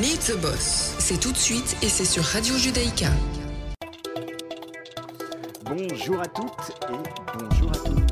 Meet 0.00 0.26
the 0.26 0.36
Boss, 0.40 0.96
c'est 0.98 1.20
tout 1.20 1.30
de 1.30 1.36
suite 1.36 1.76
et 1.80 1.88
c'est 1.88 2.04
sur 2.04 2.24
Radio 2.24 2.56
Judaïka. 2.56 3.06
Bonjour 5.66 6.20
à 6.20 6.26
toutes 6.26 6.72
et 6.90 7.38
bonjour 7.38 7.70
à 7.70 7.78
tous. 7.78 8.03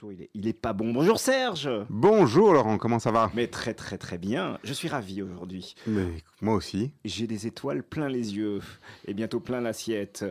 Retour 0.00 0.12
est, 0.12 0.30
il 0.34 0.48
est 0.48 0.52
pas 0.52 0.72
bon. 0.72 0.92
Bonjour 0.92 1.18
Serge 1.18 1.68
Bonjour 1.88 2.52
Laurent, 2.52 2.78
comment 2.78 2.98
ça 2.98 3.10
va? 3.10 3.30
Mais 3.34 3.46
très 3.48 3.74
très 3.74 3.98
très 3.98 4.18
bien, 4.18 4.58
je 4.64 4.72
suis 4.72 4.88
ravi 4.88 5.22
aujourd'hui. 5.22 5.74
Mais 5.86 6.06
moi 6.40 6.54
aussi. 6.54 6.92
J'ai 7.04 7.26
des 7.26 7.46
étoiles 7.46 7.82
plein 7.82 8.08
les 8.08 8.36
yeux 8.36 8.60
et 9.06 9.14
bientôt 9.14 9.40
plein 9.40 9.60
l'assiette. 9.60 10.24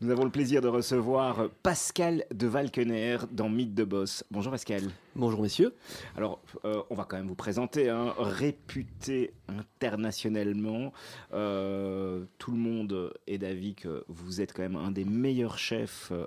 Nous 0.00 0.10
avons 0.10 0.24
le 0.24 0.30
plaisir 0.30 0.60
de 0.60 0.68
recevoir 0.68 1.48
Pascal 1.62 2.24
de 2.32 2.46
Valkener 2.46 3.18
dans 3.32 3.48
Mythe 3.48 3.74
de 3.74 3.84
Boss. 3.84 4.24
Bonjour 4.30 4.52
Pascal. 4.52 4.82
Bonjour 5.14 5.42
messieurs. 5.42 5.74
Alors, 6.16 6.42
euh, 6.64 6.82
on 6.90 6.94
va 6.94 7.04
quand 7.04 7.16
même 7.16 7.26
vous 7.26 7.34
présenter, 7.34 7.88
hein, 7.88 8.14
réputé 8.18 9.32
internationalement. 9.48 10.92
Euh, 11.32 12.24
tout 12.38 12.50
le 12.50 12.58
monde 12.58 13.14
est 13.26 13.38
d'avis 13.38 13.74
que 13.74 14.04
vous 14.08 14.40
êtes 14.40 14.52
quand 14.52 14.62
même 14.62 14.76
un 14.76 14.90
des 14.90 15.06
meilleurs 15.06 15.58
chefs 15.58 16.10
euh, 16.12 16.26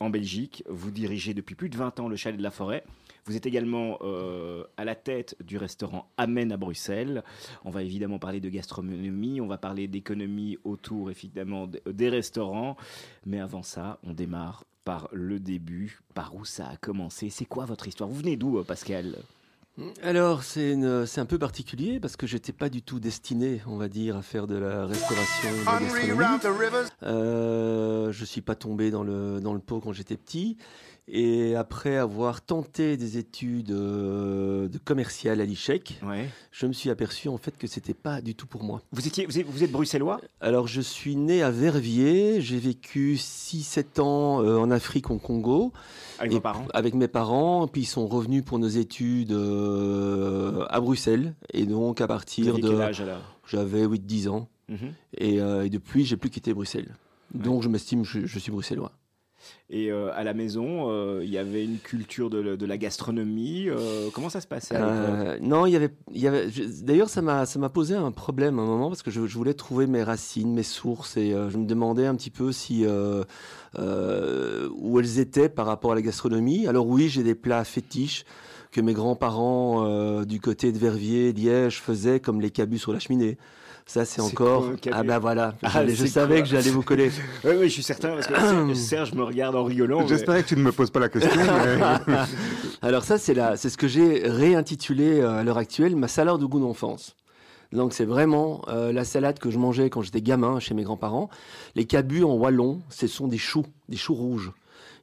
en 0.00 0.10
Belgique. 0.10 0.62
Vous 0.68 0.90
dirigez 0.90 1.34
depuis 1.34 1.54
plus 1.54 1.68
de 1.68 1.76
20 1.76 2.00
ans 2.00 2.08
le 2.08 2.16
Chalet 2.16 2.38
de 2.38 2.42
la 2.42 2.50
Forêt. 2.50 2.84
Vous 3.26 3.36
êtes 3.36 3.46
également 3.46 3.98
euh, 4.02 4.64
à 4.76 4.84
la 4.84 4.94
tête 4.94 5.36
du 5.44 5.58
restaurant 5.58 6.10
Amen 6.16 6.50
à 6.52 6.56
Bruxelles. 6.56 7.22
On 7.64 7.70
va 7.70 7.82
évidemment 7.82 8.18
parler 8.18 8.40
de 8.40 8.48
gastronomie, 8.48 9.40
on 9.40 9.46
va 9.46 9.58
parler 9.58 9.86
d'économie 9.88 10.56
autour 10.64 11.10
évidemment 11.10 11.66
d- 11.66 11.82
des 11.86 12.08
restaurants. 12.08 12.76
Mais 13.26 13.40
avant 13.40 13.62
ça, 13.62 13.98
on 14.04 14.12
démarre 14.12 14.64
par 14.84 15.08
le 15.12 15.38
début, 15.40 16.00
par 16.14 16.34
où 16.34 16.44
ça 16.46 16.68
a 16.68 16.76
commencé. 16.76 17.28
C'est 17.28 17.44
quoi 17.44 17.66
votre 17.66 17.86
histoire? 17.88 18.08
Vous 18.08 18.16
venez 18.20 18.36
d'où, 18.36 18.58
euh, 18.58 18.64
Pascal? 18.64 19.16
Alors 20.02 20.42
c'est 20.42 20.74
un 20.74 21.26
peu 21.26 21.38
particulier 21.38 22.00
parce 22.00 22.16
que 22.16 22.26
j'étais 22.26 22.52
pas 22.52 22.68
du 22.68 22.82
tout 22.82 22.98
destiné, 22.98 23.60
on 23.66 23.76
va 23.76 23.88
dire, 23.88 24.16
à 24.16 24.22
faire 24.22 24.46
de 24.46 24.56
la 24.56 24.86
restauration, 24.86 25.50
de 25.50 25.64
la 25.64 25.80
gastronomie. 25.80 26.88
Euh, 27.04 28.10
je 28.12 28.24
suis 28.24 28.40
pas 28.40 28.54
tombé 28.54 28.90
dans 28.90 29.04
le 29.04 29.40
dans 29.40 29.54
le 29.54 29.60
pot 29.60 29.80
quand 29.80 29.92
j'étais 29.92 30.16
petit 30.16 30.56
et 31.10 31.54
après 31.56 31.96
avoir 31.96 32.42
tenté 32.42 32.96
des 32.96 33.16
études 33.18 33.70
euh, 33.70 34.68
de 34.68 34.78
commercial 34.78 35.40
à 35.40 35.44
l'ICHEC, 35.44 36.00
Ouais. 36.06 36.28
je 36.50 36.66
me 36.66 36.72
suis 36.72 36.90
aperçu 36.90 37.28
en 37.28 37.38
fait 37.38 37.56
que 37.56 37.66
c'était 37.66 37.94
pas 37.94 38.20
du 38.20 38.34
tout 38.34 38.46
pour 38.46 38.62
moi. 38.62 38.82
Vous 38.92 39.06
étiez, 39.06 39.26
vous 39.26 39.38
êtes, 39.38 39.46
vous 39.46 39.64
êtes 39.64 39.72
bruxellois? 39.72 40.20
Alors 40.40 40.66
je 40.68 40.80
suis 40.80 41.16
né 41.16 41.42
à 41.42 41.50
Verviers, 41.50 42.40
j'ai 42.40 42.58
vécu 42.58 43.14
6-7 43.16 44.00
ans 44.00 44.42
euh, 44.42 44.58
en 44.58 44.70
Afrique, 44.70 45.10
au 45.10 45.18
Congo. 45.18 45.72
avec 46.18 46.32
vos 46.32 46.40
parents? 46.40 46.66
Avec 46.74 46.94
mes 46.94 47.08
parents, 47.08 47.66
puis 47.68 47.82
ils 47.82 47.86
sont 47.86 48.06
revenus 48.06 48.44
pour 48.44 48.58
nos 48.58 48.68
études 48.68 49.32
euh, 49.32 50.64
à 50.68 50.80
Bruxelles. 50.80 51.34
Et 51.52 51.66
donc 51.66 52.00
à 52.00 52.06
partir 52.06 52.56
de... 52.58 52.68
quel 52.68 52.80
âge 52.82 53.00
alors? 53.00 53.22
J'avais 53.46 53.86
8-10 53.86 54.28
ans. 54.28 54.48
Mhm. 54.68 54.92
Et, 55.16 55.40
euh, 55.40 55.64
et 55.64 55.70
depuis, 55.70 56.04
j'ai 56.04 56.16
plus 56.18 56.28
quitté 56.30 56.52
Bruxelles. 56.52 56.94
Donc 57.34 57.62
je 57.62 57.68
m'estime, 57.68 58.04
je, 58.04 58.26
je 58.26 58.38
suis 58.38 58.50
bruxellois. 58.52 58.92
Et 59.70 59.90
euh, 59.90 60.10
à 60.14 60.24
la 60.24 60.32
maison, 60.32 60.90
euh, 60.90 61.20
il 61.22 61.30
y 61.30 61.36
avait 61.36 61.62
une 61.62 61.78
culture 61.78 62.30
de, 62.30 62.64
la 62.64 62.78
gastronomie. 62.78 63.68
euh, 63.68 64.08
comment 64.12 64.30
ça 64.30 64.40
se 64.40 64.46
passait 64.46 64.78
non, 65.40 65.66
il 65.66 65.72
y 65.72 66.26
avait, 66.26 66.48
D'ailleurs, 66.82 67.10
ça 67.10 67.20
m'a, 67.20 67.68
posé 67.68 67.94
un 67.94 68.10
problème 68.10 68.58
à 68.58 68.62
un 68.62 68.66
moment 68.66 68.88
parce 68.88 69.02
que 69.02 69.10
je, 69.10 69.26
je 69.26 69.36
voulais 69.36 69.54
trouver 69.54 69.86
mes 69.86 70.02
racines, 70.02 70.54
mes 70.54 70.62
sources, 70.62 71.16
et 71.16 71.32
je 71.32 71.58
me 71.58 71.66
demandais 71.66 72.06
un 72.06 72.14
petit 72.14 72.30
peu 72.30 72.50
si 72.50 72.86
où 72.86 75.00
elles 75.00 75.18
étaient 75.18 75.48
par 75.48 75.66
rapport 75.66 75.92
à 75.92 75.94
la 75.94 76.02
gastronomie. 76.02 76.66
Alors 76.66 76.86
oui, 76.86 77.08
j'ai 77.08 77.22
des 77.22 77.34
plats 77.34 77.64
fétiches 77.64 78.24
que 78.70 78.80
mes 78.80 78.94
grands-parents 78.94 80.24
du 80.24 80.40
côté 80.40 80.72
de 80.72 80.78
Verviers, 80.78 81.32
Liège 81.32 81.80
faisaient, 81.80 82.20
comme 82.20 82.40
les 82.40 82.50
cabus 82.50 82.78
sur 82.78 82.92
la 82.92 82.98
cheminée. 82.98 83.36
Ça, 83.88 84.04
c'est 84.04 84.20
encore. 84.20 84.66
ah 84.92 85.02
ben 85.02 85.18
voilà. 85.18 85.54
Ah, 85.62 85.86
je 85.86 86.04
savais 86.04 86.42
que 86.42 86.46
j'allais 86.48 86.68
vous 86.70 86.82
coller. 86.82 87.10
Oui, 87.44 87.52
oui, 87.58 87.68
je 87.68 87.72
suis 87.72 87.82
certain 87.82 88.10
parce 88.10 88.26
que 88.26 88.34
Serge, 88.34 88.74
Serge 88.76 89.14
me 89.14 89.22
regarde 89.22 89.56
en 89.56 89.64
rigolant. 89.64 90.02
mais- 90.02 90.08
J'espérais 90.08 90.42
que 90.42 90.48
tu 90.48 90.56
ne 90.56 90.62
me 90.62 90.72
poses 90.72 90.90
pas 90.90 91.00
la 91.00 91.08
question. 91.08 91.30
mais- 92.06 92.16
Alors 92.82 93.02
ça, 93.04 93.16
c'est 93.16 93.34
ce 93.34 93.76
que 93.78 93.88
j'ai 93.88 94.28
réintitulé 94.28 95.20
euh, 95.20 95.30
à 95.38 95.42
l'heure 95.42 95.56
actuelle 95.56 95.96
ma 95.96 96.06
salade 96.06 96.38
de 96.38 96.44
goût 96.44 96.60
d'enfance. 96.60 97.16
Donc 97.72 97.94
c'est 97.94 98.04
vraiment 98.04 98.60
euh, 98.68 98.92
la 98.92 99.04
salade 99.06 99.38
que 99.38 99.50
je 99.50 99.56
mangeais 99.58 99.88
quand 99.88 100.02
j'étais 100.02 100.20
gamin 100.22 100.60
chez 100.60 100.74
mes 100.74 100.82
grands-parents. 100.82 101.30
Les 101.74 101.86
cabus 101.86 102.24
en 102.24 102.34
wallon, 102.34 102.80
ce 102.90 103.06
sont 103.06 103.26
des 103.26 103.38
choux, 103.38 103.64
des 103.88 103.96
choux 103.96 104.14
rouges. 104.14 104.52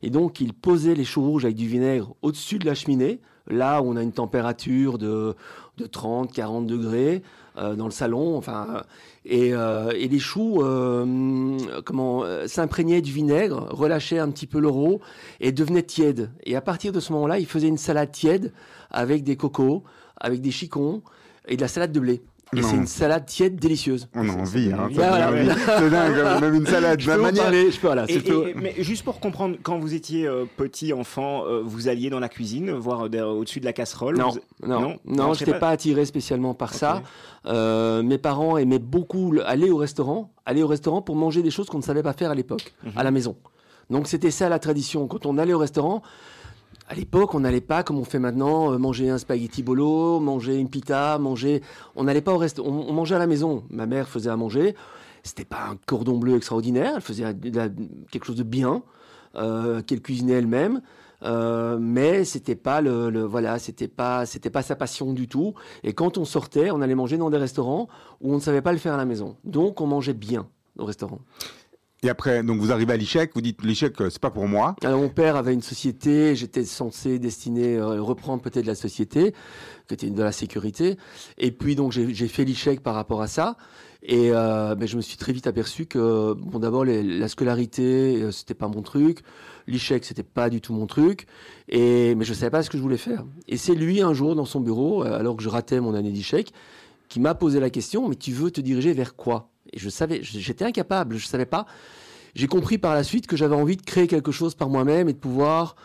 Et 0.03 0.11
donc 0.11 0.41
ils 0.41 0.53
posaient 0.53 0.93
les 0.95 1.05
choux 1.05 1.21
rouges 1.23 1.45
avec 1.45 1.55
du 1.57 1.67
vinaigre 1.67 2.13
au-dessus 2.21 2.59
de 2.59 2.65
la 2.67 2.75
cheminée, 2.75 3.19
là 3.47 3.81
où 3.81 3.89
on 3.91 3.95
a 3.95 4.03
une 4.03 4.13
température 4.13 4.99
de, 4.99 5.35
de 5.77 5.85
30, 5.87 6.31
40 6.31 6.67
degrés 6.67 7.23
dans 7.55 7.85
le 7.85 7.91
salon. 7.91 8.37
Enfin, 8.37 8.67
euh, 8.75 8.81
et, 9.25 9.53
euh, 9.53 9.91
et 9.95 10.07
les 10.07 10.19
choux 10.19 10.61
euh, 10.61 11.57
comment 11.83 12.23
euh, 12.23 12.47
s'imprégnaient 12.47 13.01
du 13.01 13.11
vinaigre, 13.11 13.67
relâchaient 13.71 14.19
un 14.19 14.29
petit 14.29 14.45
peu 14.45 14.59
l'euro 14.59 15.01
et 15.39 15.51
devenaient 15.51 15.83
tièdes. 15.83 16.29
Et 16.43 16.55
à 16.55 16.61
partir 16.61 16.91
de 16.91 16.99
ce 16.99 17.11
moment-là, 17.13 17.39
ils 17.39 17.47
faisaient 17.47 17.67
une 17.67 17.77
salade 17.77 18.11
tiède 18.11 18.53
avec 18.91 19.23
des 19.23 19.35
cocos, 19.35 19.83
avec 20.17 20.41
des 20.41 20.51
chicons 20.51 21.01
et 21.47 21.57
de 21.57 21.61
la 21.61 21.67
salade 21.67 21.91
de 21.91 21.99
blé. 21.99 22.21
Et 22.55 22.61
c'est 22.61 22.75
une 22.75 22.87
salade 22.87 23.25
tiède 23.25 23.55
délicieuse. 23.57 24.07
On 24.13 24.29
a 24.29 24.31
envie, 24.33 24.71
hein. 24.71 24.87
Ça 24.95 25.09
voilà. 25.09 25.31
C'est 25.79 25.89
dingue, 25.89 26.41
même 26.41 26.53
une 26.55 26.65
salade. 26.67 26.99
Je 27.01 27.09
peux 27.09 27.17
vous 27.17 27.21
manière- 27.23 27.43
parler, 27.43 27.71
je 27.71 27.79
peux, 27.79 27.87
voilà, 27.87 28.05
Et- 28.07 28.13
c'est 28.13 28.19
peu- 28.21 28.47
et- 28.49 28.53
mais 28.53 28.73
juste 28.77 29.03
pour 29.03 29.19
comprendre, 29.19 29.57
quand 29.63 29.77
vous 29.79 29.93
étiez 29.93 30.25
euh, 30.27 30.45
petit 30.55 30.93
enfant, 30.93 31.43
euh, 31.45 31.61
vous 31.65 31.87
alliez 31.89 32.09
dans 32.09 32.19
la 32.19 32.29
cuisine, 32.29 32.71
voir 32.71 33.07
euh, 33.13 33.23
au-dessus 33.25 33.59
de 33.59 33.65
la 33.65 33.73
casserole 33.73 34.17
Non, 34.17 34.29
vous- 34.29 34.39
non, 34.67 34.97
Non, 35.05 35.33
je 35.33 35.39
n'étais 35.41 35.51
pas. 35.53 35.59
pas 35.59 35.69
attiré 35.69 36.05
spécialement 36.05 36.53
par 36.53 36.73
ça. 36.73 37.01
Euh, 37.47 38.03
mes 38.03 38.17
parents 38.17 38.57
aimaient 38.57 38.79
beaucoup 38.79 39.31
le- 39.31 39.45
aller 39.47 39.69
au 39.69 39.77
restaurant, 39.77 40.31
aller 40.45 40.63
au 40.63 40.67
restaurant 40.67 41.01
pour 41.01 41.15
manger 41.15 41.41
des 41.41 41.51
choses 41.51 41.67
qu'on 41.67 41.77
ne 41.79 41.83
savait 41.83 42.03
pas 42.03 42.13
faire 42.13 42.31
à 42.31 42.35
l'époque, 42.35 42.73
Mhm. 42.83 42.91
à 42.95 43.03
la 43.03 43.11
maison. 43.11 43.35
Donc 43.89 44.07
c'était 44.07 44.31
ça 44.31 44.49
la 44.49 44.59
tradition. 44.59 45.07
Quand 45.07 45.25
on 45.25 45.37
allait 45.37 45.53
au 45.53 45.59
restaurant, 45.59 46.01
à 46.87 46.93
l'époque, 46.93 47.33
on 47.33 47.39
n'allait 47.39 47.61
pas 47.61 47.83
comme 47.83 47.97
on 47.97 48.03
fait 48.03 48.19
maintenant, 48.19 48.71
euh, 48.71 48.77
manger 48.77 49.09
un 49.09 49.17
spaghetti 49.17 49.63
bolo, 49.63 50.19
manger 50.19 50.55
une 50.57 50.69
pita, 50.69 51.17
manger. 51.17 51.61
On 51.95 52.03
n'allait 52.03 52.21
pas 52.21 52.33
au 52.33 52.37
restaurant, 52.37 52.69
on, 52.69 52.93
mangeait 52.93 53.15
à 53.15 53.19
la 53.19 53.27
maison. 53.27 53.63
Ma 53.69 53.85
mère 53.85 54.07
faisait 54.07 54.29
à 54.29 54.35
manger. 54.35 54.75
C'était 55.23 55.45
pas 55.45 55.67
un 55.71 55.77
cordon 55.87 56.17
bleu 56.17 56.35
extraordinaire. 56.35 56.93
Elle 56.95 57.01
faisait 57.01 57.25
quelque 58.11 58.25
chose 58.25 58.35
de 58.35 58.43
bien, 58.43 58.83
euh, 59.35 59.81
qu'elle 59.81 60.01
cuisinait 60.01 60.33
elle-même. 60.33 60.81
Euh, 61.23 61.77
mais 61.79 62.23
c'était 62.23 62.55
pas 62.55 62.81
le, 62.81 63.09
le- 63.09 63.23
voilà, 63.23 63.57
c'était 63.57 63.87
pas, 63.87 64.27
c'était 64.27 64.51
pas 64.51 64.61
sa 64.61 64.75
passion 64.75 65.13
du 65.13 65.27
tout. 65.27 65.55
Et 65.83 65.93
quand 65.93 66.19
on 66.19 66.25
sortait, 66.25 66.69
on 66.69 66.81
allait 66.81 66.93
manger 66.93 67.17
dans 67.17 67.31
des 67.31 67.37
restaurants 67.37 67.87
où 68.21 68.31
on 68.31 68.35
ne 68.35 68.41
savait 68.41 68.61
pas 68.61 68.73
le 68.73 68.77
faire 68.77 68.93
à 68.93 68.97
la 68.97 69.05
maison. 69.05 69.37
Donc 69.43 69.81
on 69.81 69.87
mangeait 69.87 70.13
bien 70.13 70.45
au 70.77 70.85
restaurant. 70.85 71.19
Et 72.03 72.09
après, 72.09 72.43
donc 72.43 72.59
vous 72.59 72.71
arrivez 72.71 72.93
à 72.93 72.97
l'ICHEC, 72.97 73.31
vous 73.33 73.41
dites 73.41 73.63
l'ICHEC, 73.63 73.99
euh, 74.01 74.09
c'est 74.09 74.21
pas 74.21 74.29
pour 74.29 74.47
moi. 74.47 74.75
Alors 74.83 74.99
mon 74.99 75.09
père 75.09 75.35
avait 75.37 75.53
une 75.53 75.61
société, 75.61 76.35
j'étais 76.35 76.63
censé 76.63 77.19
destiner 77.19 77.77
euh, 77.77 78.01
reprendre 78.01 78.43
peut-être 78.43 78.65
la 78.65 78.75
société, 78.75 79.33
qui 79.87 79.93
était 79.93 80.09
de 80.09 80.21
la 80.21 80.31
sécurité. 80.31 80.97
Et 81.37 81.51
puis 81.51 81.75
donc 81.75 81.91
j'ai 81.93 82.27
fait 82.27 82.45
l'échec 82.45 82.81
par 82.81 82.95
rapport 82.95 83.21
à 83.21 83.27
ça. 83.27 83.57
Et 84.07 84.31
euh, 84.31 84.75
je 84.85 84.97
me 84.97 85.01
suis 85.01 85.17
très 85.17 85.33
vite 85.33 85.47
aperçu 85.47 85.87
que 85.87 86.33
bon 86.33 86.59
d'abord 86.59 86.85
la 86.85 87.27
scolarité 87.27 88.21
euh, 88.21 88.31
c'était 88.31 88.53
pas 88.53 88.67
mon 88.67 88.83
truc, 88.83 89.21
l'échec 89.65 90.05
c'était 90.05 90.21
pas 90.21 90.51
du 90.51 90.61
tout 90.61 90.73
mon 90.73 90.85
truc. 90.85 91.25
Et 91.69 92.13
mais 92.13 92.23
je 92.23 92.35
savais 92.35 92.51
pas 92.51 92.61
ce 92.61 92.69
que 92.69 92.77
je 92.77 92.83
voulais 92.83 92.97
faire. 92.97 93.25
Et 93.47 93.57
c'est 93.57 93.73
lui 93.73 94.01
un 94.01 94.13
jour 94.13 94.35
dans 94.35 94.45
son 94.45 94.59
bureau, 94.59 95.01
alors 95.01 95.35
que 95.35 95.41
je 95.41 95.49
ratais 95.49 95.79
mon 95.79 95.95
année 95.95 96.11
d'échec, 96.11 96.51
qui 97.09 97.19
m'a 97.19 97.33
posé 97.33 97.59
la 97.59 97.71
question 97.71 98.07
mais 98.07 98.15
tu 98.15 98.31
veux 98.31 98.51
te 98.51 98.61
diriger 98.61 98.93
vers 98.93 99.15
quoi? 99.15 99.49
Je 99.75 99.89
savais, 99.89 100.21
j'étais 100.23 100.65
incapable, 100.65 101.17
je 101.17 101.27
savais 101.27 101.45
pas. 101.45 101.65
J'ai 102.33 102.47
compris 102.47 102.77
par 102.77 102.93
la 102.93 103.03
suite 103.03 103.27
que 103.27 103.37
j'avais 103.37 103.55
envie 103.55 103.77
de 103.77 103.81
créer 103.81 104.07
quelque 104.07 104.31
chose 104.31 104.55
par 104.55 104.69
moi-même 104.69 105.07
et 105.07 105.13
de 105.13 105.17
pouvoir 105.17 105.75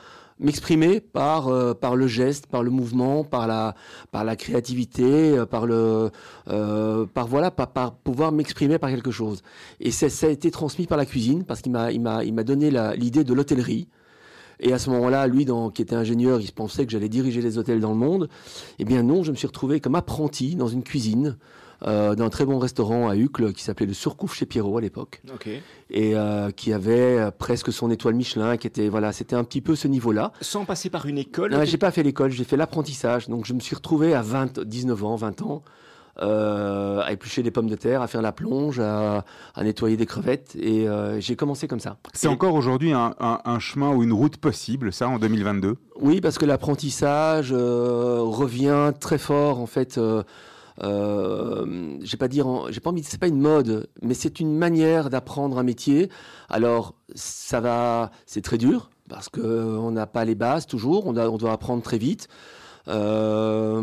m'exprimer 0.40 1.00
par 1.00 1.48
euh, 1.48 1.74
par 1.74 1.94
le 1.94 2.06
geste, 2.06 2.46
par 2.46 2.62
le 2.62 2.70
mouvement, 2.70 3.22
par 3.22 3.46
la 3.46 3.74
par 4.10 4.24
la 4.24 4.34
créativité, 4.34 5.38
euh, 5.38 5.46
par 5.46 5.66
le 5.66 6.10
euh, 6.48 7.06
par 7.06 7.28
voilà 7.28 7.50
par, 7.50 7.94
pouvoir 7.94 8.32
m'exprimer 8.32 8.78
par 8.78 8.90
quelque 8.90 9.10
chose. 9.10 9.42
Et 9.78 9.90
ça, 9.90 10.26
a 10.26 10.30
été 10.30 10.50
transmis 10.50 10.86
par 10.86 10.98
la 10.98 11.06
cuisine 11.06 11.44
parce 11.44 11.60
qu'il 11.60 11.72
m'a 11.72 11.92
il 11.92 12.00
m'a 12.00 12.24
il 12.24 12.34
m'a 12.34 12.42
donné 12.42 12.70
l'idée 12.96 13.22
de 13.22 13.34
l'hôtellerie. 13.34 13.88
Et 14.62 14.74
à 14.74 14.78
ce 14.78 14.90
moment-là, 14.90 15.26
lui, 15.26 15.46
qui 15.72 15.80
était 15.80 15.94
ingénieur, 15.94 16.38
il 16.38 16.52
pensait 16.52 16.84
que 16.84 16.92
j'allais 16.92 17.08
diriger 17.08 17.40
les 17.40 17.56
hôtels 17.56 17.80
dans 17.80 17.92
le 17.92 17.96
monde. 17.96 18.28
Eh 18.78 18.84
bien 18.84 19.02
non, 19.02 19.22
je 19.22 19.30
me 19.30 19.36
suis 19.36 19.46
retrouvé 19.46 19.80
comme 19.80 19.94
apprenti 19.94 20.54
dans 20.54 20.68
une 20.68 20.82
cuisine 20.82 21.38
euh, 21.86 22.14
d'un 22.14 22.28
très 22.28 22.44
bon 22.44 22.58
restaurant 22.58 23.08
à 23.08 23.16
Uccle 23.16 23.52
qui 23.52 23.62
s'appelait 23.62 23.86
le 23.86 23.94
Surcouf 23.94 24.34
chez 24.34 24.46
Pierrot 24.46 24.76
à 24.78 24.80
l'époque 24.80 25.22
et 25.90 26.14
euh, 26.14 26.50
qui 26.50 26.72
avait 26.72 27.18
euh, 27.18 27.30
presque 27.30 27.72
son 27.72 27.90
étoile 27.90 28.14
Michelin, 28.14 28.56
qui 28.56 28.66
était 28.66 28.88
voilà, 28.88 29.12
c'était 29.12 29.36
un 29.36 29.44
petit 29.44 29.60
peu 29.60 29.74
ce 29.76 29.88
niveau-là. 29.88 30.32
Sans 30.40 30.64
passer 30.64 30.90
par 30.90 31.06
une 31.06 31.18
école. 31.18 31.52
Non, 31.52 31.64
j'ai 31.64 31.78
pas 31.78 31.90
fait 31.90 32.02
l'école, 32.02 32.30
j'ai 32.30 32.44
fait 32.44 32.56
l'apprentissage. 32.56 33.28
Donc 33.28 33.46
je 33.46 33.54
me 33.54 33.60
suis 33.60 33.74
retrouvé 33.74 34.14
à 34.14 34.22
20, 34.22 34.60
19 34.60 35.04
ans, 35.04 35.16
20 35.16 35.42
ans, 35.42 35.62
euh, 36.22 37.00
à 37.00 37.12
éplucher 37.12 37.42
des 37.42 37.50
pommes 37.50 37.68
de 37.68 37.76
terre, 37.76 38.02
à 38.02 38.06
faire 38.06 38.20
la 38.20 38.32
plonge, 38.32 38.78
à, 38.78 39.24
à 39.54 39.64
nettoyer 39.64 39.96
des 39.96 40.06
crevettes. 40.06 40.54
Et 40.60 40.86
euh, 40.88 41.18
j'ai 41.20 41.34
commencé 41.36 41.66
comme 41.66 41.80
ça. 41.80 41.96
C'est 42.12 42.26
Et- 42.26 42.30
encore 42.30 42.54
aujourd'hui 42.54 42.92
un, 42.92 43.14
un- 43.20 43.40
un 43.44 43.58
chemin 43.58 43.90
ou 43.94 44.02
une 44.02 44.12
route 44.12 44.36
possible, 44.36 44.92
ça, 44.92 45.08
en 45.08 45.18
2022 45.18 45.76
Oui, 46.00 46.20
parce 46.20 46.36
que 46.36 46.44
l'apprentissage 46.44 47.52
euh, 47.56 48.18
revient 48.20 48.92
très 49.00 49.18
fort 49.18 49.60
en 49.60 49.66
fait. 49.66 49.98
Euh, 50.82 51.98
j'ai 52.02 52.16
pas 52.16 52.28
dire, 52.28 52.46
j'ai 52.70 52.80
pas 52.80 52.90
envie, 52.90 53.02
c'est 53.02 53.20
pas 53.20 53.28
une 53.28 53.40
mode, 53.40 53.88
mais 54.02 54.14
c'est 54.14 54.40
une 54.40 54.56
manière 54.56 55.10
d'apprendre 55.10 55.58
un 55.58 55.62
métier. 55.62 56.08
Alors 56.48 56.94
ça 57.14 57.60
va, 57.60 58.10
c'est 58.26 58.42
très 58.42 58.58
dur 58.58 58.90
parce 59.08 59.28
que 59.28 59.40
on 59.40 59.90
n'a 59.90 60.06
pas 60.06 60.24
les 60.24 60.34
bases 60.34 60.66
toujours, 60.66 61.06
on, 61.06 61.12
doit- 61.12 61.52
apprendre 61.52 61.82
très 61.82 61.98
vite. 61.98 62.28
Euh, 62.88 63.80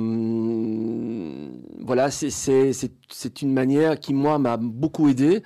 voilà, 1.81 2.09
c'est 2.11 3.41
une 3.41 3.53
manière 3.53 3.99
qui 3.99 4.13
moi 4.13 4.39
m'a 4.39 4.57
beaucoup 4.57 5.07
aidé 5.09 5.43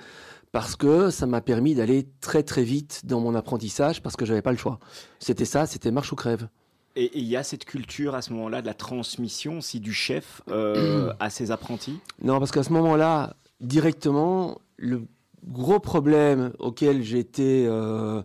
parce 0.52 0.76
que 0.76 1.10
ça 1.10 1.26
m'a 1.26 1.40
permis 1.40 1.74
d'aller 1.74 2.08
très 2.20 2.42
très 2.42 2.62
vite 2.64 3.02
dans 3.04 3.20
mon 3.20 3.34
apprentissage 3.34 4.02
parce 4.02 4.16
que 4.16 4.24
j'avais 4.24 4.42
pas 4.42 4.52
le 4.52 4.58
choix. 4.58 4.78
C'était 5.18 5.44
ça, 5.44 5.66
c'était 5.66 5.90
marche 5.90 6.12
ou 6.12 6.16
crève. 6.16 6.48
Et 6.94 7.10
il 7.18 7.24
y 7.24 7.36
a 7.36 7.42
cette 7.42 7.64
culture 7.64 8.14
à 8.14 8.22
ce 8.22 8.32
moment-là 8.34 8.60
de 8.60 8.66
la 8.66 8.74
transmission, 8.74 9.60
si 9.60 9.80
du 9.80 9.92
chef 9.94 10.42
euh, 10.50 11.12
à 11.20 11.30
ses 11.30 11.50
apprentis? 11.50 11.98
Non, 12.22 12.38
parce 12.38 12.50
qu'à 12.50 12.62
ce 12.62 12.72
moment-là, 12.72 13.36
directement, 13.60 14.58
le 14.76 15.02
gros 15.46 15.80
problème 15.80 16.52
auquel 16.58 17.16
été, 17.16 17.66
euh, 17.66 18.22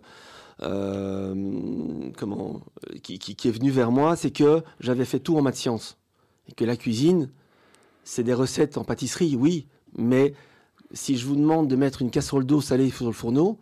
euh, 0.62 2.10
comment, 2.16 2.60
qui, 3.02 3.18
qui- 3.18 3.34
qui 3.36 3.48
est 3.48 3.52
venu 3.52 3.70
vers 3.70 3.90
moi, 3.90 4.16
c'est 4.16 4.30
que 4.30 4.62
j'avais 4.80 5.04
fait 5.04 5.18
tout 5.20 5.36
en 5.36 5.42
maths 5.42 5.56
sciences 5.56 5.96
et 6.48 6.52
que 6.52 6.64
la 6.64 6.76
cuisine, 6.76 7.30
c'est 8.04 8.22
des 8.22 8.34
recettes 8.34 8.78
en 8.78 8.84
pâtisserie, 8.84 9.36
oui, 9.36 9.66
mais 9.96 10.34
si 10.92 11.16
je 11.16 11.26
vous 11.26 11.36
demande 11.36 11.68
de 11.68 11.76
mettre 11.76 12.02
une 12.02 12.10
casserole 12.10 12.44
d'eau 12.46 12.60
salée 12.60 12.90
sur 12.90 13.06
le 13.06 13.12
fourneau 13.12 13.58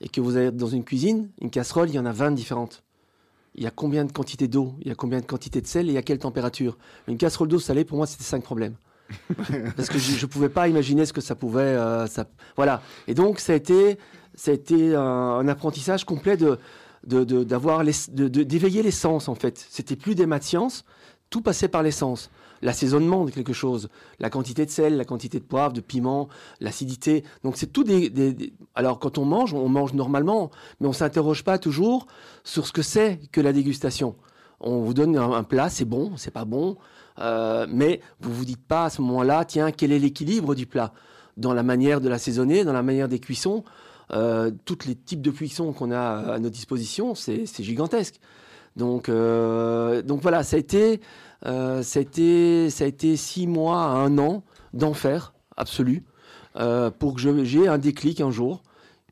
et 0.00 0.08
que 0.08 0.20
vous 0.20 0.36
allez 0.36 0.50
dans 0.50 0.66
une 0.66 0.84
cuisine, 0.84 1.30
une 1.40 1.50
casserole, 1.50 1.88
il 1.88 1.94
y 1.94 1.98
en 1.98 2.06
a 2.06 2.12
20 2.12 2.32
différentes. 2.32 2.82
Il 3.54 3.64
y 3.64 3.66
a 3.66 3.70
combien 3.70 4.04
de 4.04 4.12
quantités 4.12 4.48
d'eau? 4.48 4.74
Il 4.80 4.88
y 4.88 4.90
a 4.90 4.94
combien 4.94 5.20
de 5.20 5.26
quantités 5.26 5.60
de 5.60 5.66
sel? 5.66 5.90
Et 5.90 5.96
à 5.96 6.02
quelle 6.02 6.18
température? 6.18 6.78
Une 7.08 7.18
casserole 7.18 7.48
d'eau 7.48 7.58
salée, 7.58 7.84
pour 7.84 7.96
moi, 7.96 8.06
c'était 8.06 8.24
cinq 8.24 8.42
problèmes. 8.42 8.74
Parce 9.76 9.88
que 9.88 9.98
je 9.98 10.20
ne 10.24 10.26
pouvais 10.30 10.48
pas 10.48 10.68
imaginer 10.68 11.04
ce 11.04 11.12
que 11.12 11.20
ça 11.20 11.34
pouvait. 11.34 11.60
euh, 11.62 12.06
ça, 12.06 12.26
voilà. 12.56 12.80
Et 13.08 13.14
donc, 13.14 13.40
ça 13.40 13.52
a 13.52 13.56
été, 13.56 13.98
ça 14.36 14.52
a 14.52 14.54
été 14.54 14.94
un, 14.94 15.00
un 15.02 15.48
apprentissage 15.48 16.04
complet 16.04 16.36
de, 16.36 16.58
de, 17.06 17.24
de- 17.24 17.42
d'avoir 17.42 17.82
les- 17.82 17.92
de- 18.12 18.28
de- 18.28 18.44
d'éveiller 18.44 18.82
les 18.84 18.92
sens, 18.92 19.28
en 19.28 19.34
fait. 19.34 19.66
C'était 19.68 19.96
plus 19.96 20.14
des 20.14 20.26
maths 20.26 20.44
sciences, 20.44 20.84
tout 21.28 21.40
passait 21.42 21.68
par 21.68 21.82
les 21.82 21.90
sens. 21.90 22.30
L'assaisonnement 22.62 23.24
de 23.24 23.30
quelque 23.30 23.52
chose, 23.52 23.88
la 24.18 24.30
quantité 24.30 24.66
de 24.66 24.70
sel, 24.70 24.96
la 24.96 25.04
quantité 25.04 25.38
de 25.38 25.44
poivre, 25.44 25.72
de 25.72 25.80
piment, 25.80 26.28
l'acidité. 26.60 27.24
Donc, 27.42 27.56
c'est 27.56 27.66
tout 27.66 27.84
des, 27.84 28.52
Alors, 28.74 28.98
quand 28.98 29.18
on 29.18 29.24
mange, 29.24 29.54
on 29.54 29.68
mange 29.68 29.94
normalement, 29.94 30.50
mais 30.80 30.86
on 30.86 30.92
s'interroge 30.92 31.42
pas 31.44 31.58
toujours 31.58 32.06
sur 32.44 32.66
ce 32.66 32.72
que 32.72 32.82
c'est 32.82 33.20
que 33.32 33.40
la 33.40 33.52
dégustation. 33.52 34.16
On 34.60 34.80
vous 34.80 34.92
donne 34.92 35.16
un, 35.16 35.42
plat, 35.42 35.70
c'est 35.70 35.86
bon, 35.86 36.12
c'est 36.16 36.30
pas 36.30 36.44
bon, 36.44 36.76
euh, 37.18 37.66
mais 37.70 38.00
vous 38.20 38.32
vous 38.32 38.44
dites 38.44 38.62
pas 38.62 38.84
à 38.84 38.90
ce 38.90 39.00
moment-là, 39.00 39.44
tiens, 39.46 39.72
quel 39.72 39.90
est 39.90 39.98
l'équilibre 39.98 40.54
du 40.54 40.66
plat? 40.66 40.92
Dans 41.38 41.54
la 41.54 41.62
manière 41.62 42.02
de 42.02 42.08
l'assaisonner, 42.10 42.64
dans 42.64 42.74
la 42.74 42.82
manière 42.82 43.08
des 43.08 43.20
cuissons. 43.20 43.64
Euh, 44.12 44.50
tous 44.64 44.86
les 44.86 44.96
types 44.96 45.22
de 45.22 45.30
cuissons 45.30 45.72
qu'on 45.72 45.92
a 45.92 46.34
à 46.34 46.38
notre 46.40 46.54
disposition, 46.54 47.14
c'est 47.14 47.46
c'est 47.46 47.62
gigantesque. 47.62 48.20
Donc, 48.76 49.08
euh, 49.08 50.02
donc 50.02 50.22
voilà, 50.22 50.42
ça 50.42 50.56
a 50.56 50.58
été, 50.58 51.00
euh, 51.46 51.82
ça 51.82 51.98
a 51.98 52.02
été, 52.02 52.70
ça 52.70 52.84
a 52.84 52.86
été 52.86 53.16
six 53.16 53.46
mois 53.46 53.82
à 53.82 53.88
un 53.88 54.16
an 54.18 54.42
d'enfer 54.72 55.32
absolu 55.56 56.04
euh, 56.56 56.90
pour 56.90 57.14
que 57.14 57.44
j'ai 57.44 57.68
un 57.68 57.78
déclic 57.78 58.20
un 58.20 58.30
jour 58.30 58.62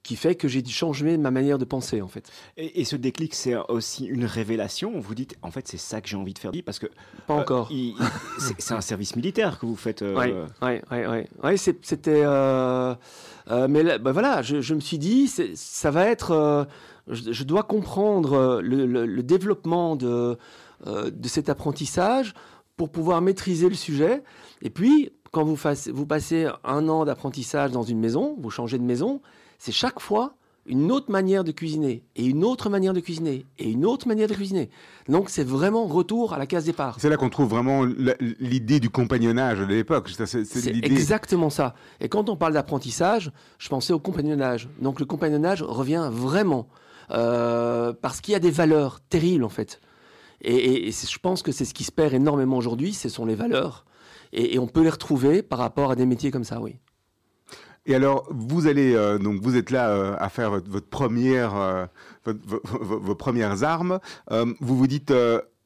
qui 0.04 0.16
fait 0.16 0.36
que 0.36 0.48
j'ai 0.48 0.64
changé 0.64 1.18
ma 1.18 1.30
manière 1.30 1.58
de 1.58 1.66
penser 1.66 2.00
en 2.00 2.08
fait. 2.08 2.30
Et, 2.56 2.80
et 2.80 2.84
ce 2.84 2.96
déclic, 2.96 3.34
c'est 3.34 3.56
aussi 3.68 4.06
une 4.06 4.24
révélation. 4.24 4.98
Vous 4.98 5.14
dites, 5.14 5.36
en 5.42 5.50
fait, 5.50 5.68
c'est 5.68 5.76
ça 5.76 6.00
que 6.00 6.08
j'ai 6.08 6.16
envie 6.16 6.32
de 6.32 6.38
faire. 6.38 6.50
Parce 6.64 6.78
que 6.78 6.86
Pas 7.26 7.34
euh, 7.34 7.40
encore. 7.40 7.70
c'est 8.38 8.72
un 8.72 8.80
service 8.80 9.16
militaire 9.16 9.58
que 9.58 9.66
vous 9.66 9.76
faites. 9.76 10.00
euh, 10.00 10.14
Oui, 10.62 10.66
ouais, 10.66 10.82
ouais, 10.90 11.28
ouais. 11.42 11.56
C'était. 11.58 12.22
euh, 12.24 12.94
mais 13.68 13.82
là, 13.82 13.98
bah 13.98 14.12
voilà, 14.12 14.40
je, 14.40 14.60
je 14.62 14.74
me 14.74 14.80
suis 14.80 14.98
dit, 14.98 15.30
ça 15.54 15.90
va 15.90 16.06
être. 16.06 16.66
Je, 17.10 17.32
je 17.32 17.44
dois 17.44 17.62
comprendre 17.62 18.32
euh, 18.34 18.60
le, 18.62 18.86
le- 18.86 19.06
le 19.06 19.22
développement 19.22 19.96
de, 19.96 20.36
euh, 20.86 21.10
de 21.10 21.28
cet 21.28 21.48
apprentissage 21.48 22.34
pour 22.76 22.90
pouvoir 22.90 23.20
maîtriser 23.22 23.68
le 23.68 23.74
sujet. 23.74 24.22
Et 24.62 24.70
puis, 24.70 25.10
quand 25.32 25.44
vous, 25.44 25.58
vous 25.92 26.06
passez 26.06 26.46
un 26.64 26.88
an 26.88 27.04
d'apprentissage 27.04 27.70
dans 27.72 27.82
une 27.82 27.98
maison, 27.98 28.36
vous 28.38 28.50
changez 28.50 28.78
de 28.78 28.84
maison, 28.84 29.20
c'est 29.58 29.72
chaque 29.72 30.00
fois 30.00 30.34
une 30.70 30.92
autre 30.92 31.10
manière 31.10 31.44
de 31.44 31.50
cuisiner, 31.50 32.04
et 32.14 32.26
une 32.26 32.44
autre 32.44 32.68
manière 32.68 32.92
de 32.92 33.00
cuisiner, 33.00 33.46
et 33.58 33.70
une 33.70 33.86
autre 33.86 34.06
manière 34.06 34.28
de 34.28 34.34
cuisiner. 34.34 34.68
Donc, 35.08 35.30
c'est 35.30 35.42
vraiment 35.42 35.86
retour 35.86 36.34
à 36.34 36.38
la 36.38 36.44
case 36.46 36.66
départ. 36.66 36.96
C'est 37.00 37.08
là 37.08 37.16
qu'on 37.16 37.30
trouve 37.30 37.48
vraiment 37.48 37.84
l'idée 38.38 38.78
du 38.78 38.90
compagnonnage 38.90 39.60
de 39.60 39.64
l'époque. 39.64 40.10
C'est- 40.26 40.44
exactement 40.84 41.48
ça. 41.48 41.74
Et 42.00 42.10
quand 42.10 42.28
on 42.28 42.36
parle 42.36 42.52
d'apprentissage, 42.52 43.32
je 43.58 43.68
pensais 43.70 43.94
au 43.94 43.98
compagnonnage. 43.98 44.68
Donc 44.82 45.00
le 45.00 45.06
compagnonnage 45.06 45.62
revient 45.62 46.10
vraiment 46.12 46.68
euh, 47.10 47.92
parce 47.92 48.20
qu'il 48.20 48.32
y 48.32 48.34
a 48.34 48.40
des 48.40 48.50
valeurs 48.50 49.00
terribles 49.00 49.44
en 49.44 49.48
fait. 49.48 49.80
Et, 50.40 50.92
je 50.92 51.18
pense 51.18 51.42
que 51.42 51.50
c'est 51.50 51.64
ce 51.64 51.74
qui 51.74 51.84
se 51.84 51.90
perd 51.90 52.14
énormément 52.14 52.56
aujourd'hui, 52.56 52.92
ce 52.92 53.08
sont 53.08 53.26
les 53.26 53.34
valeurs. 53.34 53.84
Et, 54.32 54.58
on 54.58 54.66
peut 54.66 54.82
les 54.82 54.90
retrouver 54.90 55.42
par 55.42 55.58
rapport 55.58 55.90
à 55.90 55.96
des 55.96 56.06
métiers 56.06 56.30
comme 56.30 56.44
ça, 56.44 56.60
oui. 56.60 56.76
Et 57.86 57.94
alors, 57.94 58.28
vous 58.30 58.66
allez 58.66 58.94
euh, 58.94 59.18
donc 59.18 59.40
vous 59.40 59.56
êtes 59.56 59.70
là 59.70 59.88
euh, 59.88 60.14
à 60.18 60.28
faire 60.28 60.50
votre, 60.50 60.88
première, 60.88 61.88
vos, 62.24 63.14
premières 63.14 63.62
armes. 63.64 63.98
Vous 64.30 64.76
vous 64.76 64.86
dites 64.86 65.12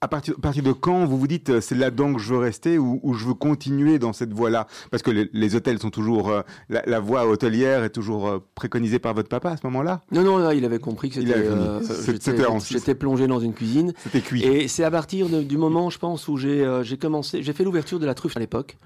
à 0.02 0.08
partir, 0.08 0.34
à 0.36 0.40
partir 0.40 0.62
de 0.64 0.72
quand 0.72 1.04
vous 1.06 1.16
vous 1.16 1.28
dites 1.28 1.50
euh, 1.50 1.60
c'est 1.60 1.76
là-dedans 1.76 2.12
que 2.12 2.20
je 2.20 2.34
veux 2.34 2.38
rester 2.40 2.76
ou, 2.76 2.98
ou 3.04 3.14
je 3.14 3.24
veux 3.24 3.34
continuer 3.34 4.00
dans 4.00 4.12
cette 4.12 4.32
voie-là? 4.32 4.66
Parce 4.90 5.02
que 5.02 5.12
les, 5.12 5.30
les 5.32 5.54
hôtels 5.54 5.78
sont 5.78 5.90
toujours 5.90 6.28
euh, 6.28 6.42
la, 6.68 6.82
la 6.86 6.98
voie 6.98 7.26
hôtelière 7.26 7.84
est 7.84 7.90
toujours 7.90 8.26
euh, 8.28 8.38
préconisée 8.56 8.98
par 8.98 9.14
votre 9.14 9.28
papa 9.28 9.50
à 9.52 9.56
ce 9.56 9.64
moment-là? 9.64 10.00
Non, 10.10 10.22
non, 10.24 10.38
là, 10.38 10.54
il 10.54 10.64
avait 10.64 10.80
compris 10.80 11.08
que 11.08 11.14
c'était, 11.14 11.32
euh, 11.36 11.80
C'était- 11.82 12.34
j'étais- 12.68 12.94
plongé 12.96 13.26
dans 13.28 13.38
une 13.40 13.54
cuisine. 13.54 13.92
C'était 14.02 14.20
cuit. 14.20 14.42
Et 14.42 14.66
c'est 14.68 14.84
à 14.84 14.90
partir 14.90 15.28
de- 15.28 15.42
du 15.42 15.56
moment, 15.56 15.88
je 15.88 15.98
pense, 15.98 16.26
où 16.28 16.36
j'ai 16.36 16.66
commencé, 17.00 17.42
j'ai 17.42 17.52
fait 17.52 17.64
l'ouverture 17.64 18.00
de 18.00 18.06
la 18.06 18.14
truffe 18.14 18.36
à 18.36 18.40
l'époque. 18.40 18.76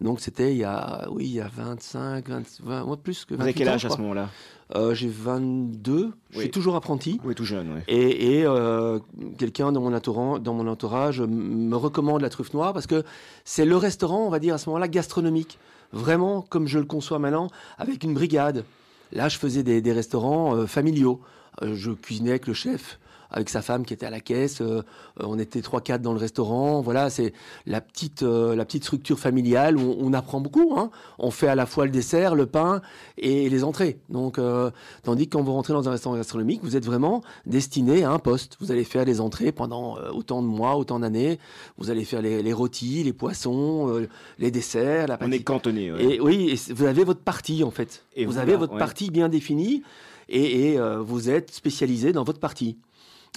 Donc 0.00 0.20
c'était 0.20 0.52
il 0.52 0.56
y 0.58 0.64
a, 0.64 1.06
oui, 1.10 1.24
il 1.26 1.32
y 1.34 1.40
a 1.40 1.50
25, 1.54 2.26
20, 2.28 2.42
20 2.62 2.84
ouais, 2.84 2.96
plus 2.96 3.26
que 3.26 3.34
28 3.34 3.36
Vous 3.36 3.42
avez 3.42 3.52
quel 3.52 3.68
ans, 3.68 3.72
âge 3.72 3.82
je 3.82 3.86
à 3.88 3.90
ce 3.90 3.98
moment-là? 3.98 4.30
Euh, 4.76 4.94
J'ai 4.94 5.08
22, 5.08 6.12
je 6.30 6.36
Oui. 6.36 6.42
suis 6.44 6.50
toujours 6.50 6.76
apprenti. 6.76 7.20
Oui, 7.24 7.34
tout 7.34 7.44
jeune, 7.44 7.72
oui. 7.74 7.80
Et, 7.88 8.38
et, 8.38 8.46
euh, 8.46 8.98
quelqu'un 9.36 9.72
dans 9.72 9.80
mon 9.80 9.92
entourage, 9.94 10.40
dans 10.42 10.54
mon 10.54 10.66
entourage 10.68 11.20
m- 11.20 11.28
me 11.28 11.76
recommande 11.76 12.22
la 12.22 12.28
truffe 12.30 12.54
noire 12.54 12.72
parce 12.72 12.86
que 12.86 13.02
c'est 13.44 13.64
le 13.64 13.76
restaurant, 13.76 14.26
on 14.26 14.30
va 14.30 14.38
dire 14.38 14.54
à 14.54 14.58
ce 14.58 14.68
moment-là, 14.68 14.86
gastronomique. 14.88 15.58
Vraiment 15.92 16.42
comme 16.42 16.68
je 16.68 16.78
le 16.78 16.84
conçois 16.84 17.18
maintenant, 17.18 17.48
avec 17.78 18.04
une 18.04 18.14
brigade. 18.14 18.64
Là, 19.12 19.28
je 19.28 19.38
faisais 19.38 19.64
des, 19.64 19.80
des 19.80 19.92
restaurants 19.92 20.54
euh, 20.54 20.66
familiaux. 20.66 21.20
Je 21.62 21.90
cuisinais 21.90 22.30
avec 22.30 22.46
le 22.46 22.54
chef, 22.54 23.00
avec 23.30 23.48
sa 23.48 23.62
femme 23.62 23.84
qui 23.84 23.94
était 23.94 24.06
à 24.06 24.10
la 24.10 24.20
caisse. 24.20 24.60
Euh, 24.60 24.82
on 25.18 25.38
était 25.38 25.62
trois 25.62 25.80
quatre 25.80 26.02
dans 26.02 26.12
le 26.12 26.18
restaurant. 26.18 26.80
Voilà, 26.80 27.10
c'est 27.10 27.32
la 27.66 27.80
petite 27.80 28.22
euh, 28.22 28.54
la 28.56 28.64
petite 28.64 28.84
structure 28.84 29.18
familiale 29.18 29.76
où 29.76 29.80
on, 30.00 30.06
on 30.08 30.12
apprend 30.12 30.40
beaucoup. 30.40 30.74
Hein. 30.76 30.90
On 31.18 31.30
fait 31.30 31.48
à 31.48 31.54
la 31.54 31.66
fois 31.66 31.84
le 31.84 31.90
dessert, 31.90 32.34
le 32.34 32.46
pain 32.46 32.80
et 33.18 33.48
les 33.48 33.64
entrées. 33.64 33.98
Donc, 34.08 34.38
euh, 34.38 34.70
tandis 35.02 35.26
que 35.28 35.36
quand 35.36 35.42
vous 35.42 35.52
rentrez 35.52 35.72
dans 35.72 35.88
un 35.88 35.92
restaurant 35.92 36.16
gastronomique, 36.16 36.60
vous 36.62 36.76
êtes 36.76 36.84
vraiment 36.84 37.22
destiné 37.46 38.04
à 38.04 38.10
un 38.10 38.18
poste. 38.18 38.56
Vous 38.60 38.72
allez 38.72 38.84
faire 38.84 39.04
les 39.04 39.20
entrées 39.20 39.52
pendant 39.52 39.96
autant 40.12 40.42
de 40.42 40.48
mois, 40.48 40.76
autant 40.76 41.00
d'années. 41.00 41.38
Vous 41.78 41.90
allez 41.90 42.04
faire 42.04 42.22
les, 42.22 42.42
les 42.42 42.52
rôtis, 42.52 43.02
les 43.04 43.12
poissons, 43.12 44.06
les 44.38 44.50
desserts, 44.50 45.06
la 45.08 45.14
On 45.14 45.18
pâtisserie. 45.18 45.40
est 45.40 45.44
cantonné. 45.44 45.92
ouais. 45.92 46.04
Et 46.16 46.20
oui, 46.20 46.50
et 46.50 46.72
vous 46.72 46.84
avez 46.84 47.04
votre 47.04 47.20
partie 47.20 47.62
en 47.64 47.70
fait. 47.70 48.04
Et 48.16 48.26
vous 48.26 48.38
avez 48.38 48.56
votre 48.56 48.72
ouais. 48.74 48.78
partie 48.78 49.10
bien 49.10 49.28
définie 49.28 49.82
et, 50.28 50.70
et, 50.72 50.78
euh, 50.78 50.98
vous 51.00 51.28
êtes 51.30 51.50
spécialisé 51.50 52.12
dans 52.12 52.24
votre 52.24 52.38
partie. 52.40 52.76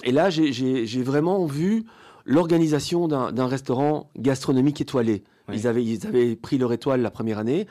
Et 0.02 0.12
là, 0.12 0.28
j'ai- 0.30 1.02
vraiment 1.02 1.46
vu 1.46 1.84
l'organisation 2.26 3.06
d'un 3.08 3.46
restaurant 3.46 4.10
gastronomique 4.16 4.80
étoilé. 4.80 5.22
Oui. 5.48 5.56
Ils, 5.58 5.66
avaient, 5.66 5.84
ils 5.84 6.06
avaient 6.06 6.36
pris 6.36 6.58
leur 6.58 6.72
étoile 6.72 7.02
la 7.02 7.10
première 7.10 7.38
année. 7.38 7.66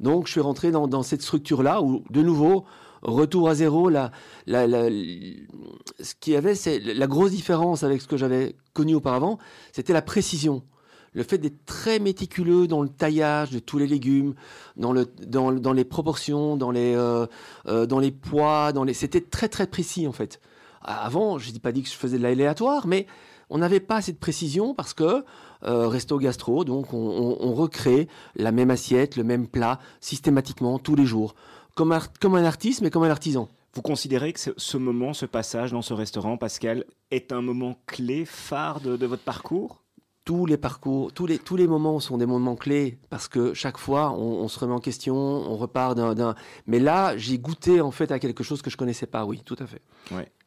Donc, 0.00 0.26
je 0.26 0.32
suis 0.32 0.40
rentré 0.40 0.70
dans, 0.70 0.88
dans 0.88 1.02
cette 1.02 1.22
structure-là 1.22 1.82
où, 1.82 2.02
de 2.10 2.22
nouveau, 2.22 2.64
retour 3.02 3.48
à 3.48 3.54
zéro. 3.54 3.88
La, 3.90 4.10
la, 4.46 4.66
la- 4.66 4.88
ce 4.88 6.14
qu'il 6.20 6.32
y 6.32 6.36
avait, 6.36 6.54
c'est 6.54 6.78
la 6.80 7.06
grosse 7.06 7.32
différence 7.32 7.82
avec 7.82 8.00
ce 8.00 8.08
que 8.08 8.16
j'avais 8.16 8.56
connu 8.72 8.94
auparavant, 8.94 9.38
c'était 9.72 9.92
la 9.92 10.02
précision. 10.02 10.62
Le 11.14 11.22
fait 11.22 11.38
d'être 11.38 11.64
très 11.66 11.98
méticuleux 11.98 12.66
dans 12.66 12.82
le 12.82 12.88
taillage 12.88 13.50
de 13.50 13.58
tous 13.58 13.78
les 13.78 13.86
légumes, 13.86 14.34
dans, 14.76 14.92
le, 14.92 15.06
dans, 15.26 15.52
dans 15.52 15.72
les 15.72 15.84
proportions, 15.84 16.56
dans 16.56 16.70
les, 16.70 16.94
euh, 16.94 17.26
euh, 17.66 17.86
dans 17.86 17.98
les 17.98 18.10
poids, 18.10 18.72
dans 18.72 18.84
les... 18.84 18.94
c'était 18.94 19.22
très 19.22 19.48
très 19.48 19.66
précis 19.66 20.06
en 20.06 20.12
fait. 20.12 20.40
Avant, 20.82 21.38
je 21.38 21.52
n'ai 21.52 21.58
pas 21.58 21.72
dit 21.72 21.82
que 21.82 21.88
je 21.88 21.94
faisais 21.94 22.18
de 22.18 22.22
l'aléatoire, 22.22 22.86
mais 22.86 23.06
on 23.50 23.58
n'avait 23.58 23.80
pas 23.80 23.96
assez 23.96 24.12
de 24.12 24.18
précision 24.18 24.74
parce 24.74 24.94
que 24.94 25.24
euh, 25.64 25.88
resto 25.88 26.18
gastro, 26.18 26.64
donc 26.64 26.92
on, 26.92 27.54
recrée 27.54 28.08
la 28.36 28.52
même 28.52 28.70
assiette, 28.70 29.16
le 29.16 29.24
même 29.24 29.48
plat 29.48 29.78
systématiquement 30.00 30.78
tous 30.78 30.94
les 30.94 31.06
jours, 31.06 31.34
comme, 31.74 31.98
comme 32.20 32.34
un 32.34 32.44
artiste 32.44 32.82
mais 32.82 32.90
comme 32.90 33.04
un 33.04 33.10
artisan. 33.10 33.48
Vous 33.74 33.82
considérez 33.82 34.32
que 34.32 34.40
ce 34.56 34.76
moment, 34.76 35.12
ce 35.12 35.26
passage 35.26 35.72
dans 35.72 35.82
ce 35.82 35.94
restaurant, 35.94 36.36
Pascal, 36.36 36.84
est 37.10 37.32
un 37.32 37.42
moment 37.42 37.76
clé, 37.86 38.24
phare 38.24 38.80
de 38.80 39.06
votre 39.06 39.22
parcours? 39.22 39.82
Tous 40.28 40.44
les 40.44 40.58
parcours, 40.58 41.10
tous 41.10 41.24
les, 41.24 41.38
tous 41.38 41.56
les 41.56 41.66
moments 41.66 42.00
sont 42.00 42.18
des 42.18 42.26
moments 42.26 42.54
clés 42.54 42.98
parce 43.08 43.28
que 43.28 43.54
chaque 43.54 43.78
fois, 43.78 44.12
on, 44.12 44.46
se 44.48 44.58
remet 44.58 44.74
en 44.74 44.78
question, 44.78 45.16
on 45.16 45.56
repart 45.56 45.96
d'un. 45.96 46.34
Mais 46.66 46.78
là, 46.78 47.16
j'ai 47.16 47.38
goûté 47.38 47.80
en 47.80 47.90
fait 47.90 48.12
à 48.12 48.18
quelque 48.18 48.44
chose 48.44 48.60
que 48.60 48.68
je 48.68 48.76
connaissais 48.76 49.06
pas, 49.06 49.24
oui, 49.24 49.40
tout 49.42 49.56
à 49.58 49.66
fait. 49.66 49.80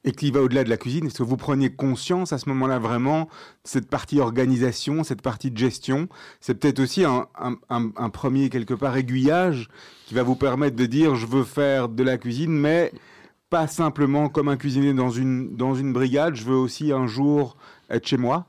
Et 0.04 0.12
qui 0.12 0.30
va 0.30 0.42
au-delà 0.42 0.64
de 0.64 0.70
la 0.70 0.78
cuisine, 0.78 1.08
est-ce 1.08 1.18
que 1.18 1.24
vous 1.24 1.36
preniez 1.36 1.74
conscience 1.74 2.32
à 2.32 2.38
ce 2.38 2.48
moment-là 2.50 2.78
vraiment 2.78 3.28
cette 3.64 3.90
partie 3.90 4.20
organisation, 4.20 5.04
cette 5.04 5.24
partie 5.24 5.50
de 5.50 5.58
gestion? 5.58 6.10
C'est 6.42 6.54
peut-être 6.54 6.80
aussi 6.80 7.04
un, 7.04 7.28
un, 7.70 8.10
premier, 8.12 8.52
quelque 8.52 8.76
part, 8.76 8.96
aiguillage 8.96 9.68
qui 10.06 10.14
va 10.14 10.22
vous 10.22 10.36
permettre 10.36 10.76
de 10.76 10.86
dire 10.86 11.16
je 11.16 11.26
veux 11.26 11.44
faire 11.44 11.90
de 11.90 12.04
la 12.04 12.20
cuisine, 12.20 12.52
mais 12.52 12.92
pas 13.50 13.66
simplement 13.66 14.30
comme 14.30 14.48
un 14.48 14.58
cuisinier 14.58 14.94
dans 14.94 15.10
une, 15.10 15.56
dans 15.56 15.74
une 15.74 15.92
brigade, 15.92 16.36
je 16.36 16.46
veux 16.46 16.56
aussi 16.56 16.92
un 16.92 17.08
jour 17.08 17.58
être 17.90 18.08
chez 18.08 18.18
moi 18.18 18.46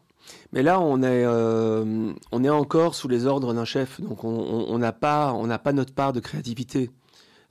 mais 0.52 0.62
là, 0.62 0.80
on 0.80 1.02
est, 1.02 1.24
euh, 1.24 2.12
on 2.30 2.44
est 2.44 2.50
encore 2.50 2.94
sous 2.94 3.08
les 3.08 3.26
ordres 3.26 3.54
d'un 3.54 3.64
chef, 3.64 4.00
donc 4.00 4.24
on 4.24 4.78
n'a 4.78 4.92
pas, 4.92 5.32
on 5.32 5.48
pas 5.58 5.72
notre 5.72 5.94
part 5.94 6.12
de 6.12 6.20
créativité. 6.20 6.90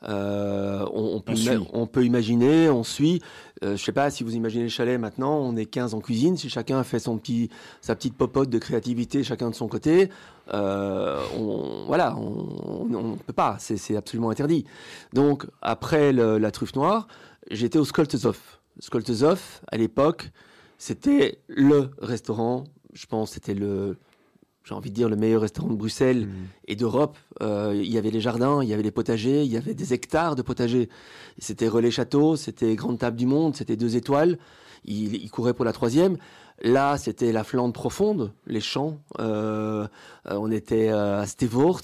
Euh, 0.10 0.84
on, 0.94 1.20
peut 1.20 1.34
on, 1.74 1.86
peut, 1.86 2.06
imaginer, 2.06 2.70
on 2.70 2.84
suit. 2.84 3.22
Euh, 3.64 3.78
je 3.78 3.84
sais 3.84 3.92
pas 3.92 4.10
si 4.10 4.24
vous 4.24 4.36
imaginez 4.36 4.64
le 4.64 4.70
chalet 4.70 5.00
maintenant, 5.00 5.38
on 5.38 5.56
est 5.56 5.66
15 5.66 5.94
en 5.94 6.00
cuisine. 6.00 6.38
Si 6.38 6.50
chacun 6.50 6.84
fait 6.84 7.00
son 7.00 7.18
petit, 7.18 7.50
sa 7.82 7.96
petite 7.96 8.16
popote 8.16 8.50
de 8.50 8.58
créativité, 8.58 9.24
chacun 9.24 9.50
de 9.50 9.56
son 9.56 9.68
côté, 9.68 10.10
euh, 10.54 11.22
on, 11.38 11.86
voilà, 11.86 12.16
on 12.18 12.86
ne 12.86 13.16
peut 13.18 13.34
pas. 13.34 13.58
C'est 13.60 13.96
absolument 13.96 14.32
interdit. 14.32 14.66
Donc 15.14 15.46
après 15.62 16.12
la 16.14 16.52
truffe 16.52 16.76
noire, 16.76 17.08
j'étais 17.52 17.78
au 17.78 17.86
Skoltezov. 17.86 18.40
Skoltezov, 18.80 19.62
à 19.72 19.78
l'époque, 19.78 20.32
c'était 20.82 21.38
le 21.48 21.92
restaurant, 22.00 22.64
je 22.92 23.06
pense, 23.06 23.34
c'était 23.34 23.54
le, 23.54 23.98
j'ai 24.64 24.74
envie 24.74 24.90
de 24.90 24.96
dire, 24.96 25.10
le 25.10 25.16
meilleur 25.16 25.42
restaurant 25.42 25.70
de 25.70 25.76
Bruxelles 25.76 26.26
mmh. 26.26 26.32
et 26.70 26.76
d'Europe. 26.76 27.20
Euh, 27.44 27.74
il 27.76 27.92
y 27.92 28.00
avait 28.00 28.10
les 28.10 28.20
jardins, 28.20 28.64
il 28.64 28.70
y 28.70 28.74
avait 28.74 28.82
les 28.82 28.90
potagers, 28.90 29.44
il 29.44 29.52
y 29.52 29.58
avait 29.58 29.76
des 29.76 29.94
hectares 29.94 30.36
de 30.36 30.42
potagers. 30.42 30.90
C'était 31.38 31.68
Relais 31.68 31.92
Château, 31.92 32.36
c'était 32.36 32.76
Grande 32.76 32.98
Table 32.98 33.16
du 33.16 33.28
Monde, 33.28 33.56
c'était 33.56 33.76
deux 33.76 33.96
étoiles. 33.96 34.40
Il, 34.84 35.30
courait 35.30 35.54
pour 35.54 35.66
la 35.66 35.72
troisième. 35.72 36.18
Là, 36.64 36.98
c'était 36.98 37.32
la 37.32 37.44
Flandre 37.44 37.74
profonde, 37.74 38.34
les 38.48 38.60
champs. 38.60 38.98
Euh, 39.20 39.88
euh, 40.32 40.36
on 40.40 40.50
était 40.50 40.90
à 40.90 41.28
Stevoort. 41.28 41.82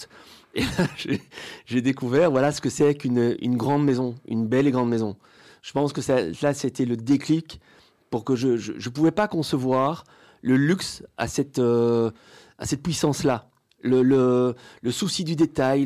Et 0.56 0.62
là, 0.62 0.88
j'ai 1.68 1.82
découvert 1.82 2.32
voilà 2.32 2.52
ce 2.52 2.62
que 2.62 2.72
c'est 2.72 2.96
qu'une 2.96 3.38
une 3.42 3.58
grande 3.58 3.86
maison, 3.86 4.16
une 4.28 4.48
belle 4.48 4.66
et 4.66 4.72
grande 4.72 4.90
maison. 4.90 5.18
Je 5.62 5.72
pense 5.72 5.94
que 5.94 6.02
ça, 6.02 6.18
là, 6.42 6.56
c'était 6.56 6.86
le 6.86 6.98
déclic 6.98 7.62
pour 8.10 8.24
que 8.24 8.36
je 8.36 8.72
ne 8.72 8.90
pouvais 8.90 9.12
pas 9.12 9.28
concevoir 9.28 10.04
le 10.42 10.56
luxe 10.58 11.04
à 11.18 11.28
cette, 11.28 11.60
euh, 11.60 12.12
à 12.58 12.66
cette 12.66 12.82
puissance-là. 12.84 13.50
Le, 13.84 14.02
le, 14.02 14.56
le, 14.82 14.92
souci 14.92 15.24
du 15.24 15.36
détail, 15.36 15.86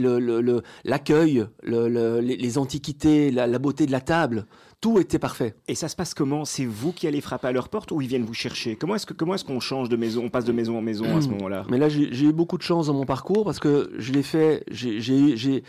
l'accueil, 0.85 1.45
le, 1.61 2.19
les, 2.21 2.57
antiquités, 2.57 3.31
la, 3.31 3.59
beauté 3.59 3.85
de 3.85 3.91
la 3.91 3.99
table, 3.99 4.45
tout 4.79 4.97
était 4.97 5.19
parfait. 5.19 5.55
Et 5.67 5.75
ça 5.75 5.89
se 5.89 5.97
passe 5.97 6.13
comment? 6.13 6.45
C'est 6.45 6.65
vous 6.65 6.93
qui 6.93 7.05
allez 7.05 7.19
frapper 7.19 7.49
à 7.49 7.51
leur 7.51 7.67
porte 7.67 7.91
ou 7.91 7.99
ils 7.99 8.07
viennent 8.07 8.23
vous 8.23 8.33
chercher? 8.33 8.77
Comment 8.77 8.95
est-ce 8.95 9.05
qu'on 9.05 9.35
est 9.35 9.45
qu'on 9.45 9.59
change 9.59 9.89
de 9.89 9.97
maison 9.97 10.23
On 10.23 10.29
passe 10.29 10.45
de 10.45 10.53
maison 10.53 10.77
en 10.77 10.81
maison 10.81 11.17
à 11.17 11.21
ce 11.21 11.27
moment-là? 11.27 11.65
Mais 11.69 11.77
là, 11.77 11.89
j'ai 11.89 12.25
eu 12.25 12.31
beaucoup 12.31 12.57
de 12.57 12.63
chance 12.63 12.87
dans 12.87 12.93
mon 12.93 13.05
parcours 13.05 13.43
parce 13.43 13.59
que 13.59 13.91
je 13.97 14.13
l'ai 14.13 14.23
fait. 14.23 14.63
J'ai 14.71 15.61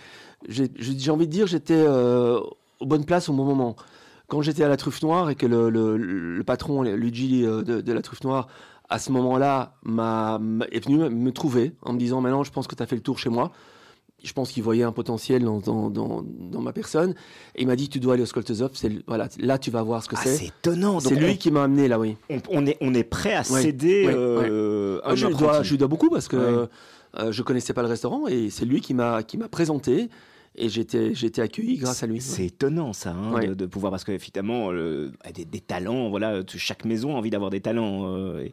envie 1.11 1.26
de 1.26 1.32
dire, 1.32 1.49
j'étais 1.49 1.75
euh, 1.75 2.38
aux 2.78 2.87
bonnes 2.87 3.04
places 3.04 3.28
au 3.28 3.32
bon 3.32 3.44
moment 3.44 3.75
quand 4.32 4.40
j'étais 4.40 4.64
à 4.64 4.68
la 4.68 4.78
truffe 4.78 5.02
noire 5.02 5.28
et 5.28 5.34
que 5.34 5.44
le, 5.44 5.68
le, 5.68 6.42
patron, 6.42 6.80
Luigi 6.84 7.44
euh, 7.44 7.60
de, 7.62 7.92
la 7.92 8.00
truffe 8.00 8.24
noire, 8.24 8.48
à 8.88 8.98
ce 8.98 9.12
moment-là, 9.12 9.74
est 10.72 10.84
venu 10.86 11.10
me 11.10 11.32
trouver 11.32 11.72
en 11.82 11.92
me 11.92 11.98
disant 11.98 12.22
Maintenant, 12.22 12.42
je 12.42 12.50
pense 12.50 12.66
que 12.66 12.74
tu 12.74 12.82
as 12.82 12.86
fait 12.86 12.96
le 12.96 13.02
tour 13.02 13.18
chez 13.18 13.28
moi. 13.28 13.52
Je 14.24 14.32
pense 14.32 14.50
qu'il 14.50 14.62
voyait 14.62 14.84
un 14.84 14.92
potentiel 14.92 15.44
dans, 15.44 15.58
dans, 15.58 15.90
dans, 15.90 16.60
ma 16.62 16.72
personne. 16.72 17.10
Et 17.56 17.62
il 17.62 17.66
m'a 17.66 17.76
dit 17.76 17.90
Tu 17.90 18.00
dois 18.00 18.14
aller 18.14 18.22
au 18.22 18.26
Skoltezov. 18.26 18.70
Voilà, 19.06 19.28
là, 19.38 19.58
tu 19.58 19.70
vas 19.70 19.82
voir 19.82 20.02
ce 20.02 20.08
que 20.08 20.16
ah, 20.16 20.22
c'est. 20.22 20.36
C'est 20.36 20.46
étonnant. 20.46 20.98
C'est 20.98 21.14
lui 21.14 21.36
qui 21.36 21.50
m'a 21.50 21.64
amené 21.64 21.86
là, 21.86 21.98
oui. 21.98 22.16
On, 22.50 22.64
est, 22.64 22.78
on 22.80 22.94
est 22.94 23.04
prêt 23.04 23.34
à 23.34 23.44
céder. 23.44 24.06
Euh, 24.08 24.98
je, 25.14 25.26
lui 25.26 25.34
dois, 25.34 25.62
je, 25.62 25.72
lui 25.72 25.76
dois, 25.76 25.88
beaucoup 25.88 26.08
parce 26.08 26.28
que 26.28 26.68
euh, 27.18 27.32
je 27.32 27.42
connaissais 27.42 27.74
pas 27.74 27.82
le 27.82 27.88
restaurant 27.88 28.26
et 28.28 28.48
c'est 28.48 28.64
lui 28.64 28.80
qui 28.80 28.94
m'a 28.94 29.22
présenté 29.50 30.08
et 30.54 30.68
j'étais 30.68 31.14
j'étais 31.14 31.40
accueilli 31.40 31.76
grâce 31.78 32.02
à 32.02 32.06
lui. 32.06 32.21
C'est 32.21 32.47
étonnant 32.47 32.92
ça, 32.92 33.11
hein, 33.12 33.54
de, 33.54 33.66
pouvoir 33.66 33.90
parce 33.90 34.04
qu'effectivement 34.04 34.71
des, 34.73 35.44
des, 35.44 35.61
talents, 35.61 36.11
voilà, 36.11 36.42
chaque 36.47 36.85
maison 36.85 37.14
a 37.14 37.18
envie 37.18 37.30
d'avoir 37.30 37.50
des 37.50 37.61
talents. 37.61 38.14
Euh, 38.14 38.49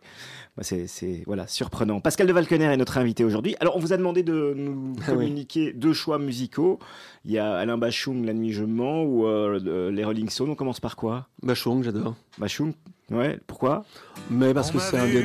bah, 0.56 0.63
c'est 0.63 1.24
voilà 1.25 1.48
surprenant. 1.48 2.00
Pascal 2.00 2.27
de 2.27 2.34
Valkener 2.34 2.65
est 2.65 2.77
notre 2.77 2.98
invité 2.98 3.24
aujourd'hui. 3.24 3.56
Alors 3.60 3.75
on 3.75 3.79
vous 3.79 3.94
a 3.94 3.98
demandé 3.98 4.24
de 4.24 4.53
nous 4.56 4.96
ah 5.01 5.12
communiquer 5.12 5.74
deux 5.74 5.94
choix 5.94 6.20
musicaux. 6.20 6.79
Il 7.25 7.31
y 7.31 7.38
a 7.38 7.55
Alain 7.55 7.77
Bachung, 7.77 8.25
La 8.25 8.33
nuit 8.33 8.51
je 8.51 8.63
mens 8.63 9.03
ou 9.03 9.25
euh, 9.25 9.91
les 9.91 10.03
Rolling 10.03 10.29
Stones. 10.29 10.49
On 10.49 10.55
commence 10.55 10.79
par 10.79 10.95
quoi? 10.95 11.27
Bachung, 11.43 11.83
j'adore. 11.83 12.15
Bachung, 12.38 12.73
Ouais, 13.11 13.39
pourquoi? 13.47 13.85
Mais 14.29 14.53
parce 14.53 14.69
que 14.71 14.77
c'est 14.77 14.97
un, 14.97 15.07
des, 15.07 15.23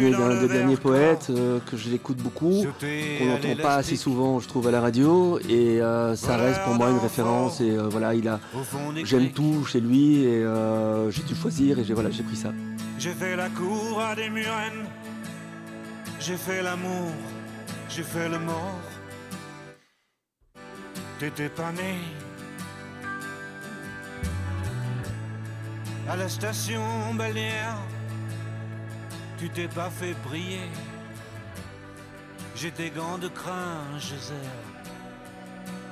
derniers 0.48 0.76
poètes, 0.76 1.28
euh, 1.28 1.58
que 1.70 1.76
je 1.76 1.90
l'écoute 1.90 2.16
beaucoup, 2.16 2.64
qu'on 2.80 3.26
n'entend 3.26 3.62
pas 3.62 3.76
assez 3.76 3.96
souvent, 3.96 4.40
je 4.40 4.48
trouve, 4.48 4.68
à 4.68 4.70
la 4.70 4.80
radio, 4.80 5.38
et 5.40 5.82
euh, 5.82 6.16
ça 6.16 6.36
reste 6.36 6.62
pour 6.64 6.74
moi 6.74 6.90
une 6.90 6.98
référence. 6.98 7.60
Et 7.60 7.70
euh, 7.70 7.88
voilà, 7.88 8.14
il 8.14 8.26
a, 8.28 8.40
j'aime 9.04 9.30
tout 9.32 9.64
chez 9.66 9.80
lui, 9.80 10.24
et 10.24 10.44
j'ai 11.10 11.22
dû 11.22 11.34
choisir, 11.34 11.78
et 11.78 11.84
j'ai 11.84 11.94
voilà, 11.94 12.10
j'ai 12.10 12.22
pris 12.22 12.36
ça. 12.36 12.52
J'ai 12.98 13.12
fait 13.12 13.36
la 13.36 13.50
cour 13.50 14.00
à 14.00 14.14
des 14.14 14.30
murennes, 14.30 14.86
j'ai 16.20 16.36
fait 16.36 16.62
l'amour, 16.62 17.10
j'ai 17.90 18.02
fait 18.02 18.28
le 18.28 18.38
mort. 18.38 18.93
T'étais 21.18 21.48
pas 21.48 21.72
né 21.72 22.00
à 26.08 26.16
la 26.16 26.28
station 26.28 27.14
balnéaire, 27.14 27.78
tu 29.38 29.48
t'es 29.48 29.68
pas 29.68 29.90
fait 29.90 30.14
briller. 30.26 30.70
J'ai 32.56 32.70
des 32.70 32.90
gants 32.90 33.18
de 33.18 33.28
crin, 33.28 33.80
je 33.98 34.14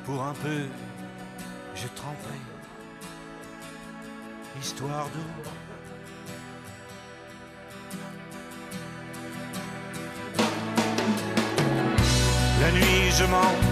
Pour 0.04 0.22
un 0.22 0.34
peu, 0.34 0.66
j'ai 1.74 1.88
trempé. 1.88 2.36
Histoire 4.60 5.06
d'eau. 5.06 5.50
La 12.60 12.70
nuit, 12.70 13.10
je 13.10 13.24
mens, 13.24 13.71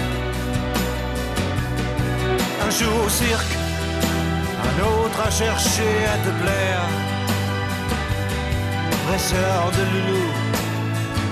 Un 2.71 2.73
jour 2.73 3.03
au 3.05 3.09
cirque, 3.09 3.53
un 4.69 4.75
autre 4.85 5.19
à 5.27 5.29
chercher 5.29 5.93
à 6.13 6.15
te 6.25 6.31
plaire 6.41 6.87
dresseur 9.07 9.71
de 9.77 9.83
loulou, 9.91 10.25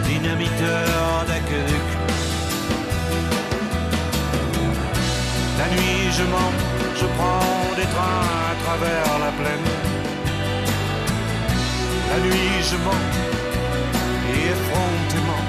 dynamiteur 0.04 1.26
d'aqueduc. 1.30 1.88
La 5.60 5.68
nuit 5.70 6.12
je 6.12 6.24
mens, 6.24 6.54
je 7.00 7.06
prends 7.18 7.76
des 7.78 7.88
trains 7.94 8.28
à 8.52 8.56
travers 8.66 9.20
la 9.26 9.32
plaine. 9.40 9.70
La 12.10 12.20
nuit 12.20 12.56
je 12.70 12.76
mens, 12.86 13.06
et 14.34 14.42
effrontément. 14.56 15.49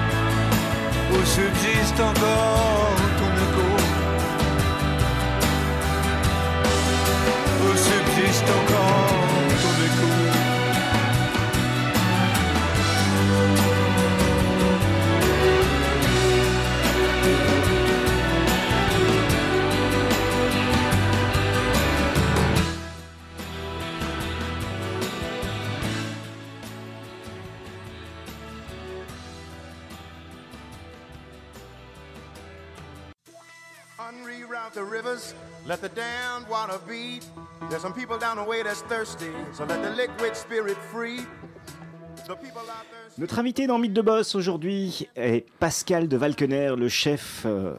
où 1.11 1.25
subsiste 1.25 1.99
encore 1.99 2.95
ton 3.19 3.31
écho. 3.45 3.67
Où 7.63 7.77
subsiste 7.77 8.49
encore 8.49 9.20
let 35.71 35.77
the 35.77 35.95
damned 35.95 36.49
water 36.49 36.77
beat. 36.85 37.23
There's 37.69 37.81
some 37.81 37.93
people 37.93 38.17
down 38.17 38.35
the 38.35 38.43
way 38.43 38.61
that's 38.61 38.81
thirsty, 38.89 39.31
so 39.53 39.63
let 39.63 39.81
the 39.81 39.91
liquid 39.91 40.35
spirit 40.35 40.77
free. 40.91 41.21
The 42.27 42.35
people 42.35 42.67
out 42.67 42.85
there. 42.91 42.99
Notre 43.17 43.39
invité 43.39 43.67
dans 43.67 43.79
Mythe 43.79 43.93
de 43.93 44.01
Boss 44.01 44.35
aujourd'hui 44.35 45.07
est 45.15 45.45
Pascal 45.59 46.09
de 46.09 46.17
Valkener, 46.17 46.75
le 46.77 46.89
chef 46.89 47.43
euh, 47.45 47.75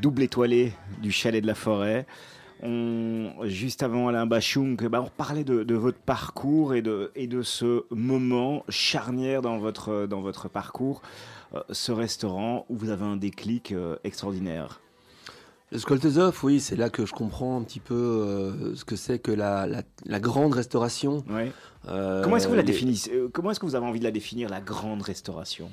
double 0.00 0.22
étoilé 0.22 0.72
du 1.02 1.12
chalet 1.12 1.42
de 1.42 1.46
la 1.46 1.54
forêt. 1.54 2.06
Juste 2.62 3.82
avant 3.82 4.08
Alain 4.08 4.26
Bachung, 4.26 4.76
bah, 4.88 5.02
on 5.02 5.10
parlait 5.10 5.44
de, 5.44 5.74
votre 5.74 5.98
parcours 5.98 6.74
et 6.74 6.80
de, 6.82 7.42
ce 7.42 7.84
moment 7.90 8.64
charnière 8.70 9.42
dans 9.42 9.58
votre, 9.58 10.06
dans 10.06 10.22
votre 10.22 10.48
parcours, 10.48 11.02
euh, 11.54 11.60
ce 11.70 11.92
restaurant 11.92 12.64
où 12.70 12.76
vous 12.76 12.88
avez 12.88 13.04
un 13.04 13.16
déclic 13.16 13.72
euh, 13.72 13.96
extraordinaire. 14.02 14.80
Le 15.70 15.78
Skoltezov, 15.78 16.38
oui, 16.44 16.60
c'est 16.60 16.76
là 16.76 16.88
que 16.88 17.04
je 17.04 17.12
comprends 17.12 17.58
un 17.60 17.62
petit 17.62 17.80
peu 17.80 17.94
euh, 17.94 18.74
ce 18.74 18.84
que 18.86 18.96
c'est 18.96 19.18
que 19.18 19.30
la, 19.32 19.66
la- 19.66 19.82
la 20.06 20.18
grande 20.20 20.54
restauration. 20.54 21.24
Ouais. 21.28 21.52
Euh, 21.88 22.22
Comment 22.24 22.36
est-ce 22.36 22.46
que 22.46 22.50
vous 22.50 22.56
la 22.56 22.62
les- 22.62 22.66
définissez 22.66 23.12
euh, 23.14 23.28
Comment 23.32 23.50
est-ce 23.50 23.60
que 23.60 23.66
vous 23.66 23.74
avez 23.74 23.84
envie 23.86 23.98
de 23.98 24.04
la 24.04 24.10
définir, 24.10 24.48
la 24.48 24.60
grande 24.62 25.02
restauration? 25.02 25.70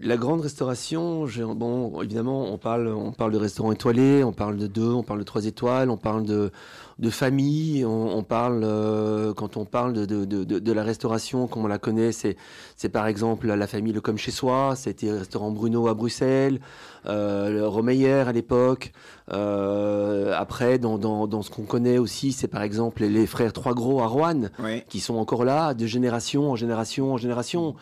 La 0.00 0.16
grande 0.18 0.42
restauration, 0.42 1.24
bon, 1.54 2.02
évidemment, 2.02 2.52
on 2.52 2.58
parle, 2.58 2.88
on 2.88 3.12
parle 3.12 3.32
de 3.32 3.38
restaurant 3.38 3.72
étoilé, 3.72 4.22
on 4.24 4.32
parle 4.32 4.56
de 4.58 4.66
deux, 4.66 4.90
on 4.92 5.02
parle 5.02 5.20
de 5.20 5.24
trois 5.24 5.46
étoiles, 5.46 5.88
on 5.90 5.96
parle 5.96 6.24
de, 6.24 6.50
de 6.98 7.10
famille, 7.10 7.82
on, 7.84 8.14
on 8.16 8.22
parle, 8.22 8.60
euh, 8.62 9.32
quand 9.32 9.56
on 9.56 9.64
parle 9.64 9.94
de, 9.94 10.04
de, 10.04 10.24
de, 10.26 10.44
de- 10.44 10.58
de 10.58 10.72
la 10.72 10.82
restauration, 10.82 11.46
comme 11.46 11.64
on 11.64 11.68
la 11.68 11.78
connaît, 11.78 12.12
c'est, 12.12 12.36
c'est 12.76 12.90
par 12.90 13.06
exemple 13.06 13.46
la 13.46 13.66
famille 13.66 13.94
Le 13.94 14.02
Comme 14.02 14.18
Chez 14.18 14.32
Soi, 14.32 14.74
c'était 14.76 15.06
le 15.06 15.18
restaurant 15.18 15.50
Bruno 15.50 15.88
à 15.88 15.94
Bruxelles, 15.94 16.60
euh, 17.06 17.50
le 17.50 17.66
Romeyer 17.66 18.12
à 18.28 18.32
l'époque. 18.32 18.92
Euh, 19.32 20.32
après, 20.36 20.78
dans, 20.78 20.98
dans, 20.98 21.26
dans 21.26 21.42
ce 21.42 21.50
qu'on 21.50 21.62
connaît 21.64 21.98
aussi, 21.98 22.32
c'est 22.32 22.48
par 22.48 22.62
exemple 22.62 23.02
les, 23.02 23.08
les 23.08 23.26
frères 23.26 23.52
Trois 23.52 23.74
Gros 23.74 24.00
à 24.02 24.06
Rouen, 24.06 24.42
qui 24.88 25.00
sont 25.00 25.16
encore 25.16 25.44
là, 25.44 25.72
de 25.74 25.86
génération 25.86 26.50
en 26.50 26.56
génération 26.56 27.12
en 27.14 27.16
génération. 27.16 27.74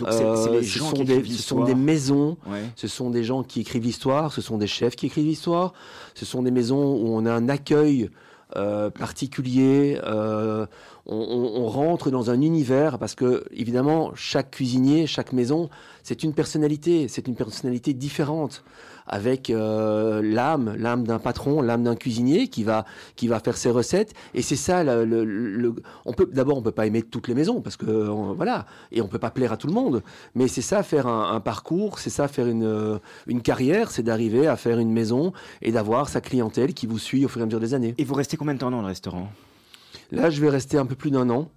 Donc 0.00 0.08
c'est 0.12 0.36
c'est 0.42 0.50
les 0.50 0.62
ce 0.64 0.78
gens 0.78 0.90
sont 0.90 0.96
qui 0.96 1.04
des, 1.04 1.14
écrivent 1.14 1.36
ce 1.36 1.42
sont 1.42 1.56
l'histoire. 1.58 1.66
des 1.66 1.74
maisons, 1.74 2.36
Ouais. 2.50 2.62
ce 2.76 2.88
sont 2.88 3.10
des 3.10 3.24
gens 3.24 3.42
qui 3.42 3.60
écrivent 3.60 3.84
l'histoire, 3.84 4.32
ce 4.32 4.40
sont 4.40 4.58
des 4.58 4.66
chefs 4.66 4.96
qui 4.96 5.06
écrivent 5.06 5.26
l'histoire, 5.26 5.72
ce 6.14 6.24
sont 6.24 6.42
des 6.42 6.50
maisons 6.50 6.82
où 6.96 7.08
on 7.14 7.24
a 7.26 7.32
un 7.32 7.48
accueil 7.48 8.10
euh, 8.56 8.90
particulier, 8.90 9.98
euh, 10.04 10.66
on, 11.06 11.16
on- 11.16 11.62
on 11.62 11.68
rentre 11.68 12.10
dans 12.10 12.30
un 12.30 12.40
univers 12.40 12.98
parce 12.98 13.14
que 13.14 13.44
évidemment 13.52 14.10
chaque 14.16 14.50
cuisinier, 14.50 15.06
chaque 15.06 15.32
maison, 15.32 15.70
c'est 16.02 16.24
une 16.24 16.32
personnalité, 16.34 17.06
c'est 17.06 17.28
une 17.28 17.36
personnalité 17.36 17.94
différente 17.94 18.64
avec 19.10 19.50
euh, 19.50 20.22
l'âme, 20.22 20.74
l'âme 20.78 21.04
d'un 21.06 21.18
patron, 21.18 21.60
l'âme 21.60 21.82
d'un 21.84 21.96
cuisinier 21.96 22.48
qui 22.48 22.64
va 22.64 22.86
qui 23.16 23.28
va 23.28 23.38
faire 23.40 23.56
ses 23.58 23.70
recettes. 23.70 24.14
Et 24.34 24.40
c'est 24.40 24.56
ça 24.56 24.82
le, 24.82 25.04
le- 25.04 25.24
le- 25.24 25.74
on 26.06 26.12
peut 26.14 26.26
d'abord 26.32 26.56
on 26.56 26.62
peut 26.62 26.70
pas 26.70 26.86
aimer 26.86 27.02
toutes 27.02 27.28
les 27.28 27.34
maisons 27.34 27.60
parce 27.60 27.76
que 27.76 28.08
on- 28.08 28.32
voilà. 28.32 28.64
Et 28.92 29.02
on 29.02 29.08
peut 29.08 29.18
pas 29.18 29.30
plaire 29.30 29.52
à 29.52 29.56
tout 29.58 29.66
le 29.66 29.72
monde. 29.74 30.02
Mais 30.34 30.48
c'est 30.48 30.62
ça 30.62 30.82
faire 30.82 31.06
un, 31.06 31.34
un 31.34 31.40
parcours 31.40 31.98
c'est 31.98 32.08
ça 32.10 32.26
faire 32.28 32.46
une 32.46 32.98
une 33.26 33.42
carrière 33.42 33.90
c'est 33.90 34.02
d'arriver 34.02 34.46
à 34.46 34.56
faire 34.56 34.78
une 34.78 34.92
maison 34.92 35.32
et 35.60 35.72
d'avoir 35.72 36.08
sa 36.08 36.20
clientèle 36.20 36.72
qui 36.72 36.86
vous 36.86 36.98
suit 36.98 37.24
au 37.24 37.28
fur 37.28 37.40
et 37.40 37.42
à 37.42 37.46
mesure 37.46 37.60
des 37.60 37.74
années. 37.74 37.94
Et 37.98 38.04
vous 38.04 38.14
restez 38.14 38.36
combien 38.36 38.54
de 38.54 38.58
temps 38.60 38.70
dans 38.70 38.80
le 38.80 38.86
restaurant? 38.86 39.28
Là 40.12 40.30
je 40.30 40.40
vais 40.40 40.48
rester 40.48 40.78
un 40.78 40.86
peu 40.86 40.94
plus 40.94 41.10
d'un 41.10 41.28
an 41.30 41.48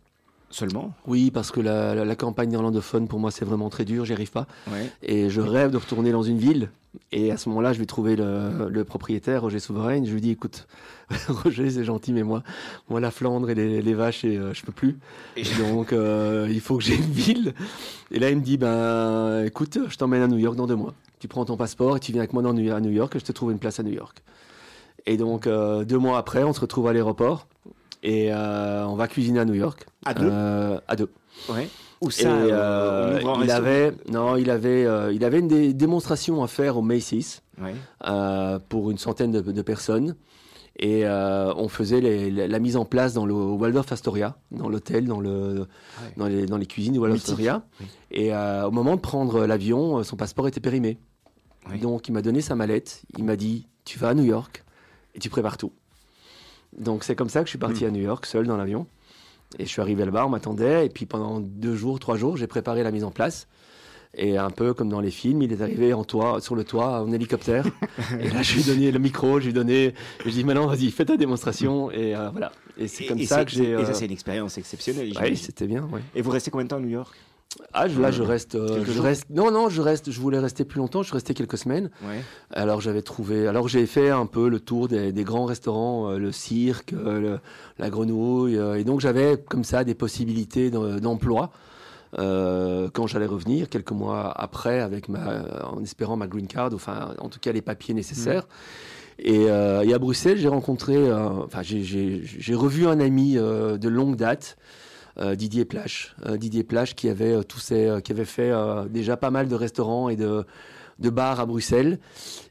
Seulement 0.53 0.93
oui 1.07 1.31
parce 1.31 1.49
que 1.51 1.59
la, 1.59 1.95
la- 1.95 2.05
la 2.05 2.15
campagne 2.15 2.49
néerlandophone 2.49 3.07
pour 3.07 3.17
moi 3.19 3.31
c'est 3.31 3.43
vraiment 3.43 3.69
très 3.69 3.85
dur 3.85 4.05
j'y 4.05 4.13
arrive 4.13 4.29
pas 4.31 4.45
Ouais. 4.71 4.87
et 5.01 5.29
je 5.31 5.41
rêve 5.41 5.71
de 5.71 5.77
retourner 5.77 6.11
dans 6.11 6.21
une 6.23 6.37
ville. 6.37 6.69
Et 7.11 7.31
à 7.31 7.37
ce 7.37 7.49
moment-là, 7.49 7.73
je 7.73 7.79
vais 7.79 7.87
trouver 7.87 8.15
le, 8.15 8.69
le 8.69 8.83
propriétaire, 8.83 9.41
Roger 9.41 9.57
Souverain. 9.59 10.05
Je 10.05 10.13
lui 10.13 10.21
dis, 10.21 10.29
écoute, 10.29 10.67
Roger, 11.27 11.71
c'est 11.71 11.83
gentil, 11.83 12.13
mais 12.13 12.21
moi, 12.21 12.43
moi, 12.87 12.99
la 12.99 13.09
Flandre 13.09 13.49
et 13.49 13.55
les, 13.55 13.81
les 13.81 13.93
vaches, 13.95 14.23
et, 14.25 14.37
euh, 14.37 14.53
je 14.53 14.61
peux 14.63 14.71
plus. 14.71 14.99
Et- 15.35 15.41
Donc, 15.57 15.91
euh, 15.91 16.47
il 16.51 16.59
faut 16.61 16.77
que 16.77 16.83
j'ai 16.83 16.93
une 16.95 17.01
ville. 17.11 17.55
Et 18.11 18.19
là, 18.19 18.29
il 18.29 18.35
me 18.37 18.41
dit, 18.43 18.57
ben, 18.57 19.43
écoute, 19.43 19.79
je 19.89 19.97
t'emmène 19.97 20.21
à 20.21 20.27
New 20.27 20.37
York 20.37 20.55
dans 20.55 20.67
deux 20.67 20.75
mois. 20.75 20.93
Tu 21.19 21.27
prends 21.27 21.45
ton 21.45 21.57
passeport 21.57 21.97
et 21.97 21.99
tu 21.99 22.11
viens 22.11 22.21
avec 22.21 22.31
moi 22.33 22.43
dans 22.43 22.51
à 22.55 22.79
New 22.79 22.91
York 22.91 23.15
et 23.15 23.19
je 23.19 23.25
te 23.25 23.31
trouve 23.31 23.51
une 23.51 23.57
place 23.57 23.79
à 23.79 23.83
New 23.83 23.93
York. 23.93 24.21
Et 25.07 25.17
donc, 25.17 25.47
euh, 25.47 25.83
deux 25.85 25.97
mois 25.97 26.19
après, 26.19 26.43
on 26.43 26.53
se 26.53 26.59
retrouve 26.61 26.87
à 26.89 26.93
l'aéroport 26.93 27.47
et 28.03 28.31
euh, 28.31 28.85
on 28.85 28.95
va 28.95 29.07
cuisiner 29.07 29.39
à 29.39 29.45
New 29.45 29.53
York. 29.55 29.85
À 30.05 30.13
deux 30.13 30.29
Euh, 30.31 30.79
À 30.87 30.95
deux. 30.95 31.09
Ouais. 31.49 31.67
Et, 32.05 32.11
ça 32.11 32.29
euh, 32.29 33.19
il 33.43 33.49
avait, 33.49 33.93
non, 34.11 34.35
il 34.35 34.49
avait, 34.49 34.85
euh, 34.85 35.13
il 35.13 35.23
avait 35.23 35.39
une 35.39 35.47
dé- 35.47 35.73
démonstration 35.73 36.43
à 36.43 36.47
faire 36.47 36.77
au 36.77 36.81
Macy's 36.81 37.41
Ouais. 37.61 37.73
euh, 38.05 38.59
pour 38.67 38.91
une 38.91 38.97
centaine 38.97 39.31
de, 39.31 39.39
de 39.39 39.61
personnes. 39.61 40.15
Et 40.79 41.05
on 41.07 41.67
faisait 41.69 42.01
les- 42.01 42.31
la, 42.31 42.47
la 42.47 42.59
mise 42.59 42.75
en 42.77 42.83
place 42.83 43.13
dans 43.13 43.25
le 43.27 43.33
Waldorf 43.33 43.91
Astoria, 43.91 44.35
dans 44.51 44.67
l'hôtel, 44.69 45.05
dans, 45.05 45.19
le, 45.21 45.67
dans, 46.17 46.25
les, 46.27 46.45
dans 46.47 46.57
les 46.57 46.65
cuisines 46.65 46.93
du 46.93 46.99
Waldorf. 46.99 47.21
Astoria. 47.21 47.63
Oui. 47.79 47.85
Et 48.11 48.33
au 48.35 48.71
moment 48.71 48.95
de 48.95 49.01
prendre 49.01 49.45
l'avion, 49.45 50.03
son 50.03 50.15
passeport 50.15 50.47
était 50.47 50.59
périmé. 50.59 50.97
Oui. 51.71 51.79
Donc 51.79 52.07
il 52.07 52.11
m'a 52.11 52.21
donné 52.23 52.41
sa 52.41 52.55
mallette, 52.55 53.03
il 53.17 53.23
m'a 53.23 53.35
dit 53.37 53.67
Tu 53.85 53.97
vas 53.99 54.09
à 54.09 54.13
New 54.15 54.23
York 54.25 54.65
et 55.15 55.19
tu 55.19 55.29
prépares 55.29 55.57
tout. 55.57 55.71
Donc 56.77 57.03
c'est 57.03 57.15
comme 57.15 57.29
ça 57.29 57.41
que 57.41 57.45
je 57.47 57.49
suis 57.51 57.57
Hmm. 57.57 57.61
parti 57.61 57.85
à 57.85 57.91
New 57.91 58.01
York, 58.01 58.25
seul 58.25 58.45
dans 58.47 58.57
l'avion. 58.57 58.87
Et 59.59 59.65
je 59.65 59.69
suis 59.69 59.81
arrivé 59.81 60.03
là-bas, 60.05 60.25
on 60.25 60.29
m'attendait. 60.29 60.85
Et 60.85 60.89
puis 60.89 61.05
pendant 61.05 61.39
deux 61.39 61.75
jours, 61.75 61.99
trois 61.99 62.17
jours, 62.17 62.37
j'ai 62.37 62.47
préparé 62.47 62.81
la 62.83 62.91
mise 62.91 63.03
en 63.03 63.11
place. 63.11 63.47
Et 64.15 64.37
un 64.37 64.51
peu 64.51 64.75
comme 64.75 64.89
dans 64.89 64.99
les 64.99 65.09
films, 65.09 65.41
il 65.41 65.51
est 65.51 65.61
arrivé 65.61 65.91
en 65.93 66.03
toit, 66.03 66.39
sur 66.39 66.55
le 66.55 66.63
toit 66.63 67.01
en 67.01 67.11
hélicoptère. 67.11 67.65
et 68.19 68.29
là, 68.29 68.43
je 68.43 68.53
lui 68.53 68.61
ai 68.61 68.63
donné 68.63 68.91
le 68.91 68.99
micro, 68.99 69.39
je 69.39 69.45
lui 69.45 69.49
ai 69.49 69.53
donné, 69.53 69.95
je 70.19 70.23
lui 70.25 70.31
ai 70.31 70.33
dit 70.35 70.43
maintenant, 70.43 70.67
vas-y, 70.67 70.91
fais 70.91 71.05
ta 71.05 71.17
démonstration. 71.17 71.89
Et 71.91 72.15
euh, 72.15 72.29
voilà. 72.29 72.51
Et 72.77 72.87
c'est 72.87 73.05
comme 73.05 73.17
et 73.17 73.25
ça 73.25 73.43
que 73.43 73.49
j'ai. 73.51 73.71
Et 73.71 73.85
ça, 73.85 73.89
euh, 73.91 73.93
c'est 73.93 74.05
une 74.05 74.11
expérience 74.11 74.57
exceptionnelle. 74.59 75.07
j'imagine. 75.11 75.35
c'était 75.35 75.65
bien. 75.67 75.83
ouais. 75.91 76.01
et 76.15 76.21
vous 76.21 76.29
restez 76.29 76.51
combien 76.51 76.65
de 76.65 76.69
temps 76.69 76.77
à 76.77 76.81
New 76.81 76.89
York? 76.89 77.13
Ah, 77.73 77.87
je- 77.87 77.99
là, 77.99 78.09
je 78.11 78.21
reste, 78.23 78.55
euh, 78.55 78.83
je 78.85 78.99
reste. 79.01 79.25
Non, 79.29 79.51
non, 79.51 79.69
je 79.69 79.81
reste. 79.81 80.11
Je 80.11 80.19
voulais 80.19 80.39
rester 80.39 80.63
plus 80.65 80.79
longtemps. 80.79 81.01
Je 81.01 81.07
suis 81.07 81.13
resté 81.13 81.33
quelques 81.33 81.57
semaines. 81.57 81.89
Ouais. 82.03 82.21
Alors 82.51 82.81
j'avais 82.81 83.01
trouvé. 83.01 83.47
Alors 83.47 83.67
j'ai 83.67 83.85
fait 83.85 84.09
un 84.09 84.25
peu 84.25 84.49
le 84.49 84.59
tour 84.59 84.87
des, 84.87 85.11
des 85.11 85.23
grands 85.23 85.45
restaurants, 85.45 86.09
euh, 86.11 86.17
le 86.17 86.31
cirque, 86.31 86.93
euh, 86.93 87.19
le- 87.19 87.39
la 87.79 87.89
grenouille, 87.89 88.57
euh, 88.57 88.79
et 88.79 88.83
donc 88.83 89.01
j'avais 89.01 89.37
comme 89.37 89.63
ça 89.63 89.83
des 89.83 89.93
possibilités 89.95 90.71
d'em- 90.71 90.99
d'emploi 90.99 91.51
euh, 92.19 92.89
quand 92.93 93.07
j'allais 93.07 93.25
revenir 93.25 93.69
quelques 93.69 93.91
mois 93.91 94.31
après, 94.35 94.79
avec 94.79 95.09
ma, 95.09 95.43
en 95.63 95.81
espérant 95.81 96.15
ma 96.15 96.27
green 96.27 96.47
card, 96.47 96.69
enfin 96.73 97.13
en 97.19 97.29
tout 97.29 97.39
cas 97.39 97.51
les 97.51 97.61
papiers 97.61 97.93
nécessaires. 97.93 98.47
Et, 99.19 99.45
euh, 99.49 99.81
et 99.81 99.93
à 99.93 99.99
Bruxelles, 99.99 100.37
j'ai 100.37 100.47
rencontré, 100.47 100.95
euh, 100.95 101.27
enfin 101.45 101.61
j'ai- 101.61 102.55
revu 102.55 102.87
un 102.87 102.99
ami 102.99 103.37
euh, 103.37 103.77
de 103.77 103.89
longue 103.89 104.15
date. 104.15 104.57
Euh, 105.19 105.35
Didier 105.35 105.65
Plage, 105.65 106.15
Euh, 106.25 106.37
Didier 106.37 106.65
qui 106.95 107.09
avait 107.09 107.33
euh, 107.33 107.43
tous 107.43 107.59
ces, 107.59 107.99
qui 108.03 108.11
avait 108.11 108.25
fait 108.25 108.51
déjà 108.89 109.17
pas 109.17 109.31
mal 109.31 109.47
de 109.47 109.55
restaurants 109.55 110.09
et 110.09 110.15
de, 110.15 110.45
de 110.99 111.09
bars 111.09 111.39
à 111.39 111.45
Bruxelles. 111.45 111.99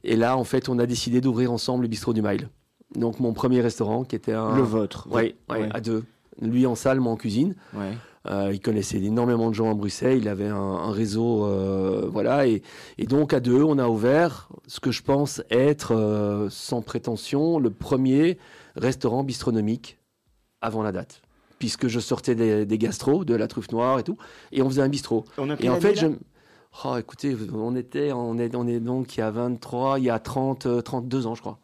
Et 0.04 0.16
là, 0.16 0.36
en 0.36 0.44
fait, 0.44 0.68
on 0.68 0.78
a 0.78 0.86
décidé 0.86 1.20
d'ouvrir 1.20 1.52
ensemble 1.52 1.82
le 1.82 1.88
bistrot 1.88 2.12
du 2.12 2.22
Mile. 2.22 2.48
Donc, 2.94 3.20
mon 3.20 3.32
premier 3.32 3.60
restaurant 3.62 4.04
qui 4.04 4.16
était 4.16 4.32
un. 4.34 4.54
Le 4.54 4.62
vôtre. 4.62 5.08
Ouais, 5.10 5.34
Ouais. 5.50 5.68
à 5.72 5.80
deux. 5.80 6.04
Lui 6.40 6.66
en 6.66 6.74
salle, 6.74 7.00
moi 7.00 7.12
en 7.12 7.16
cuisine. 7.16 7.54
Ouais. 7.74 7.92
Euh, 8.26 8.50
il 8.52 8.60
connaissait 8.60 8.98
énormément 8.98 9.48
de 9.48 9.54
gens 9.54 9.70
à 9.70 9.74
Bruxelles. 9.74 10.18
Il 10.18 10.28
avait 10.28 10.46
un, 10.46 10.54
un 10.56 10.92
réseau, 10.92 11.44
euh, 11.46 12.08
voilà. 12.12 12.46
Et, 12.46 12.62
et 12.98 13.06
donc 13.06 13.32
à 13.32 13.40
deux, 13.40 13.62
on 13.62 13.78
a 13.78 13.88
ouvert 13.88 14.48
ce 14.68 14.78
que 14.78 14.90
je 14.92 15.02
pense 15.02 15.42
être, 15.50 15.92
euh, 15.94 16.48
sans 16.50 16.82
prétention, 16.82 17.58
le 17.58 17.70
premier 17.70 18.38
restaurant 18.76 19.24
bistronomique 19.24 19.98
avant 20.60 20.82
la 20.84 20.92
date, 20.92 21.21
puisque 21.62 21.86
je 21.86 22.00
sortais 22.00 22.34
des, 22.34 22.66
des 22.66 22.76
gastros, 22.76 23.24
de 23.24 23.36
la 23.36 23.46
truffe 23.46 23.70
noire 23.70 24.00
et 24.00 24.02
tout, 24.02 24.16
et 24.50 24.62
on 24.62 24.68
faisait 24.68 24.82
un 24.82 24.88
bistrot. 24.88 25.24
On 25.38 25.48
a 25.48 25.54
Et 25.60 25.68
en 25.68 25.76
fait, 25.80 25.94
je... 25.94 26.06
Oh, 26.84 26.96
écoutez, 26.98 27.36
on 27.54 27.76
était, 27.76 28.10
on 28.10 28.36
est, 28.36 28.56
on 28.56 28.66
est 28.66 28.80
donc 28.80 29.16
il 29.16 29.20
y 29.20 29.22
a 29.22 29.30
23, 29.30 30.00
il 30.00 30.06
y 30.06 30.10
a 30.10 30.18
30, 30.18 30.66
euh, 30.66 30.80
32 30.80 31.28
ans, 31.28 31.36
je 31.36 31.40
crois. 31.40 31.60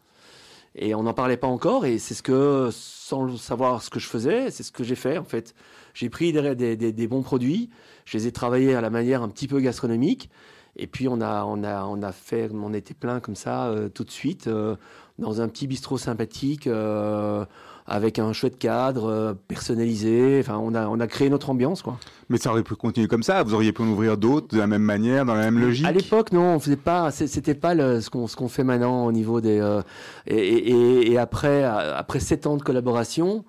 Et 0.76 0.94
on 0.94 1.02
n'en 1.02 1.14
parlait 1.14 1.36
pas 1.36 1.48
encore, 1.48 1.84
et 1.84 1.98
c'est 1.98 2.14
ce 2.14 2.22
que, 2.22 2.68
sans 2.70 3.36
savoir 3.38 3.82
ce 3.82 3.90
que 3.90 3.98
je 3.98 4.06
faisais, 4.06 4.52
c'est 4.52 4.62
ce 4.62 4.70
que 4.70 4.84
j'ai 4.84 4.94
fait, 4.94 5.18
en 5.18 5.24
fait. 5.24 5.52
J'ai 5.94 6.10
pris 6.10 6.32
des, 6.32 6.54
des, 6.54 6.76
des- 6.76 6.92
des 6.92 7.08
bons 7.08 7.22
produits, 7.22 7.70
je 8.04 8.16
les 8.18 8.28
ai 8.28 8.30
travaillés 8.32 8.76
à 8.76 8.80
la 8.80 8.90
manière 8.90 9.24
un 9.24 9.28
petit 9.28 9.48
peu 9.48 9.58
gastronomique, 9.58 10.30
et 10.76 10.86
puis 10.86 11.08
on 11.08 11.20
a, 11.20 11.42
on 11.44 11.64
a, 11.64 11.84
on 11.86 12.00
a 12.02 12.12
fait, 12.12 12.48
on 12.54 12.72
était 12.72 12.94
plein 12.94 13.18
comme 13.18 13.34
ça, 13.34 13.66
euh, 13.66 13.88
tout 13.88 14.04
de 14.04 14.12
suite, 14.12 14.46
euh, 14.46 14.76
dans 15.18 15.40
un 15.40 15.48
petit 15.48 15.66
bistrot 15.66 15.98
sympathique, 15.98 16.68
euh, 16.68 17.44
avec 17.90 18.18
un 18.18 18.32
chouette 18.32 18.58
cadre, 18.58 19.06
euh, 19.08 19.32
personnalisé. 19.48 20.38
Enfin, 20.40 20.58
on 20.62 20.74
a, 20.74 20.86
on 20.88 21.00
a 21.00 21.06
créé 21.06 21.30
notre 21.30 21.48
ambiance, 21.50 21.82
quoi. 21.82 21.96
Mais 22.28 22.36
ça 22.38 22.50
aurait 22.50 22.62
pu 22.62 22.74
continuer 22.74 23.08
comme 23.08 23.22
ça. 23.22 23.42
Vous 23.42 23.54
auriez 23.54 23.72
pu 23.72 23.82
en 23.82 23.88
ouvrir 23.88 24.18
d'autres 24.18 24.54
de 24.54 24.58
la 24.60 24.66
même 24.66 24.82
manière, 24.82 25.24
dans 25.24 25.34
la 25.34 25.42
même 25.50 25.58
logique. 25.58 25.86
À 25.86 25.92
l'époque, 25.92 26.30
non, 26.32 26.54
on 26.56 26.58
faisait 26.60 26.76
pas. 26.76 27.10
C'était 27.10 27.54
pas 27.54 27.74
le- 27.74 28.00
ce 28.02 28.10
qu'on 28.10 28.26
ce 28.26 28.36
qu'on 28.36 28.48
fait 28.48 28.64
maintenant 28.64 29.06
au 29.06 29.12
niveau 29.12 29.40
des. 29.40 29.58
euh, 29.58 29.80
et, 30.26 30.36
et- 30.36 30.70
et- 30.70 31.12
et 31.12 31.18
après, 31.18 31.64
euh, 31.64 31.96
après 31.96 32.20
sept 32.20 32.46
ans 32.46 32.56
de 32.58 32.62
collaboration, 32.62 33.44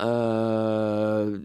euh, 0.00 1.38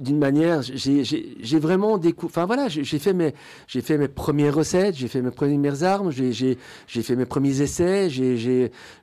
d'une 0.00 0.18
manière, 0.18 0.62
j'ai- 0.62 1.58
vraiment 1.58 1.98
découvert. 1.98 2.30
Enfin 2.30 2.46
voilà, 2.46 2.68
j'ai 2.68 2.84
fait 2.98 3.12
mes 3.12 3.34
j'ai 3.66 3.80
fait 3.80 3.96
mes 3.98 4.08
premières 4.08 4.54
recettes, 4.54 4.96
j'ai 4.96 5.08
fait 5.08 5.22
mes 5.22 5.30
premières 5.30 5.82
armes, 5.82 6.10
j'ai 6.10 6.56
fait 6.86 7.16
mes 7.16 7.26
premiers 7.26 7.60
essais. 7.62 8.08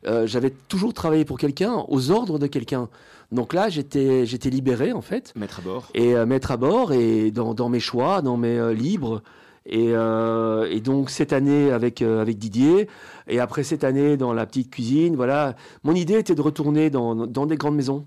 euh, 0.07 0.27
J'avais 0.27 0.51
toujours 0.67 0.93
travaillé 0.93 1.25
pour 1.25 1.37
quelqu'un, 1.37 1.83
aux 1.87 2.11
ordres 2.11 2.39
de 2.39 2.47
quelqu'un. 2.47 2.89
Donc 3.31 3.53
là, 3.53 3.69
j'étais 3.69 4.25
j'étais 4.25 4.49
libéré 4.49 4.91
en 4.91 5.01
fait 5.01 5.33
Mettre 5.35 5.59
à 5.59 5.61
bord. 5.61 5.89
et 5.93 6.15
euh, 6.15 6.25
mettre 6.25 6.51
à 6.51 6.57
bord 6.57 6.91
et 6.93 7.31
dans, 7.31 7.53
dans 7.53 7.69
mes 7.69 7.79
choix, 7.79 8.21
dans 8.21 8.37
mes 8.37 8.57
euh, 8.59 8.73
libres. 8.73 9.21
Et, 9.67 9.89
euh, 9.93 10.67
et 10.71 10.79
donc 10.81 11.11
cette 11.11 11.33
année 11.33 11.71
avec 11.71 12.01
euh, 12.01 12.19
avec 12.21 12.39
Didier 12.39 12.87
et 13.27 13.39
après 13.39 13.63
cette 13.63 13.83
année 13.83 14.17
dans 14.17 14.33
la 14.33 14.45
petite 14.47 14.71
cuisine, 14.71 15.15
voilà, 15.15 15.55
mon 15.83 15.93
idée 15.93 16.15
était 16.15 16.33
de 16.35 16.41
retourner 16.41 16.89
dans, 16.89 17.15
dans 17.27 17.45
des 17.45 17.57
grandes 17.57 17.75
maisons. 17.75 18.05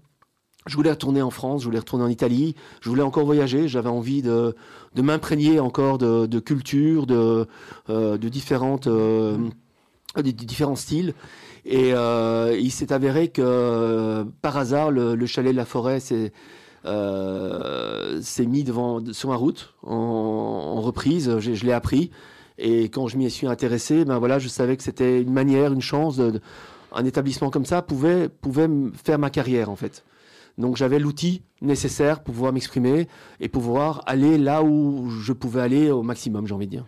Je 0.67 0.77
voulais 0.77 0.91
retourner 0.91 1.21
en 1.23 1.31
France, 1.31 1.63
je 1.63 1.67
voulais 1.67 1.79
retourner 1.79 2.05
en 2.05 2.09
Italie, 2.09 2.55
je 2.81 2.89
voulais 2.89 3.03
encore 3.03 3.27
voyager, 3.27 3.69
j'avais 3.69 3.91
envie 3.91 4.23
de, 4.23 4.55
m'imprégner 4.97 5.61
encore 5.61 5.99
de, 5.99 6.39
culture, 6.39 7.07
de, 7.07 7.47
euh, 7.91 8.17
de 8.17 8.29
différentes, 8.29 8.87
euh, 8.87 9.37
différents 10.17 10.77
styles. 10.77 11.15
Et 11.67 11.93
euh, 11.95 12.57
il 12.59 12.71
s'est 12.71 12.93
avéré 12.93 13.29
que 13.29 14.25
par 14.43 14.57
hasard, 14.57 14.91
le, 14.91 15.15
le 15.15 15.27
chalet 15.27 15.53
de 15.53 15.57
la 15.57 15.65
forêt 15.65 16.01
s'est 16.01 16.33
euh, 16.87 18.21
s'est 18.21 18.45
mis 18.45 18.63
devant, 18.63 19.03
sur 19.13 19.31
ma 19.31 19.37
route 19.37 19.75
en, 19.83 20.81
reprise. 20.83 21.39
Je, 21.39 21.65
l'ai 21.65 21.73
appris. 21.73 22.11
Et 22.59 22.85
quand 22.85 23.09
je 23.09 23.17
m'y 23.17 23.31
suis 23.31 23.47
intéressé, 23.47 24.05
ben 24.05 24.19
voilà, 24.19 24.39
je 24.39 24.49
savais 24.49 24.77
que 24.77 24.83
c'était 24.83 25.23
une 25.23 25.33
manière, 25.33 25.73
une 25.73 25.81
chance. 25.81 26.21
Un 26.93 27.05
établissement 27.05 27.51
comme 27.51 27.65
ça 27.65 27.83
pouvait, 27.83 28.29
pouvait 28.29 28.69
faire 29.03 29.19
ma 29.19 29.31
carrière, 29.31 29.71
en 29.71 29.77
fait. 29.77 30.05
Donc 30.59 30.77
j'avais 30.77 30.99
l'outil 30.99 31.43
nécessaire 31.63 32.23
pour 32.23 32.35
pouvoir 32.35 32.53
m'exprimer 32.53 33.09
et 33.41 33.49
pouvoir 33.49 34.03
aller 34.07 34.39
là 34.39 34.63
où 34.63 35.09
je 35.11 35.33
pouvais 35.33 35.61
aller 35.63 35.91
au 35.91 36.03
maximum, 36.03 36.47
j'ai 36.47 36.55
envie 36.55 36.67
de 36.67 36.71
dire. 36.73 36.87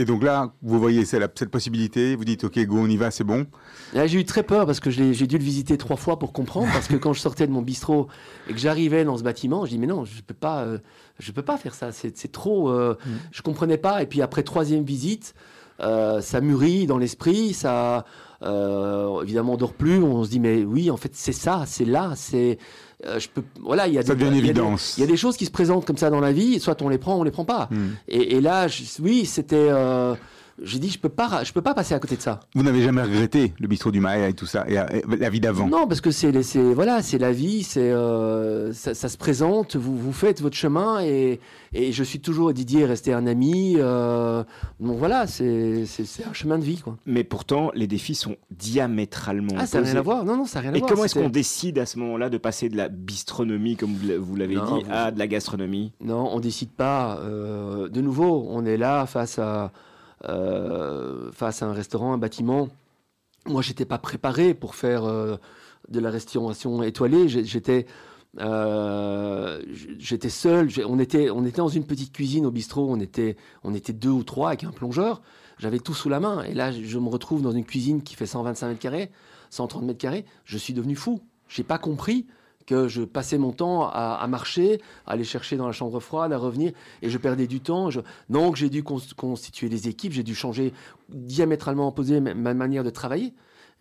Et 0.00 0.04
donc 0.04 0.22
là, 0.22 0.52
vous 0.62 0.78
voyez 0.78 1.02
la- 1.14 1.28
cette 1.34 1.50
possibilité, 1.50 2.14
vous 2.14 2.24
dites, 2.24 2.44
OK, 2.44 2.56
go, 2.66 2.76
on 2.78 2.86
y 2.88 2.96
va, 2.96 3.10
c'est 3.10 3.24
bon. 3.24 3.46
J'ai 3.94 4.20
eu 4.20 4.24
très 4.24 4.44
peur 4.44 4.64
parce 4.64 4.78
que 4.78 4.90
j'ai 4.90 5.26
dû 5.26 5.38
le 5.38 5.42
visiter 5.42 5.76
trois 5.76 5.96
fois 5.96 6.20
pour 6.20 6.32
comprendre. 6.32 6.68
Parce 6.72 6.86
que 6.86 6.94
quand 6.94 7.12
je 7.14 7.20
sortais 7.20 7.48
de 7.48 7.52
mon 7.52 7.62
bistrot 7.62 8.06
et 8.48 8.52
que 8.52 8.58
j'arrivais 8.60 9.04
dans 9.04 9.16
ce 9.18 9.24
bâtiment, 9.24 9.64
je 9.66 9.70
dis 9.72 9.78
mais 9.78 9.88
non, 9.88 10.04
je 10.04 10.22
peux 10.22 10.34
pas, 10.34 10.60
euh, 10.62 10.78
je 11.18 11.32
peux 11.32 11.42
pas 11.42 11.56
faire 11.56 11.74
ça. 11.74 11.90
C'est 11.90 12.30
trop. 12.30 12.68
euh, 12.70 12.94
Je 13.32 13.42
comprenais 13.42 13.76
pas. 13.78 14.00
Et 14.02 14.06
puis 14.06 14.22
après 14.22 14.44
troisième 14.44 14.84
visite, 14.84 15.34
euh, 15.80 16.20
ça 16.20 16.40
mûrit 16.40 16.86
dans 16.86 16.98
l'esprit. 16.98 17.52
Ça, 17.52 18.04
évidemment, 19.22 19.54
on 19.54 19.56
dort 19.56 19.72
plus. 19.74 20.00
On 20.00 20.22
se 20.22 20.30
dit 20.30 20.38
mais 20.38 20.62
oui, 20.64 20.92
en 20.92 20.96
fait, 20.96 21.10
c'est 21.14 21.32
ça, 21.32 21.64
c'est 21.66 21.84
là, 21.84 22.12
c'est. 22.14 22.58
Euh, 23.06 23.18
je 23.20 23.28
peux. 23.28 23.42
Voilà, 23.60 23.86
il 23.86 23.94
y 23.94 23.98
a 23.98 24.02
Ça 24.02 24.14
des- 24.14 24.24
devient 24.24 24.38
une 24.38 24.44
évidence. 24.44 24.94
Il 24.96 25.00
y 25.00 25.04
a 25.04 25.06
des 25.06 25.16
choses 25.16 25.36
qui 25.36 25.46
se 25.46 25.50
présentent 25.50 25.84
comme 25.86 25.96
ça 25.98 26.10
dans 26.10 26.20
la 26.20 26.32
vie. 26.32 26.58
Soit 26.60 26.80
on 26.82 26.88
les 26.88 26.98
prend, 26.98 27.16
on 27.16 27.22
les 27.22 27.30
prend 27.30 27.44
pas. 27.44 27.68
Hmm. 27.70 27.90
Et, 28.08 28.36
et 28.36 28.40
là, 28.40 28.68
je- 28.68 28.82
oui, 29.00 29.24
c'était. 29.26 29.56
euh, 29.70 30.14
j'ai 30.62 30.78
dit 30.78 30.88
je 30.90 30.98
peux 30.98 31.08
pas, 31.08 31.44
je 31.44 31.52
peux 31.52 31.62
pas 31.62 31.74
passer 31.74 31.94
à 31.94 31.98
côté 31.98 32.16
de 32.16 32.20
ça. 32.22 32.40
Vous 32.54 32.62
n'avez 32.62 32.82
jamais 32.82 33.02
regretté 33.02 33.52
le 33.58 33.68
bistrot 33.68 33.90
du 33.90 34.00
Maïa 34.00 34.28
et 34.28 34.34
tout 34.34 34.46
ça, 34.46 34.64
et, 34.68 34.74
et 34.74 35.02
la 35.18 35.30
vie 35.30 35.40
d'avant? 35.40 35.66
Non, 35.68 35.86
parce 35.86 36.00
que 36.00 36.10
c'est 36.10 36.30
voilà, 36.74 37.02
c'est 37.02 37.18
la 37.18 37.32
vie, 37.32 37.62
c'est 37.62 37.90
euh, 37.90 38.72
ça, 38.72 38.94
ça 38.94 39.08
se 39.08 39.16
présente. 39.16 39.76
Vous 39.76 39.96
vous 39.96 40.12
faites 40.12 40.40
votre 40.42 40.56
chemin 40.56 41.00
et, 41.02 41.40
et 41.72 41.92
je 41.92 42.02
suis 42.04 42.20
toujours 42.20 42.52
Didier 42.52 42.82
est 42.82 42.86
resté 42.86 43.12
un 43.12 43.26
ami. 43.26 43.74
euh, 43.78 44.42
donc 44.80 44.98
voilà, 44.98 45.26
c'est 45.26 45.84
un 46.28 46.32
chemin 46.32 46.58
de 46.58 46.64
vie 46.64 46.78
quoi. 46.78 46.96
Mais 47.06 47.24
pourtant, 47.24 47.70
les 47.74 47.86
défis 47.86 48.14
sont 48.14 48.36
diamétralement 48.50 49.54
Ah, 49.58 49.66
ça 49.66 49.80
n'a 49.80 49.86
rien 49.90 49.96
à 49.96 50.02
voir. 50.02 50.24
Non, 50.24 50.36
non, 50.36 50.44
ça 50.44 50.58
n'a 50.58 50.62
rien 50.62 50.72
à 50.74 50.76
Et 50.76 50.80
voir. 50.80 50.90
comment 50.90 51.04
est-ce 51.04 51.14
qu'on 51.18 51.28
décide 51.28 51.78
à 51.78 51.86
ce 51.86 51.98
moment-là 51.98 52.30
de 52.30 52.38
passer 52.38 52.68
de 52.68 52.76
la 52.76 52.88
bistronomie, 52.88 53.76
comme 53.76 53.94
vous 53.94 54.06
l'a- 54.08 54.18
vous 54.18 54.36
l'avez 54.36 54.54
dit, 54.54 54.60
vous- 54.60 54.82
à 54.90 55.10
de 55.10 55.18
la 55.18 55.26
gastronomie? 55.26 55.92
Non, 56.02 56.28
on 56.32 56.40
décide 56.40 56.70
pas. 56.70 57.18
euh, 57.22 57.88
de 57.88 58.00
nouveau, 58.00 58.46
on 58.50 58.64
est 58.64 58.76
là 58.76 59.06
face 59.06 59.38
à 59.38 59.64
euh, 59.64 59.68
face 60.22 61.62
à 61.62 61.66
un 61.66 61.72
restaurant, 61.72 62.12
un 62.12 62.18
bâtiment. 62.18 62.68
Moi, 63.48 63.62
j'étais 63.62 63.84
pas 63.84 63.98
préparé 63.98 64.54
pour 64.54 64.74
faire 64.74 65.04
euh, 65.04 65.36
de 65.88 66.00
la 66.00 66.10
restauration 66.10 66.82
étoilée. 66.82 67.28
J'étais 67.28 67.86
euh, 68.40 69.62
j'étais 69.98 70.28
seul. 70.28 70.68
On 70.86 70.98
était 70.98 71.30
on 71.30 71.44
était 71.44 71.58
dans 71.58 71.68
une 71.68 71.86
petite 71.86 72.12
cuisine 72.12 72.44
au 72.46 72.50
bistrot. 72.50 72.86
On 72.90 73.00
était 73.00 73.36
on 73.64 73.74
était 73.74 73.92
deux 73.92 74.10
ou 74.10 74.22
trois 74.22 74.48
avec 74.48 74.64
un 74.64 74.70
plongeur. 74.70 75.22
J'avais 75.58 75.78
tout 75.78 75.94
sous 75.94 76.08
la 76.08 76.20
main. 76.20 76.42
Et 76.44 76.54
là, 76.54 76.70
je 76.72 76.98
me 76.98 77.08
retrouve 77.08 77.42
dans 77.42 77.52
une 77.52 77.64
cuisine 77.64 78.02
qui 78.02 78.14
fait 78.14 78.26
125 78.26 78.68
mètres 78.68 78.80
carrés, 78.80 79.10
130 79.50 79.82
mètres 79.84 79.98
carrés. 79.98 80.24
Je 80.44 80.58
suis 80.58 80.74
devenu 80.74 80.94
fou. 80.94 81.20
J'ai 81.48 81.64
pas 81.64 81.78
compris 81.78 82.26
que 82.68 82.86
je 82.86 83.02
passais 83.02 83.38
mon 83.38 83.52
temps 83.52 83.88
à, 83.88 84.18
à 84.20 84.26
marcher, 84.26 84.80
à 85.06 85.12
aller 85.12 85.24
chercher 85.24 85.56
dans 85.56 85.66
la 85.66 85.72
chambre 85.72 85.98
froide, 86.00 86.32
à 86.34 86.38
revenir, 86.38 86.72
et 87.02 87.08
je 87.08 87.16
perdais 87.18 87.46
du 87.46 87.60
temps. 87.60 87.88
Je... 87.90 88.00
Donc 88.28 88.56
j'ai 88.56 88.68
dû 88.68 88.82
cons- 88.84 89.00
constituer 89.16 89.68
les 89.70 89.88
équipes, 89.88 90.12
j'ai 90.12 90.22
dû 90.22 90.34
changer 90.34 90.74
diamétralement 91.08 91.88
opposé 91.88 92.20
ma, 92.20 92.34
ma 92.34 92.54
manière 92.54 92.84
de 92.84 92.90
travailler. 92.90 93.32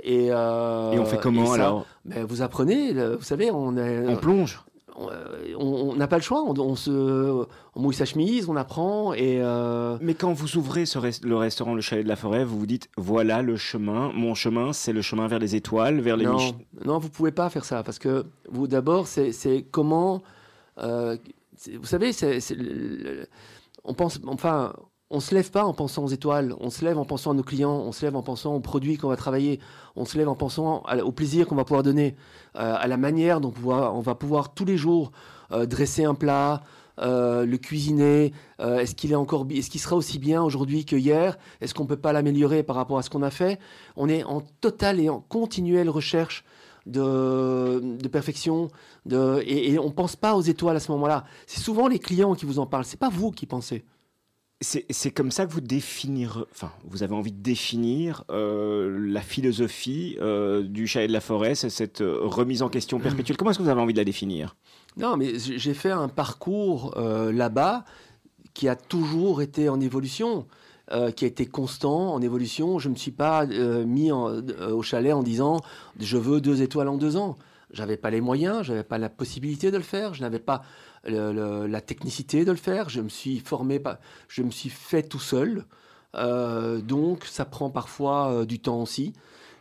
Et, 0.03 0.27
euh, 0.31 0.91
Et 0.93 0.99
on 0.99 1.05
fait 1.05 1.19
comment 1.19 1.47
ça, 1.47 1.53
alors? 1.55 1.85
ben, 2.05 2.23
Vous 2.23 2.41
apprenez, 2.43 2.93
vous 2.93 3.23
savez, 3.23 3.49
on 3.51 3.75
est, 3.77 4.07
On 4.07 4.15
plonge 4.15 4.61
on 4.97 5.09
euh, 5.11 5.53
on 5.59 5.95
n'a 5.95 6.07
pas 6.07 6.17
le 6.17 6.23
choix, 6.23 6.43
on, 6.43 6.57
on 6.59 6.75
se, 6.75 6.91
on 6.91 7.79
mouille 7.79 7.93
sa 7.93 8.05
chemise, 8.05 8.49
on 8.49 8.55
apprend, 8.55 9.13
et 9.13 9.39
euh, 9.41 9.97
Mais 10.01 10.15
quand 10.15 10.33
vous 10.33 10.57
ouvrez 10.57 10.85
ce 10.87 10.97
le 11.25 11.35
restaurant 11.37 11.75
Le 11.75 11.81
Chalet 11.81 12.03
de 12.03 12.09
la 12.09 12.15
Forêt, 12.15 12.43
vous 12.43 12.57
vous 12.59 12.65
dites 12.65 12.89
voilà 12.97 13.41
le 13.43 13.57
chemin, 13.57 14.11
mon 14.13 14.33
chemin, 14.33 14.73
c'est 14.73 14.93
le 14.93 15.01
chemin 15.03 15.27
vers 15.27 15.39
les 15.39 15.55
étoiles, 15.55 15.99
vers 16.01 16.17
les 16.17 16.25
non, 16.25 16.37
Mich- 16.37 16.55
non, 16.85 16.97
vous 16.97 17.09
pouvez 17.09 17.31
pas 17.31 17.49
faire 17.49 17.63
ça 17.63 17.83
parce 17.83 17.99
que 17.99 18.25
vous 18.49 18.67
d'abord 18.67 19.05
c'est 19.07 19.65
comment 19.71 20.21
euh, 20.79 21.15
vous 21.79 21.85
savez 21.85 22.11
c'est 22.11 22.39
on 23.83 23.93
pense 23.93 24.19
enfin 24.27 24.73
on 25.09 25.19
se 25.19 25.33
lève 25.33 25.51
pas 25.51 25.63
en 25.63 25.73
pensant 25.73 26.03
aux 26.03 26.09
étoiles, 26.09 26.53
on 26.59 26.69
se 26.69 26.83
lève 26.83 26.97
en 26.97 27.05
pensant 27.05 27.31
à 27.31 27.33
nos 27.33 27.43
clients, 27.43 27.75
on 27.75 27.91
se 27.91 28.05
lève 28.05 28.15
en 28.15 28.23
pensant 28.23 28.55
aux 28.55 28.59
produits 28.59 28.97
qu'on 28.97 29.07
va 29.07 29.15
travailler, 29.15 29.59
on 29.95 30.05
se 30.05 30.17
lève 30.17 30.27
en 30.27 30.35
pensant 30.35 30.83
au 31.03 31.11
plaisir 31.11 31.47
qu'on 31.47 31.55
va 31.55 31.63
pouvoir 31.63 31.83
donner, 31.83 32.15
euh, 32.57 32.75
à 32.77 32.87
la 32.87 32.97
manière 32.97 33.39
dont 33.39 33.53
on 33.65 34.01
va 34.01 34.15
pouvoir 34.15 34.53
tous 34.53 34.65
les 34.65 34.77
jours 34.77 35.11
euh, 35.53 35.65
dresser 35.65 36.03
un 36.03 36.13
plat, 36.13 36.61
euh, 36.99 37.45
le 37.45 37.57
cuisiner. 37.57 38.33
est-ce 38.59 38.95
qu'il 38.95 39.11
est 39.11 39.15
encore, 39.15 39.45
est-ce 39.49 39.69
qu'il 39.69 39.79
sera 39.79 39.95
aussi 39.95 40.19
bien 40.19 40.43
aujourd'hui 40.43 40.83
que 40.83 40.95
hier 40.97 41.37
Est-ce 41.61 41.73
qu'on 41.73 41.85
peut 41.85 41.95
pas 41.95 42.11
l'améliorer 42.11 42.63
par 42.63 42.75
rapport 42.75 42.97
à 42.97 43.01
ce 43.01 43.09
qu'on 43.09 43.23
a 43.23 43.29
fait? 43.29 43.59
On 43.95 44.09
est 44.09 44.23
en 44.25 44.41
totale 44.41 44.99
et 44.99 45.07
en 45.07 45.21
continuelle 45.21 45.89
recherche 45.89 46.43
de, 46.85 48.07
perfection, 48.11 48.69
et, 49.11 49.73
et 49.73 49.79
on 49.79 49.91
pense 49.91 50.15
pas 50.15 50.35
aux 50.35 50.41
étoiles 50.41 50.77
à 50.77 50.79
ce 50.79 50.91
moment-là. 50.93 51.25
C'est 51.45 51.61
souvent 51.61 51.87
les 51.87 51.99
clients 51.99 52.33
qui 52.33 52.45
vous 52.45 52.59
en 52.59 52.65
parlent. 52.65 52.85
C'est 52.85 52.99
pas 52.99 53.09
vous 53.09 53.31
qui 53.31 53.45
pensez. 53.45 53.85
C'est 54.59 55.11
comme 55.11 55.29
ça 55.29 55.45
que 55.45 55.51
vous 55.51 55.61
définir, 55.61 56.45
enfin, 56.51 56.71
vous 56.83 57.03
avez 57.03 57.13
envie 57.13 57.31
de 57.31 57.43
définir 57.43 58.23
euh, 58.31 58.97
la 59.07 59.21
philosophie 59.21 60.17
euh, 60.19 60.63
du 60.63 60.87
chat 60.87 61.03
et 61.03 61.07
de 61.07 61.13
la 61.13 61.21
forêt, 61.21 61.53
cette 61.53 62.01
euh, 62.01 62.21
remise 62.23 62.63
en 62.63 62.69
question 62.69 62.99
perpétuelle. 62.99 63.37
Comment 63.37 63.51
est-ce 63.51 63.59
que 63.59 63.63
vous 63.63 63.69
avez 63.69 63.81
envie 63.81 63.93
de 63.93 63.99
la 63.99 64.03
définir? 64.03 64.55
Non, 64.97 65.15
mais 65.15 65.37
j'ai 65.37 65.75
fait 65.75 65.91
un 65.91 66.07
parcours 66.07 66.95
là-bas 66.97 67.85
qui 68.55 68.67
a 68.67 68.75
toujours 68.75 69.43
été 69.43 69.69
en 69.69 69.79
évolution, 69.79 70.47
qui 71.15 71.25
a 71.25 71.27
été 71.27 71.45
constant 71.45 72.15
en 72.15 72.21
évolution. 72.23 72.79
Je 72.79 72.87
ne 72.87 72.95
me 72.95 72.97
suis 72.97 73.11
pas 73.11 73.45
mis 73.45 74.11
au 74.11 74.81
chalet 74.81 75.13
en 75.13 75.21
disant 75.21 75.61
je 75.99 76.17
veux 76.17 76.41
deux 76.41 76.63
étoiles 76.63 76.87
en 76.87 76.97
deux 76.97 77.15
ans. 77.15 77.37
J'avais 77.69 77.97
pas 77.97 78.09
les 78.09 78.21
moyens, 78.21 78.63
j'avais 78.63 78.83
pas 78.83 78.97
la 78.97 79.09
possibilité 79.09 79.69
de 79.69 79.77
le 79.77 79.83
faire, 79.83 80.15
je 80.15 80.21
n'avais 80.21 80.39
pas 80.39 80.63
la 81.05 81.81
technicité 81.81 82.45
de 82.45 82.51
le 82.51 82.57
faire. 82.57 82.89
Je 82.89 83.01
me 83.01 83.09
suis 83.09 83.39
formé, 83.39 83.81
je 84.27 84.43
me 84.43 84.51
suis 84.51 84.69
fait 84.69 85.03
tout 85.03 85.19
seul. 85.19 85.65
Euh, 86.15 86.79
donc 86.81 87.25
ça 87.25 87.45
prend 87.45 87.69
parfois 87.69 88.31
euh, 88.31 88.45
du 88.45 88.59
temps 88.59 88.81
aussi. 88.81 89.13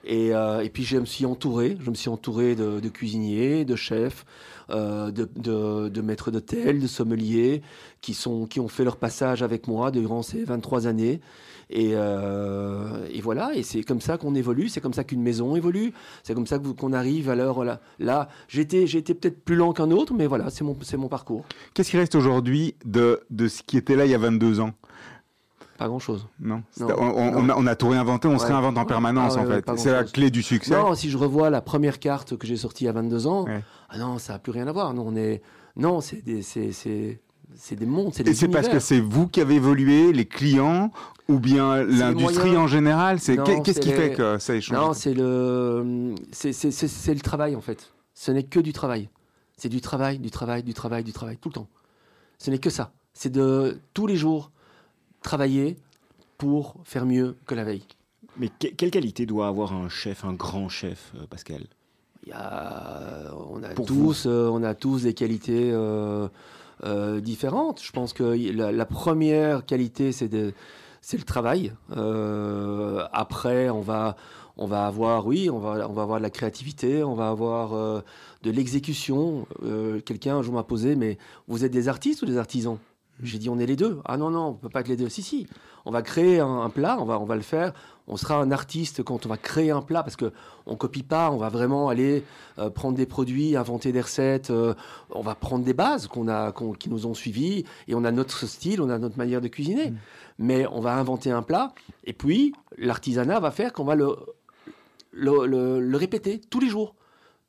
Et, 0.06 0.32
euh, 0.32 0.60
et 0.60 0.70
puis 0.70 0.84
je 0.84 0.96
me 0.96 1.04
suis 1.04 1.26
entouré, 1.26 1.76
je 1.80 1.90
me 1.90 1.96
suis 1.96 2.08
entouré 2.08 2.54
de, 2.54 2.88
cuisiniers, 2.88 3.64
de 3.64 3.74
chefs, 3.74 4.24
euh, 4.70 5.10
de, 5.10 6.00
maîtres 6.00 6.30
d'hôtel, 6.30 6.80
de 6.80 6.86
sommeliers, 6.86 7.60
qui, 8.00 8.14
sont, 8.14 8.46
qui 8.46 8.60
ont 8.60 8.68
fait 8.68 8.84
leur 8.84 8.96
passage 8.96 9.42
avec 9.42 9.66
moi 9.66 9.90
durant 9.90 10.22
ces 10.22 10.44
23 10.44 10.86
années. 10.86 11.20
Et, 11.68 11.94
euh, 11.94 13.08
et 13.12 13.20
voilà, 13.20 13.52
et 13.56 13.64
c'est 13.64 13.82
comme 13.82 14.00
ça 14.00 14.16
qu'on 14.16 14.36
évolue, 14.36 14.68
c'est 14.68 14.80
comme 14.80 14.94
ça 14.94 15.02
qu'une 15.02 15.22
maison 15.22 15.56
évolue, 15.56 15.92
c'est 16.22 16.32
comme 16.32 16.46
ça 16.46 16.60
qu'on 16.60 16.92
arrive 16.92 17.28
à 17.28 17.34
l'heure 17.34 17.64
là. 17.64 17.80
Là, 17.98 18.28
j'ai 18.46 18.60
été 18.60 18.86
peut-être 18.86 19.44
plus 19.44 19.56
lent 19.56 19.72
qu'un 19.72 19.90
autre, 19.90 20.14
mais 20.14 20.28
voilà, 20.28 20.48
c'est 20.50 20.62
mon, 20.62 20.76
c'est 20.82 20.96
mon 20.96 21.08
parcours. 21.08 21.44
Qu'est-ce 21.74 21.90
qui 21.90 21.96
reste 21.96 22.14
aujourd'hui 22.14 22.76
de, 22.84 23.20
de 23.30 23.48
ce 23.48 23.64
qui 23.64 23.76
était 23.76 23.96
là 23.96 24.04
il 24.04 24.12
y 24.12 24.14
a 24.14 24.18
22 24.18 24.60
ans? 24.60 24.70
Pas 25.78 25.88
grand-chose. 25.88 26.26
Non, 26.40 26.62
Non, 26.80 26.88
on, 26.98 27.48
a, 27.48 27.54
on 27.56 27.66
a 27.66 27.76
tout 27.76 27.88
réinventé, 27.88 28.28
on 28.28 28.38
se 28.38 28.46
réinvente 28.46 28.78
en 28.78 28.86
permanence 28.86 29.34
Ah 29.36 29.42
ouais, 29.42 29.58
en 29.58 29.74
fait. 29.74 29.78
C'est 29.78 29.92
la 29.92 30.04
clé 30.04 30.30
du 30.30 30.42
succès. 30.42 30.74
Non, 30.74 30.94
si 30.94 31.10
je 31.10 31.18
revois 31.18 31.50
la 31.50 31.60
première 31.60 31.98
carte 31.98 32.36
que 32.36 32.46
j'ai 32.46 32.56
sortie 32.56 32.88
à 32.88 32.92
22 32.92 33.26
ans, 33.26 33.44
ah 33.88 33.98
non, 33.98 34.18
ça 34.18 34.34
n'a 34.34 34.38
plus 34.38 34.52
rien 34.52 34.66
à 34.66 34.72
voir. 34.72 34.94
Non, 34.94 35.04
on 35.08 35.16
est, 35.16 35.42
non, 35.76 36.00
c'est 36.00 36.24
des, 36.24 36.40
c'est, 36.42 36.72
c'est, 36.72 37.20
c'est 37.54 37.76
des 37.76 37.86
mondes, 37.86 38.14
c'est 38.14 38.22
des 38.22 38.30
Et 38.30 38.34
c'est 38.34 38.48
parce 38.48 38.68
que 38.68 38.78
c'est 38.80 39.00
vous 39.00 39.28
qui 39.28 39.40
avez 39.40 39.56
évolué, 39.56 40.12
les 40.12 40.24
clients, 40.24 40.90
ou 41.28 41.38
bien 41.38 41.82
l'industrie 41.82 42.56
en 42.56 42.66
général? 42.66 43.20
C'est 43.20 43.36
Qu'est-ce 43.36 43.80
qui 43.80 43.90
fait 43.90 44.12
que 44.12 44.38
ça 44.38 44.54
échange 44.54 44.76
Non, 44.78 44.92
c'est 44.94 45.14
le, 45.14 46.14
c'est 46.32 47.14
le 47.14 47.20
travail 47.20 47.54
en 47.54 47.60
fait. 47.60 47.92
Ce 48.14 48.30
n'est 48.30 48.44
que 48.44 48.60
du 48.60 48.72
travail. 48.72 49.10
C'est 49.58 49.68
du 49.68 49.80
travail, 49.80 50.18
du 50.18 50.30
travail, 50.30 50.62
du 50.62 50.74
travail, 50.74 51.04
du 51.04 51.12
travail, 51.12 51.36
tout 51.38 51.48
le 51.50 51.54
temps. 51.54 51.68
Ce 52.38 52.50
n'est 52.50 52.58
que 52.58 52.70
ça. 52.70 52.92
C'est 53.14 53.32
de 53.32 53.78
tous 53.94 54.06
les 54.06 54.16
jours 54.16 54.50
travailler 55.26 55.76
pour 56.38 56.76
faire 56.84 57.04
mieux 57.04 57.36
que 57.46 57.54
la 57.54 57.64
veille. 57.64 57.82
Mais 58.38 58.48
que- 58.48 58.68
quelle 58.68 58.90
qualité 58.90 59.26
doit 59.26 59.48
avoir 59.48 59.72
un 59.72 59.88
chef, 59.88 60.24
un 60.24 60.34
grand 60.34 60.68
chef, 60.68 61.12
euh, 61.16 61.26
Pascal? 61.28 61.64
Il 62.24 62.30
y 62.30 62.32
a, 62.32 63.32
on 63.50 63.62
a 63.62 63.68
Pour 63.70 63.86
tous, 63.86 64.26
euh, 64.26 64.48
on 64.52 64.62
a 64.62 64.74
tous 64.74 65.02
des 65.02 65.14
qualités 65.14 65.70
euh, 65.72 66.28
euh, 66.84 67.20
différentes. 67.20 67.80
Je 67.82 67.92
pense 67.92 68.12
que 68.12 68.24
la, 68.52 68.72
la 68.72 68.84
première 68.86 69.64
qualité, 69.64 70.12
c'est 70.12 70.28
de, 70.28 70.52
c'est 71.00 71.16
le 71.16 71.22
travail. 71.24 71.72
Euh, 71.96 73.04
après, 73.12 73.68
on 73.70 73.80
va, 73.80 74.16
on 74.56 74.66
va 74.66 74.86
avoir, 74.86 75.26
oui, 75.26 75.48
on 75.50 75.58
va, 75.58 75.88
on 75.88 75.92
va 75.92 76.02
avoir 76.02 76.18
de 76.18 76.22
la 76.24 76.30
créativité, 76.30 77.02
on 77.04 77.14
va 77.14 77.28
avoir 77.30 77.74
euh, 77.74 78.00
de 78.42 78.50
l'exécution. 78.50 79.46
Euh, 79.62 80.00
Quelqu'un 80.00 80.36
un 80.36 80.42
jour 80.42 80.54
m'a 80.54 80.64
posé, 80.64 80.94
mais 80.96 81.18
vous 81.48 81.64
êtes 81.64 81.72
des 81.72 81.88
artistes 81.88 82.22
ou 82.22 82.26
des 82.26 82.38
artisans? 82.38 82.78
J'ai 83.22 83.38
dit, 83.38 83.48
on 83.48 83.58
est 83.58 83.66
les 83.66 83.76
deux. 83.76 84.00
Ah 84.04 84.16
non, 84.18 84.30
non, 84.30 84.48
on 84.48 84.52
peut 84.54 84.68
pas 84.68 84.80
être 84.80 84.88
les 84.88 84.96
deux. 84.96 85.08
Si, 85.08 85.22
si. 85.22 85.46
On 85.86 85.90
va 85.90 86.02
créer 86.02 86.40
un, 86.40 86.60
un 86.62 86.68
plat, 86.70 86.98
on 87.00 87.04
va, 87.04 87.18
on 87.18 87.24
va 87.24 87.36
le 87.36 87.42
faire. 87.42 87.72
On 88.08 88.16
sera 88.16 88.36
un 88.36 88.50
artiste 88.50 89.02
quand 89.02 89.24
on 89.24 89.28
va 89.28 89.36
créer 89.36 89.70
un 89.70 89.80
plat 89.82 90.02
parce 90.02 90.16
que 90.16 90.32
on 90.66 90.76
copie 90.76 91.02
pas. 91.02 91.30
On 91.30 91.36
va 91.38 91.48
vraiment 91.48 91.88
aller 91.88 92.24
euh, 92.58 92.68
prendre 92.70 92.96
des 92.96 93.06
produits, 93.06 93.56
inventer 93.56 93.92
des 93.92 94.00
recettes. 94.00 94.50
euh, 94.50 94.74
on 95.10 95.22
va 95.22 95.34
prendre 95.34 95.64
des 95.64 95.72
bases 95.74 96.06
qu'on 96.08 96.28
a, 96.28 96.52
qu'on- 96.52 96.72
qui 96.72 96.90
nous 96.90 97.06
ont 97.06 97.14
suivis 97.14 97.64
et 97.88 97.94
on 97.94 98.04
a 98.04 98.10
notre 98.12 98.46
style, 98.46 98.82
on 98.82 98.90
a 98.90 98.98
notre 98.98 99.16
manière 99.16 99.40
de 99.40 99.48
cuisiner. 99.48 99.92
Mais 100.38 100.66
on 100.66 100.80
va 100.80 100.94
inventer 100.94 101.30
un 101.30 101.42
plat 101.42 101.72
et 102.04 102.12
puis 102.12 102.52
l'artisanat 102.76 103.40
va 103.40 103.50
faire 103.50 103.72
qu'on 103.72 103.84
va 103.84 103.94
le, 103.94 104.14
le, 105.12 105.46
le- 105.46 105.80
le 105.80 105.96
répéter 105.96 106.40
tous 106.50 106.60
les 106.60 106.68
jours, 106.68 106.94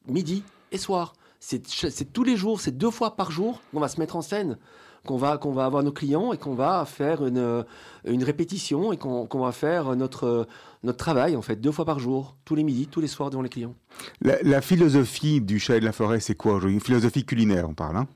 midi 0.07 0.43
et 0.71 0.77
soir. 0.77 1.13
C'est 1.39 1.67
c'est 1.67 2.11
tous 2.13 2.23
les 2.23 2.35
jours, 2.35 2.59
c'est 2.59 2.75
deux 2.75 2.89
fois 2.89 3.15
par 3.15 3.29
jour 3.31 3.61
qu'on 3.71 3.79
va 3.79 3.87
se 3.89 3.99
mettre 3.99 4.15
en 4.15 4.21
scène, 4.23 4.57
qu'on 5.07 5.17
va, 5.17 5.37
qu'on 5.39 5.51
va 5.53 5.65
avoir 5.65 5.81
nos 5.81 5.91
clients 5.91 6.33
et 6.33 6.37
qu'on 6.37 6.53
va 6.53 6.85
faire 6.85 7.25
une, 7.25 7.65
une 8.05 8.23
répétition 8.23 8.91
et 8.93 8.97
qu'on 8.97 9.25
qu'on 9.25 9.39
va 9.39 9.51
faire 9.51 9.95
notre, 9.95 10.47
notre 10.83 10.97
travail, 10.99 11.35
en 11.35 11.41
fait, 11.41 11.55
deux 11.55 11.71
fois 11.71 11.85
par 11.85 11.97
jour, 11.99 12.35
tous 12.45 12.53
les 12.53 12.63
midis, 12.63 12.85
tous 12.85 13.01
les 13.01 13.07
soirs 13.07 13.31
devant 13.31 13.41
les 13.41 13.49
clients. 13.49 13.73
la, 14.21 14.39
la 14.43 14.61
philosophie 14.61 15.41
du 15.41 15.57
chat 15.59 15.77
et 15.77 15.79
de 15.79 15.85
la 15.85 15.91
forêt, 15.91 16.19
c'est 16.19 16.35
quoi 16.35 16.51
aujourd'hui? 16.53 16.75
Une 16.75 16.81
philosophie 16.81 17.25
culinaire, 17.25 17.67
on 17.67 17.73
parle. 17.73 17.97
Hein? 17.97 18.07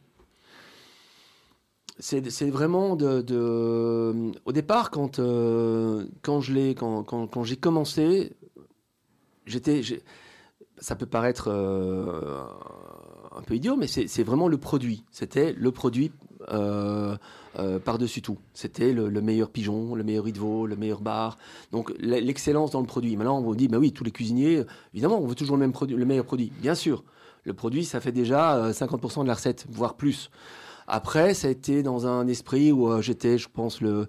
C'est 1.99 2.49
vraiment 2.49 2.95
de, 2.95 3.21
de- 3.21 4.31
Au 4.45 4.51
départ, 4.51 4.89
quand, 4.89 5.19
euh, 5.19 6.05
quand 6.23 6.41
je 6.41 6.53
l'ai- 6.53 6.73
quand, 6.75 7.03
quand, 7.03 7.27
quand 7.27 7.43
j'ai 7.43 7.57
commencé, 7.57 8.35
j'étais. 9.45 9.83
j'ai- 9.83 10.01
Ça 10.79 10.95
peut 10.95 11.05
paraître 11.05 11.47
euh, 11.49 12.41
un 13.37 13.41
peu 13.43 13.53
idiot, 13.55 13.75
mais 13.77 13.85
c'est 13.87 14.23
vraiment 14.23 14.47
le 14.47 14.57
produit. 14.57 15.03
C'était 15.11 15.53
le 15.53 15.71
produit 15.71 16.07
euh, 16.07 16.11
euh, 16.11 16.30
par-dessus 16.47 18.21
tout. 18.21 18.37
C'était 18.53 18.93
le, 18.93 19.09
le 19.09 19.21
meilleur 19.21 19.49
pigeon, 19.49 19.95
le 19.95 20.03
meilleur 20.03 20.25
riz 20.25 20.33
de 20.33 20.39
veau, 20.39 20.65
le 20.65 20.75
meilleur 20.75 21.01
bar. 21.01 21.37
Donc 21.71 21.93
l'excellence 21.99 22.71
dans 22.71 22.81
le 22.81 22.87
produit. 22.87 23.15
Maintenant, 23.15 23.39
on 23.39 23.41
vous 23.41 23.55
dit, 23.55 23.67
bah 23.67 23.77
oui, 23.77 23.91
tous 23.91 24.03
les 24.03 24.11
cuisiniers, 24.11 24.63
évidemment, 24.93 25.19
on 25.19 25.27
veut 25.27 25.35
toujours 25.35 25.57
le 25.57 25.67
même 25.67 25.73
le 25.89 26.05
meilleur 26.05 26.25
produit. 26.25 26.51
Bien 26.61 26.75
sûr, 26.75 27.03
le 27.43 27.53
produit, 27.53 27.85
ça 27.85 27.99
fait 27.99 28.11
déjà 28.11 28.55
euh, 28.55 28.71
50% 28.71 29.23
de 29.23 29.27
la 29.27 29.33
recette, 29.33 29.65
voire 29.69 29.95
plus. 29.95 30.29
Après, 30.87 31.33
ça 31.33 31.47
a 31.47 31.51
été 31.51 31.83
dans 31.83 32.05
un 32.05 32.27
esprit 32.27 32.71
où 32.71 32.89
euh, 32.89 33.01
j'étais, 33.01 33.37
je 33.37 33.47
pense, 33.49 33.81
le, 33.81 34.07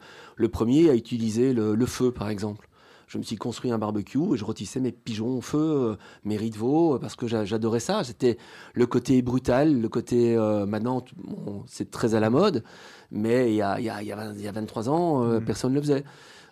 premier 0.51 0.91
à 0.91 0.95
utiliser 0.95 1.53
le 1.53 1.87
feu, 1.87 2.13
par 2.13 2.29
exemple. 2.29 2.69
Je 3.13 3.19
me 3.19 3.23
suis 3.25 3.37
construit 3.37 3.71
un 3.71 3.77
barbecue 3.77 4.19
et 4.33 4.39
je 4.39 4.45
rôtissais 4.45 4.81
mes 4.81 4.91
pigeons 4.91 5.37
au 5.37 5.41
feu, 5.43 5.59
euh, 5.59 5.97
mes 6.25 6.39
riz 6.39 6.49
de 6.49 6.57
veau, 6.57 6.95
euh, 6.95 6.99
parce 6.99 7.15
que 7.15 7.27
j'a- 7.27 7.45
j'adorais 7.45 7.79
ça. 7.79 8.03
C'était 8.05 8.39
le 8.73 8.87
côté 8.87 9.21
brutal, 9.21 9.79
le 9.83 9.89
côté... 9.91 10.35
euh, 10.35 10.65
maintenant, 10.65 11.05
bon, 11.23 11.63
c'est 11.67 11.91
très 11.91 12.15
à 12.15 12.21
la 12.21 12.31
mode, 12.31 12.65
mais 13.11 13.51
il 13.53 13.57
y 13.57 13.61
a, 13.61 13.79
il 13.81 13.85
y 13.85 13.91
a, 13.91 14.01
il 14.01 14.09
y 14.09 14.13
a 14.13 14.17
20 14.17 14.33
il 14.35 14.41
y 14.43 14.49
a 14.49 14.53
23 14.53 14.89
ans, 14.89 15.25
euh, 15.25 15.41
personne 15.41 15.73
ne 15.73 15.77
le 15.77 15.83
faisait. 15.83 16.05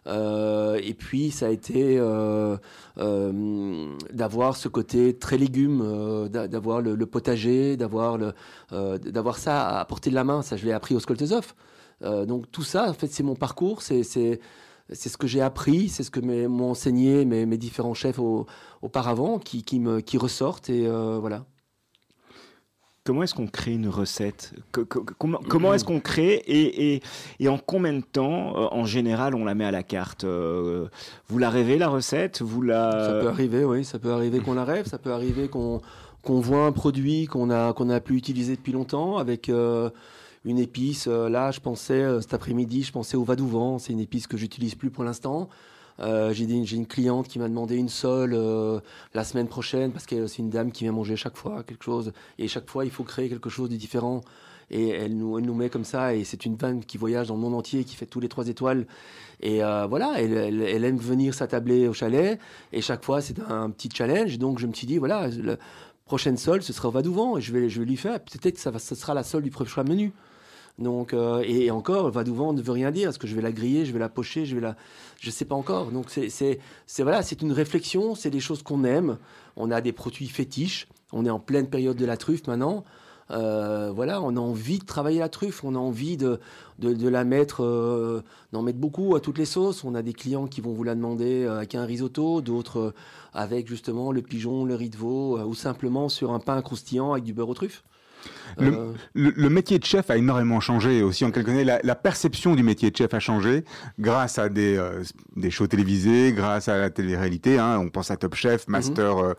Euh, 0.06 0.78
et 0.82 0.92
puis, 0.92 1.30
ça 1.30 1.46
a 1.46 1.48
été 1.48 1.96
euh, 1.98 2.58
euh, 2.98 3.96
d'avoir 4.12 4.54
ce 4.56 4.68
côté 4.68 5.16
très 5.16 5.38
légumes, 5.38 6.28
d'a- 6.28 6.46
d'avoir 6.46 6.82
le, 6.82 6.94
le 6.94 7.06
potager, 7.06 7.78
d'avoir 7.78 8.18
le, 8.18 8.34
d'avoir 8.98 9.38
ça 9.38 9.78
à 9.78 9.84
portée 9.86 10.10
de 10.10 10.14
la 10.14 10.24
main. 10.24 10.42
Ça, 10.42 10.58
je 10.58 10.66
l'ai 10.66 10.72
appris 10.72 10.94
au 10.94 11.00
Skoltezov. 11.00 11.54
Donc 12.02 12.50
tout 12.50 12.62
ça, 12.62 12.88
en 12.90 12.94
fait, 12.94 13.08
c'est 13.08 13.22
mon 13.22 13.34
parcours, 13.34 13.80
c'est 13.82 14.40
c'est 14.92 15.08
ce 15.08 15.16
que 15.16 15.26
j'ai 15.26 15.40
appris, 15.40 15.88
c'est 15.88 16.02
ce 16.02 16.10
que 16.10 16.20
m'ont 16.20 16.70
enseigné 16.70 17.24
mes, 17.24 17.46
mes 17.46 17.56
différents 17.58 17.94
chefs 17.94 18.18
au- 18.18 18.46
auparavant, 18.82 19.38
qui, 19.38 19.62
qui 19.62 19.80
me 19.80 20.00
qui 20.00 20.18
ressortent 20.18 20.70
et 20.70 20.86
euh, 20.86 21.18
voilà. 21.20 21.44
Comment 23.02 23.22
est-ce 23.22 23.34
qu'on 23.34 23.46
crée 23.46 23.72
une 23.72 23.88
recette? 23.88 24.52
Que- 24.72 24.82
que- 24.82 24.98
Comment, 24.98 25.40
comment 25.48 25.72
est-ce 25.72 25.84
qu'on 25.86 26.00
crée 26.00 26.34
et, 26.46 26.94
et, 26.96 27.02
et 27.40 27.48
en 27.48 27.56
combien 27.56 27.94
de 27.94 28.02
temps, 28.02 28.56
euh, 28.56 28.68
en 28.72 28.84
général, 28.84 29.34
on 29.34 29.44
la 29.44 29.54
met 29.54 29.64
à 29.64 29.70
la 29.70 29.82
carte? 29.82 30.24
Euh, 30.24 30.86
Vous 31.28 31.38
la 31.38 31.48
rêvez, 31.48 31.78
la 31.78 31.88
recette? 31.88 32.42
Vous 32.42 32.60
la... 32.60 32.90
Ça 33.06 33.12
peut 33.20 33.28
arriver, 33.28 33.64
oui, 33.64 33.84
ça 33.86 33.98
peut 33.98 34.12
arriver 34.12 34.40
qu'on 34.40 34.52
la 34.54 34.64
rêve, 34.66 34.86
ça 34.86 34.98
peut 34.98 35.12
arriver 35.12 35.48
qu'on 35.48 35.80
voit 36.22 36.66
un 36.66 36.72
produit 36.72 37.24
qu'on 37.26 37.48
a 37.50 37.72
qu'on 37.72 37.88
a 37.88 38.00
pu 38.00 38.16
utiliser 38.16 38.54
depuis 38.56 38.72
longtemps 38.72 39.16
avec 39.16 39.48
une 40.44 40.58
épice. 40.58 41.06
Euh, 41.06 41.28
là, 41.28 41.50
je 41.50 41.60
pensais 41.60 42.02
euh, 42.02 42.20
cet 42.20 42.34
après-midi, 42.34 42.82
je 42.82 42.92
pensais 42.92 43.16
au 43.16 43.24
Vadouvant. 43.24 43.78
C'est 43.78 43.92
une 43.92 44.00
épice 44.00 44.26
que 44.26 44.36
j'utilise 44.36 44.74
plus 44.74 44.90
pour 44.90 45.04
l'instant. 45.04 45.48
Euh, 46.00 46.32
j'ai 46.32 46.44
une 46.46 46.86
cliente 46.86 47.28
qui 47.28 47.38
m'a 47.38 47.48
demandé 47.48 47.76
une 47.76 47.90
sole 47.90 48.32
euh, 48.32 48.80
la 49.12 49.22
semaine 49.22 49.48
prochaine 49.48 49.92
parce 49.92 50.06
que 50.06 50.26
c'est 50.26 50.38
une 50.38 50.48
dame 50.48 50.72
qui 50.72 50.84
vient 50.84 50.92
manger 50.92 51.14
chaque 51.14 51.36
fois 51.36 51.62
quelque 51.62 51.84
chose. 51.84 52.12
Et 52.38 52.48
chaque 52.48 52.70
fois, 52.70 52.86
il 52.86 52.90
faut 52.90 53.04
créer 53.04 53.28
quelque 53.28 53.50
chose 53.50 53.68
de 53.68 53.76
différent. 53.76 54.22
Et 54.70 54.88
elle 54.90 55.16
nous, 55.16 55.36
elle 55.36 55.44
nous 55.44 55.54
met 55.54 55.68
comme 55.68 55.84
ça. 55.84 56.14
Et 56.14 56.24
c'est 56.24 56.46
une 56.46 56.56
femme 56.56 56.82
qui 56.84 56.96
voyage 56.96 57.26
dans 57.28 57.34
le 57.34 57.40
monde 57.40 57.54
entier, 57.54 57.84
qui 57.84 57.96
fait 57.96 58.06
tous 58.06 58.20
les 58.20 58.28
trois 58.28 58.48
étoiles. 58.48 58.86
Et 59.40 59.58
voilà, 59.58 60.14
elle, 60.16 60.32
elle- 60.62 60.84
aime 60.84 60.96
venir 60.96 61.34
s'attabler 61.34 61.88
au 61.88 61.92
chalet. 61.92 62.38
Et 62.72 62.80
chaque 62.80 63.04
fois, 63.04 63.20
c'est 63.20 63.40
un 63.40 63.68
petit 63.70 63.90
challenge. 63.92 64.38
Donc, 64.38 64.60
je 64.60 64.68
me 64.68 64.72
suis 64.72 64.86
dit, 64.86 64.98
voilà, 64.98 65.26
la 65.28 65.56
prochaine 66.04 66.36
sol, 66.36 66.62
ce 66.62 66.72
sera 66.72 66.86
au 66.88 66.92
Vadouvant. 66.92 67.36
Et 67.36 67.40
je 67.40 67.52
vais, 67.52 67.68
je 67.68 67.80
vais 67.80 67.86
lui 67.86 67.96
faire. 67.96 68.20
Peut-être 68.20 68.54
que 68.54 68.60
ça, 68.60 68.70
va, 68.70 68.78
sera 68.78 69.12
la 69.12 69.24
sol 69.24 69.42
du 69.42 69.50
prochain 69.50 69.82
menu. 69.82 70.12
Donc, 70.80 71.12
euh, 71.12 71.44
et, 71.46 71.70
encore, 71.70 72.10
Vadouvant 72.10 72.52
ne 72.52 72.62
veut 72.62 72.72
rien 72.72 72.90
dire. 72.90 73.10
Est-ce 73.10 73.18
que 73.18 73.26
je 73.26 73.36
vais 73.36 73.42
la 73.42 73.52
griller, 73.52 73.84
je 73.84 73.92
vais 73.92 73.98
la 73.98 74.08
pocher, 74.08 74.46
je 74.46 74.54
vais 74.54 74.60
la. 74.60 74.76
Je 75.20 75.30
sais 75.30 75.44
pas 75.44 75.54
encore. 75.54 75.90
Donc, 75.90 76.06
c'est, 76.08 76.30
c'est, 76.30 76.58
voilà, 77.02 77.22
c'est 77.22 77.42
une 77.42 77.52
réflexion, 77.52 78.14
c'est 78.14 78.30
des 78.30 78.40
choses 78.40 78.62
qu'on 78.62 78.84
aime. 78.84 79.18
On 79.56 79.70
a 79.70 79.80
des 79.80 79.92
produits 79.92 80.28
fétiches. 80.28 80.88
On 81.12 81.26
est 81.26 81.30
en 81.30 81.40
pleine 81.40 81.68
période 81.68 81.96
de 81.96 82.06
la 82.06 82.16
truffe 82.16 82.46
maintenant. 82.46 82.84
Euh, 83.30 83.92
voilà, 83.94 84.20
on 84.22 84.36
a 84.36 84.40
envie 84.40 84.78
de 84.78 84.84
travailler 84.84 85.20
la 85.20 85.28
truffe, 85.28 85.62
on 85.62 85.74
a 85.74 85.78
envie 85.78 86.16
de, 86.16 86.40
de, 86.78 87.08
la 87.08 87.24
mettre, 87.24 87.62
euh, 87.62 88.22
d'en 88.52 88.62
mettre 88.62 88.78
beaucoup 88.78 89.14
à 89.14 89.20
toutes 89.20 89.38
les 89.38 89.44
sauces. 89.44 89.84
On 89.84 89.94
a 89.94 90.02
des 90.02 90.12
clients 90.12 90.46
qui 90.46 90.60
vont 90.60 90.72
vous 90.72 90.82
la 90.82 90.94
demander 90.94 91.44
euh, 91.44 91.58
avec 91.58 91.74
un 91.74 91.84
risotto, 91.84 92.40
d'autres 92.40 92.92
avec 93.32 93.68
justement 93.68 94.10
le 94.10 94.22
pigeon, 94.22 94.64
le 94.64 94.74
riz 94.74 94.90
de 94.90 94.96
veau, 94.96 95.38
ou 95.38 95.54
simplement 95.54 96.08
sur 96.08 96.32
un 96.32 96.40
pain 96.40 96.60
croustillant 96.62 97.12
avec 97.12 97.24
du 97.24 97.32
beurre 97.32 97.50
aux 97.50 97.54
truffes. 97.54 97.84
Le- 98.58 98.66
Euh, 98.72 98.92
Le, 99.14 99.30
le 99.30 99.48
métier 99.50 99.78
de 99.78 99.84
chef 99.84 100.10
a 100.10 100.16
énormément 100.16 100.60
changé 100.60 101.02
aussi 101.02 101.24
en 101.24 101.30
quelques 101.30 101.48
années. 101.50 101.64
La, 101.64 101.80
la 101.82 101.94
perception 101.94 102.54
du 102.54 102.62
métier 102.62 102.90
de 102.90 102.96
chef 102.96 103.14
a 103.14 103.20
changé 103.20 103.64
grâce 103.98 104.38
à 104.38 104.48
des, 104.48 104.76
euh, 104.76 105.02
des 105.36 105.50
shows 105.50 105.66
télévisés, 105.68 106.32
grâce 106.32 106.68
à 106.68 106.76
la 106.78 106.90
télé-réalité. 106.90 107.58
Hein. 107.58 107.78
On 107.78 107.88
pense 107.88 108.10
à 108.10 108.16
Top 108.16 108.34
Chef, 108.34 108.66
Master, 108.68 109.18
euh, 109.18 109.34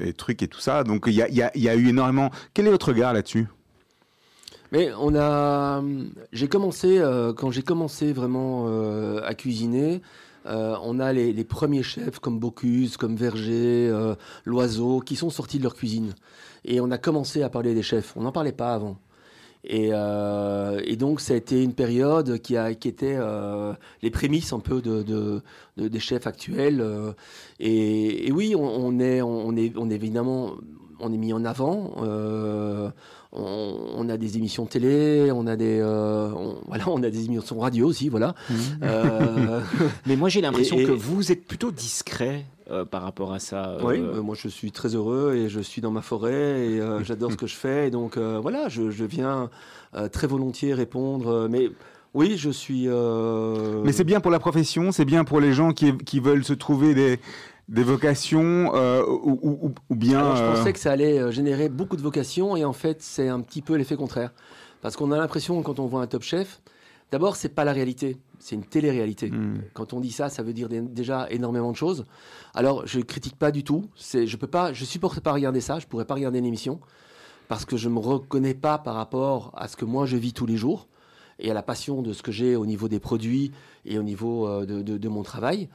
et 0.00 0.12
trucs 0.12 0.42
et 0.42 0.48
tout 0.48 0.60
ça. 0.60 0.84
Donc 0.84 1.04
il 1.06 1.14
y 1.14 1.22
a, 1.22 1.28
il 1.28 1.34
y 1.36 1.42
a- 1.42 1.50
il 1.54 1.62
y 1.62 1.68
a 1.68 1.74
eu 1.76 1.88
énormément. 1.88 2.30
Quel 2.52 2.66
est 2.66 2.70
votre 2.70 2.88
regard 2.88 3.12
là-dessus? 3.14 3.46
Mais 4.72 4.90
on 4.98 5.14
a, 5.14 5.82
j'ai 6.32 6.48
commencé 6.48 7.00
quand 7.36 7.50
j'ai 7.52 7.62
commencé 7.62 8.12
vraiment 8.12 8.66
à 9.24 9.34
cuisiner. 9.34 10.02
euh, 10.46 10.76
on 10.82 11.00
a 11.00 11.12
les, 11.12 11.32
les 11.32 11.42
premiers 11.44 11.82
chefs 11.82 12.18
comme 12.20 12.38
Bocuse, 12.38 12.96
comme 12.96 13.16
Verger, 13.16 13.88
euh, 13.90 14.14
Loiseau, 14.44 15.00
qui 15.00 15.16
sont 15.16 15.28
sortis 15.30 15.58
de 15.58 15.64
leur 15.64 15.74
cuisine. 15.74 16.14
Et 16.66 16.80
on 16.80 16.90
a 16.90 16.98
commencé 16.98 17.42
à 17.42 17.48
parler 17.48 17.72
des 17.74 17.82
chefs. 17.82 18.12
On 18.16 18.22
n'en 18.22 18.32
parlait 18.32 18.52
pas 18.52 18.74
avant. 18.74 18.98
Et, 19.64 19.88
euh, 19.92 20.80
et 20.84 20.96
donc, 20.96 21.20
ça 21.20 21.32
a 21.34 21.36
été 21.36 21.62
une 21.62 21.72
période 21.74 22.38
qui, 22.40 22.56
a, 22.56 22.74
qui 22.74 22.86
était 22.88 23.16
euh, 23.18 23.72
les 24.02 24.10
prémices 24.10 24.52
un 24.52 24.60
peu 24.60 24.80
de, 24.82 25.02
de- 25.02 25.42
de- 25.76 25.88
des 25.88 25.98
chefs 26.00 26.26
actuels. 26.26 26.80
euh. 26.80 27.12
et, 27.58 28.28
et 28.28 28.32
oui, 28.32 28.54
on, 28.56 28.62
on 28.64 28.98
est, 29.00 29.22
on, 29.22 29.56
est, 29.56 29.72
on 29.76 29.88
est 29.90 29.94
évidemment 29.94 30.52
on 31.00 31.12
est 31.12 31.16
mis 31.18 31.32
en 31.32 31.44
avant. 31.44 31.92
on, 31.98 32.92
on 33.32 34.08
a 34.08 34.16
des 34.16 34.36
émissions 34.36 34.66
télé, 34.66 35.30
on 35.32 35.46
a 35.46 35.56
des, 35.56 35.82
on- 35.82 36.56
voilà, 36.66 36.88
on 36.88 37.02
a 37.02 37.10
des 37.10 37.24
émissions 37.26 37.58
radio 37.58 37.86
aussi, 37.88 38.08
voilà. 38.08 38.34
Euh, 38.82 39.60
Mais 40.06 40.16
moi 40.16 40.28
j'ai 40.28 40.40
l'impression 40.40 40.76
que 40.76 40.92
vous 40.92 41.32
êtes 41.32 41.44
plutôt 41.46 41.70
discret 41.70 42.46
euh, 42.70 42.84
par 42.84 43.02
rapport 43.02 43.32
à 43.32 43.38
ça. 43.38 43.70
euh, 43.70 43.78
Oui, 43.82 44.00
moi 44.22 44.34
je 44.34 44.48
suis 44.48 44.72
très 44.72 44.94
heureux 44.94 45.34
et 45.36 45.48
je 45.48 45.60
suis 45.60 45.80
dans 45.80 45.90
ma 45.90 46.02
forêt 46.02 46.66
et 46.68 46.80
euh, 46.80 47.02
j'adore 47.04 47.32
ce 47.32 47.36
que 47.36 47.46
je 47.46 47.54
fais. 47.54 47.88
Et 47.88 47.90
donc 47.90 48.16
euh, 48.16 48.38
voilà, 48.40 48.68
je, 48.68 48.90
je 48.90 49.04
viens 49.04 49.50
euh, 49.94 50.08
très 50.08 50.26
volontiers 50.26 50.74
répondre. 50.74 51.48
mais 51.50 51.70
oui, 52.14 52.36
je 52.38 52.48
suis. 52.50 52.84
euh, 52.88 53.82
Mais 53.84 53.92
c'est 53.92 54.04
bien 54.04 54.20
pour 54.20 54.30
la 54.30 54.38
profession, 54.38 54.90
c'est 54.90 55.04
bien 55.04 55.24
pour 55.24 55.38
les 55.40 55.52
gens 55.52 55.72
qui, 55.72 55.96
qui 55.98 56.18
veulent 56.18 56.44
se 56.44 56.54
trouver 56.54 56.94
des, 56.94 57.20
des 57.68 57.82
vocations 57.82 58.72
euh, 58.74 59.02
ou, 59.06 59.38
ou- 59.42 59.74
ou 59.90 59.94
bien. 59.94 60.20
Alors, 60.20 60.36
je 60.36 60.42
euh, 60.42 60.54
pensais 60.54 60.72
que 60.72 60.78
ça 60.78 60.92
allait 60.92 61.30
générer 61.30 61.68
beaucoup 61.68 61.96
de 61.96 62.02
vocations 62.02 62.56
et 62.56 62.64
en 62.64 62.72
fait, 62.72 63.02
c'est 63.02 63.28
un 63.28 63.40
petit 63.40 63.60
peu 63.60 63.74
l'effet 63.74 63.96
contraire. 63.96 64.32
Parce 64.80 64.96
qu'on 64.96 65.12
a 65.12 65.18
l'impression, 65.18 65.60
quand 65.62 65.78
on 65.78 65.86
voit 65.86 66.00
un 66.00 66.06
top 66.06 66.22
chef, 66.22 66.60
d'abord, 67.10 67.36
c'est 67.36 67.48
pas 67.50 67.64
la 67.64 67.72
réalité, 67.72 68.16
c'est 68.38 68.54
une 68.56 68.64
télé-réalité. 68.64 69.30
hmm. 69.30 69.62
Quand 69.74 69.92
on 69.92 70.00
dit 70.00 70.12
ça, 70.12 70.28
ça 70.28 70.42
veut 70.42 70.52
dire 70.52 70.68
dé- 70.68 70.80
déjà 70.80 71.26
énormément 71.30 71.70
de 71.70 71.76
choses. 71.76 72.04
Alors, 72.54 72.86
je 72.86 73.00
critique 73.00 73.36
pas 73.36 73.50
du 73.50 73.64
tout. 73.64 73.86
C'est, 73.96 74.26
je 74.26 74.36
peux 74.36 74.46
pas, 74.46 74.72
je 74.72 74.84
supporte 74.84 75.20
pas 75.20 75.32
regarder 75.32 75.60
ça. 75.60 75.78
Je 75.78 75.86
pourrais 75.86 76.04
pas 76.04 76.14
regarder 76.14 76.40
l'émission 76.40 76.80
parce 77.48 77.64
que 77.64 77.76
je 77.76 77.88
me 77.88 77.98
reconnais 77.98 78.54
pas 78.54 78.78
par 78.78 78.94
rapport 78.94 79.52
à 79.56 79.68
ce 79.68 79.76
que 79.76 79.84
moi 79.84 80.04
je 80.06 80.16
vis 80.16 80.32
tous 80.32 80.46
les 80.46 80.56
jours 80.56 80.88
et 81.38 81.50
à 81.50 81.54
la 81.54 81.62
passion 81.62 82.02
de 82.02 82.12
ce 82.12 82.22
que 82.22 82.32
j'ai 82.32 82.56
au 82.56 82.66
niveau 82.66 82.88
des 82.88 82.98
produits 82.98 83.52
et 83.84 83.98
au 83.98 84.02
niveau 84.02 84.46
euh, 84.48 84.66
de, 84.66 84.82
de- 84.82 84.98
de 84.98 85.08
mon 85.08 85.22
travail. 85.22 85.68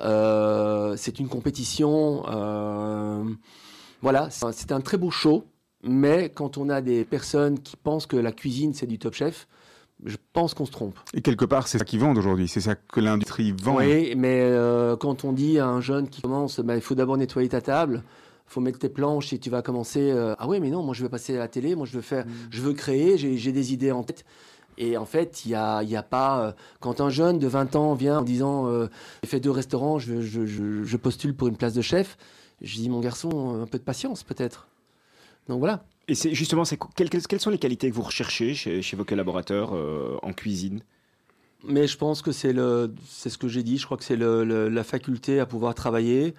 Euh, 0.00 0.94
c'est 0.96 1.18
une 1.18 1.28
compétition. 1.28 2.24
euh, 2.28 3.24
voilà, 4.02 4.28
c'est 4.30 4.72
un 4.72 4.80
très 4.80 4.98
beau 4.98 5.10
show. 5.10 5.44
Mais 5.82 6.30
quand 6.30 6.58
on 6.58 6.68
a 6.68 6.80
des 6.80 7.04
personnes 7.04 7.60
qui 7.60 7.76
pensent 7.76 8.06
que 8.06 8.16
la 8.16 8.32
cuisine 8.32 8.74
c'est 8.74 8.86
du 8.86 8.98
top 8.98 9.14
chef, 9.14 9.46
je 10.04 10.16
pense 10.32 10.54
qu'on 10.54 10.66
se 10.66 10.72
trompe. 10.72 10.98
Et 11.14 11.22
quelque 11.22 11.44
part, 11.44 11.68
c'est 11.68 11.78
ça 11.78 11.84
qu'ils 11.84 12.00
vendent 12.00 12.18
aujourd'hui, 12.18 12.48
c'est 12.48 12.60
ça 12.60 12.74
que 12.74 13.00
l'industrie 13.00 13.52
vend. 13.52 13.76
Oui, 13.76 14.14
mais 14.16 14.40
euh, 14.42 14.96
quand 14.96 15.24
on 15.24 15.32
dit 15.32 15.58
à 15.58 15.66
un 15.66 15.80
jeune 15.80 16.08
qui 16.08 16.20
commence, 16.22 16.60
bah, 16.60 16.74
il 16.76 16.82
faut 16.82 16.94
d'abord 16.94 17.16
nettoyer 17.16 17.48
ta 17.48 17.60
table, 17.62 18.02
il 18.48 18.52
faut 18.52 18.60
mettre 18.60 18.78
tes 18.78 18.88
planches 18.90 19.32
et 19.32 19.38
tu 19.38 19.48
vas 19.50 19.62
commencer. 19.62 20.10
euh, 20.10 20.34
ah 20.38 20.46
oui, 20.48 20.60
mais 20.60 20.70
non, 20.70 20.82
moi 20.82 20.94
je 20.94 21.02
veux 21.02 21.08
passer 21.08 21.34
à 21.36 21.38
la 21.38 21.48
télé, 21.48 21.74
moi 21.74 21.86
je 21.86 21.92
veux 21.94 22.02
faire, 22.02 22.24
je 22.50 22.60
veux 22.60 22.74
créer, 22.74 23.16
j'ai 23.16 23.52
des 23.52 23.72
idées 23.72 23.90
en 23.92 24.02
tête. 24.02 24.24
Et 24.78 24.98
en 24.98 25.06
fait, 25.06 25.46
il 25.46 25.52
y 25.52 25.54
a, 25.54 25.82
il 25.82 25.88
y 25.88 25.96
a 25.96 26.02
pas. 26.02 26.40
euh, 26.48 26.52
quand 26.80 27.00
un 27.00 27.08
jeune 27.08 27.38
de 27.38 27.46
20 27.46 27.76
ans 27.76 27.94
vient 27.94 28.18
en 28.18 28.22
disant 28.22 28.66
euh, 28.68 28.88
j'ai 29.22 29.28
fait 29.30 29.40
deux 29.40 29.50
restaurants, 29.50 29.98
je, 29.98 30.20
je, 30.20 30.44
je, 30.44 30.84
je 30.84 30.96
postule 30.98 31.34
pour 31.34 31.48
une 31.48 31.56
place 31.56 31.72
de 31.72 31.80
chef, 31.80 32.18
je 32.60 32.76
dis 32.76 32.90
mon 32.90 33.00
garçon, 33.00 33.62
un 33.62 33.66
peu 33.66 33.78
de 33.78 33.82
patience 33.84 34.22
peut-être. 34.22 34.68
Donc 35.48 35.60
voilà. 35.60 35.84
Et 36.08 36.14
justement, 36.14 36.62
quelles, 36.94 37.40
sont 37.40 37.50
les 37.50 37.58
qualités 37.58 37.90
que 37.90 37.94
vous 37.94 38.02
recherchez 38.02 38.54
chez, 38.54 38.96
vos 38.96 39.04
collaborateurs 39.04 39.74
euh, 39.74 40.16
en 40.22 40.32
cuisine? 40.32 40.82
Mais 41.64 41.88
je 41.88 41.96
pense 41.96 42.22
que 42.22 42.30
c'est 42.30 42.52
le, 42.52 42.94
c'est 43.08 43.28
ce 43.28 43.38
que 43.38 43.48
j'ai 43.48 43.64
dit. 43.64 43.76
Je 43.76 43.86
crois 43.86 43.96
que 43.96 44.04
c'est 44.04 44.16
la 44.16 44.84
faculté 44.84 45.40
à 45.40 45.46
pouvoir 45.46 45.74
travailler, 45.74 46.34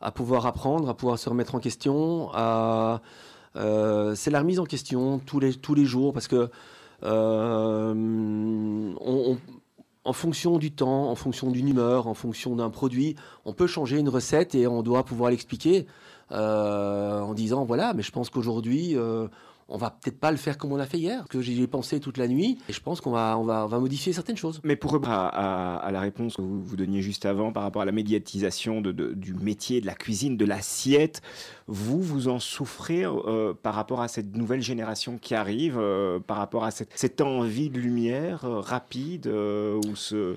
à 0.00 0.10
pouvoir 0.10 0.46
apprendre, 0.46 0.88
à 0.88 0.94
pouvoir 0.94 1.18
se 1.18 1.28
remettre 1.28 1.54
en 1.54 1.60
question. 1.60 2.30
Euh, 2.34 4.14
c'est 4.14 4.30
la 4.30 4.38
remise 4.38 4.58
en 4.58 4.64
question 4.64 5.18
tous 5.18 5.40
les 5.40 5.52
tous 5.52 5.74
les 5.74 5.84
jours 5.84 6.12
parce 6.12 6.28
que 6.28 6.48
euh, 7.02 7.94
en 10.04 10.12
fonction 10.12 10.58
du 10.58 10.72
temps, 10.72 11.10
en 11.10 11.14
fonction 11.14 11.50
d'une 11.50 11.68
humeur, 11.68 12.06
en 12.06 12.14
fonction 12.14 12.56
d'un 12.56 12.70
produit, 12.70 13.16
on 13.44 13.52
peut 13.52 13.66
changer 13.66 13.98
une 13.98 14.08
recette 14.08 14.54
et 14.54 14.66
on 14.66 14.82
doit 14.82 15.04
pouvoir 15.04 15.30
l'expliquer 15.30 15.86
euh, 16.32 17.20
en 17.20 17.34
disant 17.34 17.64
voilà, 17.64 17.92
mais 17.94 18.02
je 18.02 18.10
pense 18.12 18.30
qu'aujourd'hui. 18.30 18.96
euh, 18.96 19.28
on 19.72 19.78
va 19.78 19.90
peut-être 19.90 20.18
pas 20.18 20.32
le 20.32 20.36
faire 20.36 20.58
comme 20.58 20.72
on 20.72 20.76
l'a 20.76 20.84
fait 20.84 20.98
hier, 20.98 21.28
que 21.28 21.40
j'y 21.40 21.62
ai 21.62 21.68
pensé 21.68 22.00
toute 22.00 22.16
la 22.18 22.26
nuit, 22.26 22.58
et 22.68 22.72
je 22.72 22.80
pense 22.80 23.00
qu'on 23.00 23.12
va, 23.12 23.38
on 23.38 23.44
va, 23.44 23.64
on 23.66 23.68
va 23.68 23.78
modifier 23.78 24.12
certaines 24.12 24.36
choses. 24.36 24.60
Mais 24.64 24.74
pour 24.74 24.90
revenir 24.90 25.12
à, 25.12 25.28
à- 25.28 25.76
à 25.76 25.92
la 25.92 26.00
réponse 26.00 26.34
que 26.34 26.42
vous, 26.42 26.60
vous 26.60 26.74
donniez 26.74 27.02
juste 27.02 27.24
avant 27.24 27.52
par 27.52 27.62
rapport 27.62 27.80
à 27.80 27.84
la 27.84 27.92
médiatisation 27.92 28.80
de- 28.80 28.90
de- 28.90 29.12
du 29.12 29.32
métier, 29.32 29.80
de 29.80 29.86
la 29.86 29.94
cuisine, 29.94 30.36
de 30.36 30.44
l'assiette, 30.44 31.22
vous, 31.68 32.02
vous 32.02 32.26
en 32.26 32.40
souffrez 32.40 33.04
euh, 33.04 33.54
par 33.54 33.74
rapport 33.76 34.00
à 34.00 34.08
cette 34.08 34.34
nouvelle 34.36 34.60
génération 34.60 35.18
qui 35.18 35.36
arrive, 35.36 35.78
euh, 35.78 36.18
par 36.18 36.38
rapport 36.38 36.64
à 36.64 36.72
cette, 36.72 36.90
cette 36.96 37.20
envie 37.20 37.70
de 37.70 37.78
lumière 37.78 38.44
euh, 38.46 38.58
rapide 38.58 39.28
ou 39.28 39.94
ce 39.94 40.34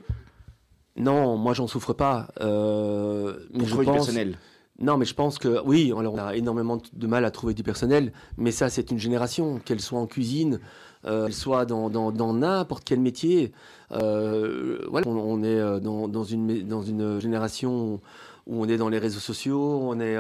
Non, 0.96 1.38
moi 1.38 1.56
j'en 1.56 1.66
souffre 1.66 1.94
pas. 1.94 2.28
Mais 2.40 2.46
pour 2.46 3.68
je 3.68 3.76
pense, 3.78 3.94
personnel 3.96 4.38
Non, 4.80 4.98
mais 4.98 5.06
je 5.06 5.14
pense 5.14 5.38
que 5.38 5.62
oui, 5.66 5.94
alors 5.98 6.16
on 6.16 6.18
a 6.18 6.36
énormément 6.36 6.82
de 6.94 7.08
mal 7.08 7.26
à 7.26 7.32
trouver 7.32 7.54
du 7.54 7.64
personnel, 7.64 8.12
mais 8.38 8.52
ça 8.52 8.70
c'est 8.70 8.90
une 8.92 8.98
génération, 8.98 9.60
qu'elle 9.64 9.80
soit 9.80 10.00
en 10.00 10.08
cuisine, 10.08 10.60
euh, 11.06 11.26
qu'elle 11.26 11.34
soit 11.34 11.66
dans 11.66 11.90
dans- 11.90 12.34
n'importe 12.34 12.84
quel 12.84 13.00
métier. 13.00 13.52
Euh, 13.92 14.80
voilà, 14.90 15.08
on, 15.08 15.44
est 15.44 15.48
euh, 15.60 15.80
dans, 15.80 16.08
dans 16.08 16.24
une 16.24 16.68
dans 16.68 16.82
une 16.82 17.20
génération 17.22 18.02
où 18.48 18.62
on 18.64 18.68
est 18.68 18.78
dans 18.78 18.90
les 18.90 18.98
réseaux 18.98 19.20
sociaux, 19.20 19.80
on 19.84 20.00
est 20.00 20.18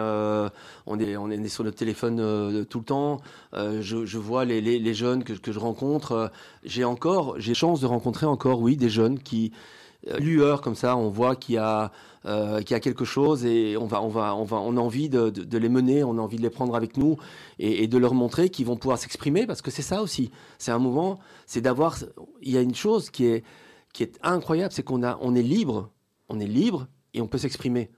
on 0.86 1.00
est 1.00 1.18
on 1.18 1.30
est 1.32 1.48
sur 1.50 1.64
notre 1.64 1.78
téléphone 1.78 2.66
tout 2.70 2.80
le 2.80 2.86
temps. 2.86 3.22
Je, 3.54 4.18
vois 4.18 4.46
les, 4.46 4.62
les, 4.62 4.78
les 4.80 4.94
jeunes 4.94 5.24
que, 5.24 5.34
que 5.34 5.52
je 5.52 5.60
rencontre. 5.60 6.32
j'ai 6.64 6.84
encore 6.86 7.36
j'ai 7.40 7.54
chance 7.56 7.82
de 7.82 7.88
rencontrer 7.88 8.28
encore 8.28 8.62
oui 8.62 8.78
des 8.78 8.90
jeunes 8.90 9.20
qui 9.20 9.52
lueur 10.20 10.62
comme 10.62 10.76
ça, 10.76 10.98
on 10.98 11.10
voit 11.10 11.36
qu'il 11.36 11.56
y 11.56 11.58
a 11.58 11.92
euh, 12.26 12.62
y 12.70 12.74
a 12.74 12.80
quelque 12.80 13.06
chose 13.06 13.46
et 13.46 13.76
on 13.78 13.86
va, 13.86 14.02
on 14.02 14.08
va, 14.08 14.34
on 14.36 14.44
va, 14.44 14.58
on 14.58 14.78
a 14.78 14.80
envie 14.80 15.10
de, 15.10 15.30
de- 15.30 15.58
les 15.58 15.68
mener, 15.70 16.04
on 16.04 16.18
a 16.18 16.22
envie 16.22 16.38
de 16.38 16.42
les 16.42 16.50
prendre 16.50 16.76
avec 16.76 16.96
nous 16.96 17.18
et, 17.60 17.86
de 17.88 17.98
leur 17.98 18.14
montrer 18.14 18.50
qu'ils 18.50 18.66
vont 18.66 18.78
pouvoir 18.78 18.98
s'exprimer 18.98 19.46
parce 19.46 19.62
que 19.62 19.72
c'est 19.72 19.82
ça 19.82 20.02
aussi. 20.02 20.32
C'est 20.58 20.72
un 20.72 20.80
moment, 20.80 21.20
c'est 21.46 21.62
d'avoir. 21.62 21.98
Il 22.42 22.52
y 22.52 22.58
a 22.58 22.62
une 22.62 22.76
chose 22.76 23.10
qui 23.10 23.26
est 23.26 23.44
qui 23.94 24.04
est 24.04 24.18
incroyable, 24.24 24.74
c'est 24.74 24.84
qu'on 24.84 25.04
on 25.04 25.36
est 25.36 25.42
libre, 25.44 25.90
on 26.30 26.40
est 26.40 26.48
libre 26.48 26.88
et 27.14 27.22
on 27.22 27.28
peut 27.28 27.38
s'exprimer. 27.38 27.92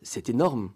C'est 0.00 0.28
énorme. 0.30 0.70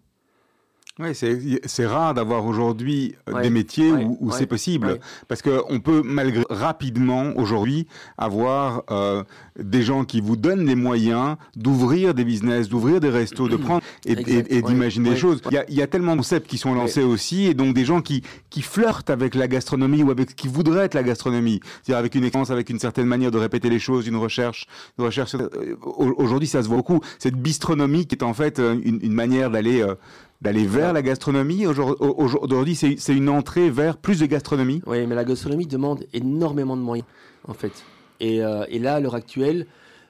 Ouais, 0.98 1.12
c'est 1.12 1.86
rare 1.86 2.14
d'avoir 2.14 2.46
aujourd'hui 2.46 3.14
euh, 3.28 3.34
Ouais, 3.34 3.42
des 3.42 3.50
métiers 3.50 3.92
ouais, 3.92 4.02
où, 4.04 4.16
où 4.18 4.26
ouais, 4.30 4.34
c'est 4.38 4.46
possible. 4.46 4.98
Parce 5.28 5.42
qu'on 5.42 5.78
peut 5.78 6.00
malgré 6.02 6.42
rapidement 6.48 7.32
aujourd'hui 7.36 7.86
avoir 8.16 8.82
euh, 8.90 9.22
des 9.58 9.82
gens 9.82 10.04
qui 10.04 10.22
vous 10.22 10.36
donnent 10.36 10.64
les 10.64 10.74
moyens 10.74 11.36
d'ouvrir 11.54 12.14
des 12.14 12.24
business, 12.24 12.70
d'ouvrir 12.70 13.00
des 13.00 13.10
restos, 13.10 13.46
de 13.46 13.56
prendre 13.56 13.82
et, 14.06 14.12
et- 14.12 14.56
et 14.56 14.62
d'imaginer 14.62 15.10
des 15.10 15.16
choses. 15.16 15.42
Il 15.50 15.52
y, 15.54 15.58
a, 15.58 15.64
il 15.68 15.74
y 15.74 15.82
a 15.82 15.86
tellement 15.86 16.12
de 16.12 16.20
concepts 16.20 16.46
qui 16.48 16.56
sont 16.56 16.72
lancés 16.72 17.02
aussi 17.02 17.44
et 17.44 17.52
donc 17.52 17.74
des 17.74 17.84
gens 17.84 18.00
qui, 18.00 18.22
qui 18.48 18.62
flirtent 18.62 19.10
avec 19.10 19.34
la 19.34 19.48
gastronomie 19.48 20.02
ou 20.02 20.10
avec 20.10 20.30
ce 20.30 20.34
qui 20.34 20.48
voudrait 20.48 20.86
être 20.86 20.94
la 20.94 21.02
gastronomie. 21.02 21.60
C'est-à-dire 21.82 21.98
avec 21.98 22.14
une 22.14 22.24
expérience, 22.24 22.50
avec 22.50 22.70
une 22.70 22.78
certaine 22.78 23.06
manière 23.06 23.30
de 23.30 23.38
répéter 23.38 23.68
les 23.68 23.78
choses, 23.80 24.06
une 24.06 24.16
recherche. 24.16 24.66
Une 24.98 25.04
recherche 25.04 25.34
euh, 25.34 25.76
au- 25.82 26.14
aujourd'hui, 26.16 26.48
ça 26.48 26.62
se 26.62 26.68
voit 26.68 26.78
beaucoup. 26.78 27.00
Cette 27.18 27.36
bistronomie 27.36 28.06
qui 28.06 28.14
est 28.14 28.22
en 28.24 28.32
fait 28.32 28.58
euh, 28.60 28.76
une, 28.82 28.98
une 29.02 29.12
manière 29.12 29.50
d'aller... 29.50 29.82
euh, 29.82 29.94
d'aller 30.42 30.66
vers 30.66 30.92
la 30.92 31.02
gastronomie. 31.02 31.66
Aujourd- 31.66 31.96
au- 32.00 32.24
Aujourd'hui, 32.42 32.74
c'est 32.76 32.96
c'est 32.98 33.14
une 33.16 33.28
entrée 33.28 33.70
vers 33.70 33.96
plus 33.96 34.20
de 34.20 34.26
gastronomie. 34.26 34.82
Oui, 34.86 35.06
mais 35.06 35.14
la 35.14 35.24
gastronomie 35.24 35.66
demande 35.66 36.04
énormément 36.12 36.76
de 36.76 36.82
moyens, 36.82 37.06
en 37.48 37.54
fait. 37.54 37.72
Et, 38.20 38.42
euh, 38.42 38.64
et 38.68 38.78
là, 38.78 38.94
à 38.96 39.00
l'heure 39.00 39.14
actuelle, 39.14 39.66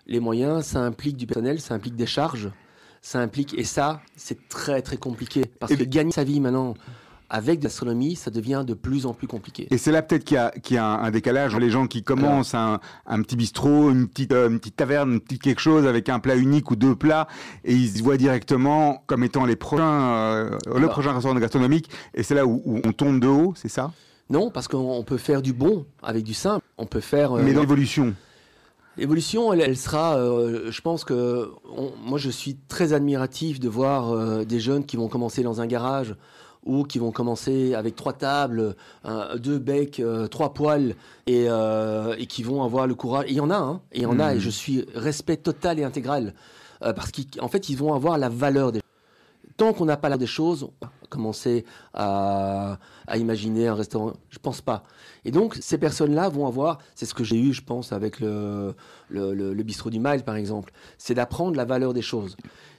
les 0.07 0.21
moyens, 0.21 0.65
ça 0.65 0.81
implique 0.81 1.17
du 1.17 1.27
personnel, 1.27 1.61
ça 1.61 1.75
implique 1.75 1.97
des 1.97 2.07
charges, 2.07 2.51
ça 3.03 3.19
implique, 3.21 3.55
et 3.59 3.65
ça, 3.65 4.01
c'est 4.17 4.49
très 4.49 4.83
très 4.83 4.97
compliqué. 4.97 5.43
Parce 5.59 5.73
Et- 5.73 5.77
que 5.77 5.85
gagner 5.85 6.13
sa 6.13 6.25
vie 6.25 6.41
maintenant 6.41 6.75
avec 7.29 7.59
de 7.59 7.65
la 7.65 7.69
gastronomie, 7.69 8.17
ça 8.17 8.31
devient 8.31 8.65
de 8.67 8.75
plus 8.75 9.07
en 9.07 9.13
plus 9.15 9.27
compliqué. 9.27 9.67
Et 9.71 9.79
c'est 9.79 9.93
là 9.93 10.03
peut-être 10.03 10.25
qu'il 10.25 10.37
y 10.37 10.39
a, 10.39 10.51
qu'il 10.51 10.77
y 10.77 10.79
a 10.79 10.87
un, 10.87 11.11
décalage 11.11 11.57
les 11.57 11.71
gens 11.71 11.87
qui 11.87 12.03
commencent 12.03 12.55
un, 12.55 12.81
un 13.07 13.23
petit 13.23 13.37
bistrot, 13.37 13.91
une 13.91 14.09
petite, 14.09 14.33
euh, 14.33 14.49
une 14.49 14.59
petite 14.61 14.77
taverne, 14.77 15.13
une 15.15 15.21
petite 15.21 15.43
quelque 15.43 15.61
chose 15.61 15.87
avec 15.87 16.09
un 16.09 16.19
plat 16.21 16.37
unique 16.37 16.71
ou 16.71 16.77
deux 16.77 16.95
plats, 16.95 17.27
et 17.65 17.75
ils 17.75 17.89
se 17.99 18.03
voient 18.03 18.17
directement 18.17 19.03
comme 19.07 19.25
étant 19.25 19.45
les 19.45 19.57
prochains, 19.57 20.15
euh, 20.15 20.51
le 20.67 20.77
Alors- 20.77 20.91
prochain 20.91 21.13
restaurant 21.13 21.35
gastronomique. 21.39 21.91
Et 22.15 22.23
c'est 22.23 22.35
là 22.35 22.47
où, 22.47 22.63
où 22.65 22.81
on 22.85 22.93
tombe 22.93 23.21
de 23.21 23.27
haut, 23.27 23.53
c'est 23.57 23.69
ça? 23.69 23.93
Non, 24.31 24.51
parce 24.51 24.67
qu'on 24.69 24.79
on 24.79 25.03
peut 25.05 25.19
faire 25.19 25.41
du 25.43 25.53
bon 25.53 25.87
avec 26.03 26.25
du 26.25 26.35
simple. 26.35 26.65
On 26.79 26.87
peut 26.87 27.01
faire. 27.01 27.33
euh, 27.37 27.43
Mais 27.45 27.53
dans 27.53 27.61
l'évolution. 27.61 28.15
L'évolution, 28.97 29.53
elle, 29.53 29.61
elle 29.61 29.77
sera, 29.77 30.17
euh, 30.17 30.71
je 30.71 30.81
pense 30.81 31.05
que, 31.05 31.51
on- 31.77 31.93
moi 32.03 32.19
je 32.19 32.31
suis 32.31 32.57
très 32.69 32.93
admiratif 32.95 33.61
de 33.61 33.69
voir 33.69 34.11
euh, 34.13 34.45
des 34.45 34.59
jeunes 34.59 34.87
qui 34.87 34.97
vont 34.97 35.09
commencer 35.09 35.43
dans 35.43 35.61
un 35.61 35.67
garage 35.67 36.15
ou 36.67 36.85
qui 36.85 36.99
vont 36.99 37.13
commencer 37.13 37.75
avec 37.75 37.97
trois 37.97 38.13
tables, 38.13 38.77
un- 39.05 39.37
deux 39.37 39.59
becs, 39.59 40.01
euh, 40.01 40.27
trois 40.27 40.53
poils 40.53 40.95
et, 41.27 41.47
euh, 41.49 42.15
et 42.19 42.27
qui 42.27 42.43
vont 42.43 42.63
avoir 42.63 42.87
le 42.87 42.95
courage. 42.95 43.25
Et 43.29 43.31
il 43.31 43.37
y 43.37 43.41
en 43.41 43.51
a, 43.51 43.57
hein, 43.57 43.81
et 43.93 43.99
il 43.99 44.03
y 44.03 44.07
en 44.07 44.19
a, 44.21 44.35
et 44.35 44.41
je 44.41 44.51
suis 44.51 44.85
respect 44.95 45.39
total 45.39 45.79
et 45.79 45.85
intégral 45.85 46.35
euh, 46.83 46.93
parce 46.93 47.11
qu'en 47.13 47.49
fait 47.49 47.71
ils 47.71 47.77
vont 47.77 47.95
avoir 47.95 48.19
la 48.19 48.29
valeur 48.29 48.73
des 48.73 48.81
Tant 49.57 49.73
qu'on 49.73 49.87
n'a 49.87 49.97
pas 49.97 50.11
là 50.11 50.19
des 50.19 50.27
choses, 50.27 50.65
on 50.65 50.73
va 50.85 50.93
commencer 51.09 51.65
à, 51.95 52.79
à 53.07 53.17
imaginer 53.17 53.69
un 53.69 53.75
restaurant. 53.75 54.13
Je 54.29 54.39
pense 54.39 54.61
pas. 54.61 54.83
Et 55.25 55.31
donc, 55.31 55.57
ces 55.63 55.79
personnes-là 55.79 56.29
vont 56.29 56.47
avoir, 56.47 56.77
c'est 56.95 57.07
ce 57.07 57.15
que 57.15 57.25
j'ai 57.25 57.39
eu, 57.41 57.55
je 57.55 57.63
pense, 57.63 57.91
avec 57.93 58.21
le, 58.21 58.75
le, 59.09 59.33
le- 59.33 59.55
le 59.55 59.63
bistrot 59.63 59.89
du 59.89 59.99
Mile, 59.99 60.25
par 60.25 60.37
exemple, 60.37 60.75
c'est 60.99 61.15
d'apprendre 61.15 61.57
la 61.57 61.65
valeur 61.65 61.95
des 61.95 62.03
choses. 62.03 62.37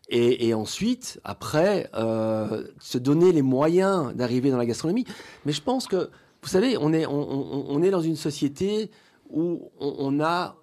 Et, 0.09 0.53
ensuite, 0.53 1.19
après, 1.25 1.89
euh, 1.93 2.65
se 2.79 2.97
donner 2.97 3.33
les 3.33 3.41
moyens 3.41 4.13
d'arriver 4.15 4.51
dans 4.51 4.57
la 4.57 4.65
gastronomie. 4.65 5.05
Mais 5.45 5.51
je 5.51 5.61
pense 5.61 5.85
que, 5.85 6.09
vous 6.41 6.47
savez, 6.47 6.77
on 6.77 6.93
est, 6.93 7.05
on 7.05 7.81
est 7.83 7.91
dans 7.91 8.01
une 8.01 8.15
société 8.15 8.89
où 9.29 9.69
on, 9.79 9.95
on 9.99 10.19
a 10.21 10.55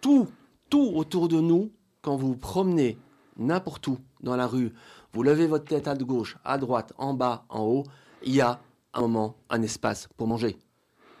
tout, 0.00 0.28
tout 0.70 0.92
autour 0.94 1.28
de 1.28 1.40
nous. 1.40 1.70
Quand 2.00 2.16
vous 2.16 2.28
vous 2.28 2.36
promenez 2.36 2.96
n'importe 3.36 3.86
où 3.88 3.98
dans 4.22 4.36
la 4.36 4.46
rue, 4.46 4.72
vous 5.12 5.22
levez 5.22 5.46
votre 5.46 5.64
tête 5.64 5.88
à 5.88 5.94
gauche, 5.94 6.38
à 6.44 6.56
droite, 6.56 6.92
en 6.96 7.12
bas, 7.12 7.44
en 7.48 7.64
haut, 7.64 7.84
il 8.22 8.34
y 8.34 8.40
a 8.40 8.60
un 8.94 9.02
moment, 9.02 9.36
un 9.50 9.62
espace 9.62 10.08
pour 10.16 10.26
manger. 10.26 10.56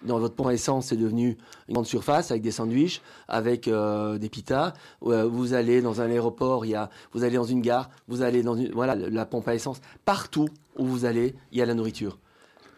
Dans 0.04 0.18
votre 0.18 0.34
pompe 0.34 0.46
à 0.48 0.54
essence, 0.54 0.86
c'est 0.86 0.96
devenu 0.96 1.36
une 1.68 1.74
grande 1.74 1.86
surface 1.86 2.30
avec 2.30 2.42
des 2.42 2.50
sandwichs, 2.50 3.02
avec 3.28 3.68
euh, 3.68 4.16
des 4.18 4.28
pitas. 4.30 4.72
Vous 5.02 5.52
allez 5.52 5.82
dans 5.82 6.00
un 6.00 6.08
aéroport, 6.10 6.64
il 6.64 6.70
y 6.70 6.74
a, 6.74 6.88
vous 7.12 7.22
allez 7.22 7.36
dans 7.36 7.44
une 7.44 7.60
gare, 7.60 7.90
vous 8.08 8.22
allez 8.22 8.42
dans 8.42 8.54
une, 8.56 8.70
voilà, 8.72 8.94
la 8.96 9.26
pompe 9.26 9.46
à 9.48 9.54
essence. 9.54 9.80
Partout 10.06 10.48
où 10.78 10.86
vous 10.86 11.04
allez, 11.04 11.34
il 11.52 11.58
y 11.58 11.62
a 11.62 11.66
la 11.66 11.74
nourriture. 11.74 12.18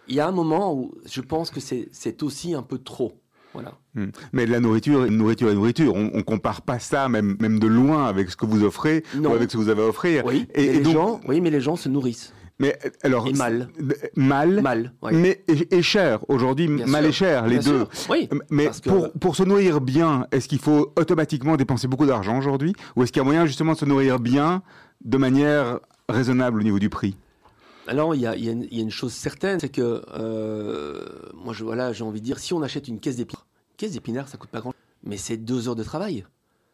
Il 0.08 0.16
y 0.16 0.20
a 0.20 0.26
un 0.26 0.32
moment 0.32 0.74
où 0.74 0.92
je 1.06 1.20
pense 1.20 1.50
que 1.50 1.60
c'est 1.60 2.22
aussi 2.24 2.54
un 2.54 2.62
peu 2.62 2.78
trop. 2.78 3.12
Voilà. 3.54 3.74
Hmm. 3.94 4.06
Mais 4.32 4.46
de 4.46 4.50
la 4.50 4.60
nourriture, 4.60 5.08
nourriture 5.10 5.50
et 5.50 5.54
nourriture, 5.54 5.94
on, 5.94 6.10
on 6.14 6.22
compare 6.22 6.62
pas 6.62 6.78
ça 6.78 7.08
même, 7.10 7.36
même 7.38 7.58
de 7.60 7.66
loin 7.68 8.06
avec 8.06 8.30
ce 8.30 8.36
que 8.36 8.46
vous 8.46 8.64
offrez 8.64 9.04
Non. 9.14 9.30
ou 9.30 9.34
avec 9.34 9.50
ce 9.50 9.58
que 9.58 9.62
vous 9.62 9.68
avez 9.68 9.82
à 9.82 9.86
offrir. 9.86 10.24
Oui, 10.24 10.46
Et- 10.54 10.76
et 10.76 10.80
donc- 10.80 10.94
gens, 10.94 11.20
oui, 11.28 11.40
mais 11.42 11.50
les 11.50 11.60
gens 11.60 11.76
se 11.76 11.88
nourrissent. 11.90 12.32
Mais 12.62 12.78
alors 13.02 13.26
Et 13.26 13.32
mal. 13.32 13.68
mal, 14.14 14.62
Mal. 14.62 14.92
ouais. 15.02 15.12
mais 15.12 15.42
et, 15.48 15.76
et 15.78 15.82
cher. 15.82 16.24
Aujourd'hui, 16.28 16.68
mal 16.68 16.86
sûr, 17.02 17.08
et 17.08 17.12
cher, 17.12 17.46
les 17.48 17.58
bien 17.58 17.72
deux. 17.72 17.86
Oui. 18.08 18.28
Mais 18.50 18.68
que- 18.68 18.88
pour, 18.88 19.10
pour 19.12 19.36
se 19.36 19.42
nourrir 19.42 19.80
bien, 19.80 20.26
est-ce 20.30 20.46
qu'il 20.46 20.60
faut 20.60 20.92
automatiquement 20.96 21.56
dépenser 21.56 21.88
beaucoup 21.88 22.06
d'argent 22.06 22.38
aujourd'hui? 22.38 22.72
Ou 22.94 23.02
est-ce 23.02 23.10
qu'il 23.10 23.18
y 23.20 23.22
a 23.22 23.24
moyen 23.24 23.46
justement 23.46 23.72
de 23.72 23.78
se 23.78 23.84
nourrir 23.84 24.20
bien 24.20 24.62
de 25.04 25.18
manière 25.18 25.80
raisonnable 26.08 26.60
au 26.60 26.62
niveau 26.62 26.78
du 26.78 26.88
prix? 26.88 27.16
Alors, 27.88 28.14
il 28.14 28.18
y 28.18 28.22
y 28.22 28.26
a 28.28 28.34
une- 28.36 28.68
il 28.70 28.76
y 28.76 28.80
a 28.80 28.82
une 28.84 28.90
chose 28.92 29.12
certaine, 29.12 29.58
c'est 29.58 29.68
que 29.68 30.04
euh, 30.14 31.04
moi, 31.34 31.52
je, 31.52 31.64
voilà, 31.64 31.92
j'ai 31.92 32.04
envie 32.04 32.20
de 32.20 32.24
dire, 32.24 32.38
si 32.38 32.54
on 32.54 32.62
achète 32.62 32.86
une 32.86 33.00
caisse 33.00 33.16
d'épinards, 33.16 33.46
une 33.72 33.76
caisse 33.76 33.92
d'épinards, 33.92 34.28
ça 34.28 34.36
coûte 34.38 34.50
pas 34.50 34.60
grand, 34.60 34.72
mais 35.04 35.16
c'est 35.16 35.36
deux 35.36 35.68
heures 35.68 35.74
de 35.74 35.82
travail, 35.82 36.24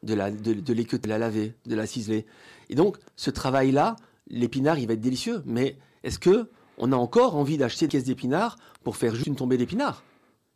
de 0.03 0.13
la, 0.15 0.31
de, 0.31 0.53
de 0.53 1.09
la 1.09 1.17
laver, 1.19 1.55
de 1.65 1.75
la 1.75 1.87
ciseler. 1.87 2.27
Et 2.69 2.75
donc, 2.75 2.99
ce 3.17 3.31
travail-là, 3.31 3.97
l'épinard, 4.31 4.79
il 4.79 4.87
va 4.87 4.95
être 4.95 5.01
délicieux. 5.01 5.43
Mais 5.47 5.77
est-ce 6.05 6.19
que 6.19 6.49
on 6.79 6.93
a 6.93 6.97
encore 6.97 7.37
envie 7.37 7.59
d'acheter 7.59 7.87
une 7.87 7.91
caisse 7.91 8.05
d'épinards 8.05 8.57
pour 8.85 8.97
faire 8.97 9.15
juste 9.15 9.27
une 9.27 9.37
tombée 9.37 9.57
d'épinards, 9.59 10.03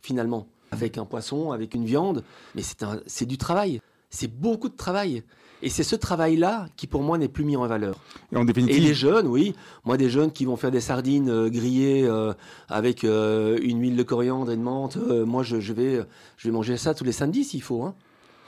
finalement, 0.00 0.46
avec 0.70 0.98
un 0.98 1.04
poisson, 1.04 1.50
avec 1.52 1.74
une 1.74 1.84
viande 1.84 2.22
Mais 2.54 2.62
c'est 2.62 2.82
un- 2.82 3.00
c'est 3.06 3.26
du 3.26 3.38
travail. 3.38 3.80
C'est 4.10 4.28
beaucoup 4.32 4.68
de 4.68 4.76
travail. 4.76 5.22
Et 5.64 5.68
c'est 5.68 5.84
ce 5.84 5.94
travail-là 5.96 6.66
qui, 6.76 6.86
pour 6.88 7.02
moi, 7.02 7.18
n'est 7.18 7.28
plus 7.28 7.44
mis 7.44 7.56
en 7.56 7.66
valeur. 7.66 7.96
Et 8.32 8.36
en 8.36 8.44
Et 8.46 8.52
les 8.80 8.94
jeunes, 8.94 9.26
oui. 9.28 9.54
Moi, 9.84 9.96
des 9.96 10.10
jeunes 10.10 10.32
qui 10.32 10.44
vont 10.44 10.56
faire 10.56 10.72
des 10.72 10.80
sardines 10.80 11.30
euh, 11.30 11.48
grillées 11.50 12.02
euh, 12.04 12.32
avec 12.68 13.04
euh, 13.04 13.58
une 13.62 13.80
huile 13.80 13.96
de 13.96 14.02
coriandre 14.02 14.50
et 14.50 14.56
de 14.56 14.62
menthe. 14.62 14.96
moi, 14.96 15.42
je, 15.44 15.60
je 15.60 15.72
vais, 15.72 16.00
je 16.36 16.48
vais 16.48 16.52
manger 16.52 16.76
ça 16.76 16.94
tous 16.94 17.04
les 17.04 17.12
samedis 17.12 17.44
s'il 17.44 17.62
faut. 17.62 17.82
hein. 17.84 17.94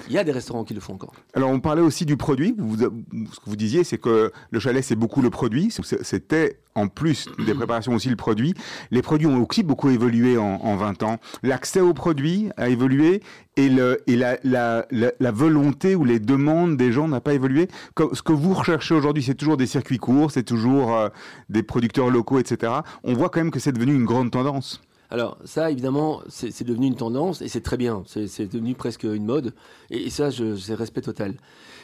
Il 0.09 0.13
y 0.13 0.19
a 0.19 0.25
des 0.25 0.33
restaurants 0.33 0.65
qui 0.65 0.75
le 0.75 0.81
font 0.81 0.95
encore. 0.95 1.15
alors 1.35 1.51
on 1.51 1.61
parlait 1.61 1.83
aussi 1.83 2.05
du 2.05 2.17
produit. 2.17 2.55
Vous, 2.59 2.77
ce 2.79 2.87
que 2.87 3.47
vous 3.47 3.57
disiez, 3.57 3.85
c'est 3.85 3.99
que 3.99 4.33
le 4.51 4.61
chalet, 4.61 4.83
c'est 4.83 4.97
beaucoup 4.97 5.23
le 5.23 5.31
produit. 5.31 5.71
C'était 6.03 6.59
en 6.75 6.89
plus 6.89 7.29
des 7.47 7.55
préparations 7.55 7.95
aussi 7.95 8.09
le 8.09 8.17
produit. 8.17 8.55
Les 8.91 9.03
produits 9.03 9.27
ont 9.27 9.47
aussi 9.49 9.63
beaucoup 9.63 9.91
évolué 9.91 10.37
en, 10.37 10.45
en 10.45 10.77
20 10.77 11.03
ans. 11.05 11.19
L'accès 11.43 11.81
aux 11.81 11.95
produits 11.95 12.51
a 12.57 12.69
évolué 12.69 13.23
et, 13.57 13.69
la, 13.69 15.31
volonté 15.31 15.95
ou 15.95 16.05
les 16.05 16.19
demandes 16.19 16.77
des 16.77 16.93
gens 16.93 17.09
n'a 17.09 17.21
pas 17.21 17.35
évolué. 17.35 17.69
Ce 18.13 18.23
que 18.23 18.33
vous 18.33 18.55
recherchez 18.55 18.95
aujourd'hui, 18.95 19.23
c'est 19.23 19.35
toujours 19.35 19.57
des 19.57 19.67
circuits 19.67 19.99
courts, 19.99 20.31
c'est 20.31 20.43
toujours 20.43 20.97
euh, 20.97 21.09
des 21.49 21.63
producteurs 21.63 22.11
locaux, 22.11 22.39
etc. 22.39 22.73
On 23.05 23.15
voit 23.15 23.29
quand 23.29 23.41
même 23.41 23.51
que 23.51 23.61
c'est 23.61 23.73
devenu 23.73 23.95
une 23.95 24.05
grande 24.05 24.31
tendance. 24.31 24.81
Alors 25.15 25.39
ça, 25.45 25.71
évidemment, 25.71 26.23
c'est 26.27 26.65
devenu 26.65 26.89
une 26.89 26.97
tendance 26.97 27.41
et 27.41 27.47
c'est 27.47 27.61
très 27.61 27.77
bien. 27.77 28.03
C'est 28.07 28.49
devenu 28.53 28.75
presque 28.75 29.05
une 29.05 29.25
mode. 29.25 29.55
Et, 29.89 30.11
ça, 30.11 30.31
c'est 30.33 30.75
respect 30.75 31.03
total. 31.03 31.37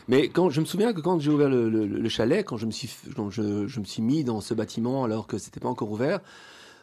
Mais 0.09 0.29
quand 0.31 0.51
je 0.51 0.61
me 0.61 0.67
souviens 0.67 0.93
que 0.93 1.01
quand 1.01 1.21
j'ai 1.21 1.31
ouvert 1.31 1.49
le, 1.49 1.71
le- 1.71 1.87
le 1.87 2.09
chalet, 2.09 2.45
quand 2.45 2.57
je 2.57 2.67
me 2.67 2.73
suis, 2.73 2.91
quand 3.15 3.31
je, 3.31 3.79
me 3.79 3.85
suis 3.85 4.03
mis 4.03 4.25
dans 4.25 4.41
ce 4.41 4.53
bâtiment 4.53 5.05
alors 5.05 5.29
que 5.29 5.39
c'était 5.39 5.61
pas 5.61 5.69
encore 5.69 5.93
ouvert, 5.93 6.19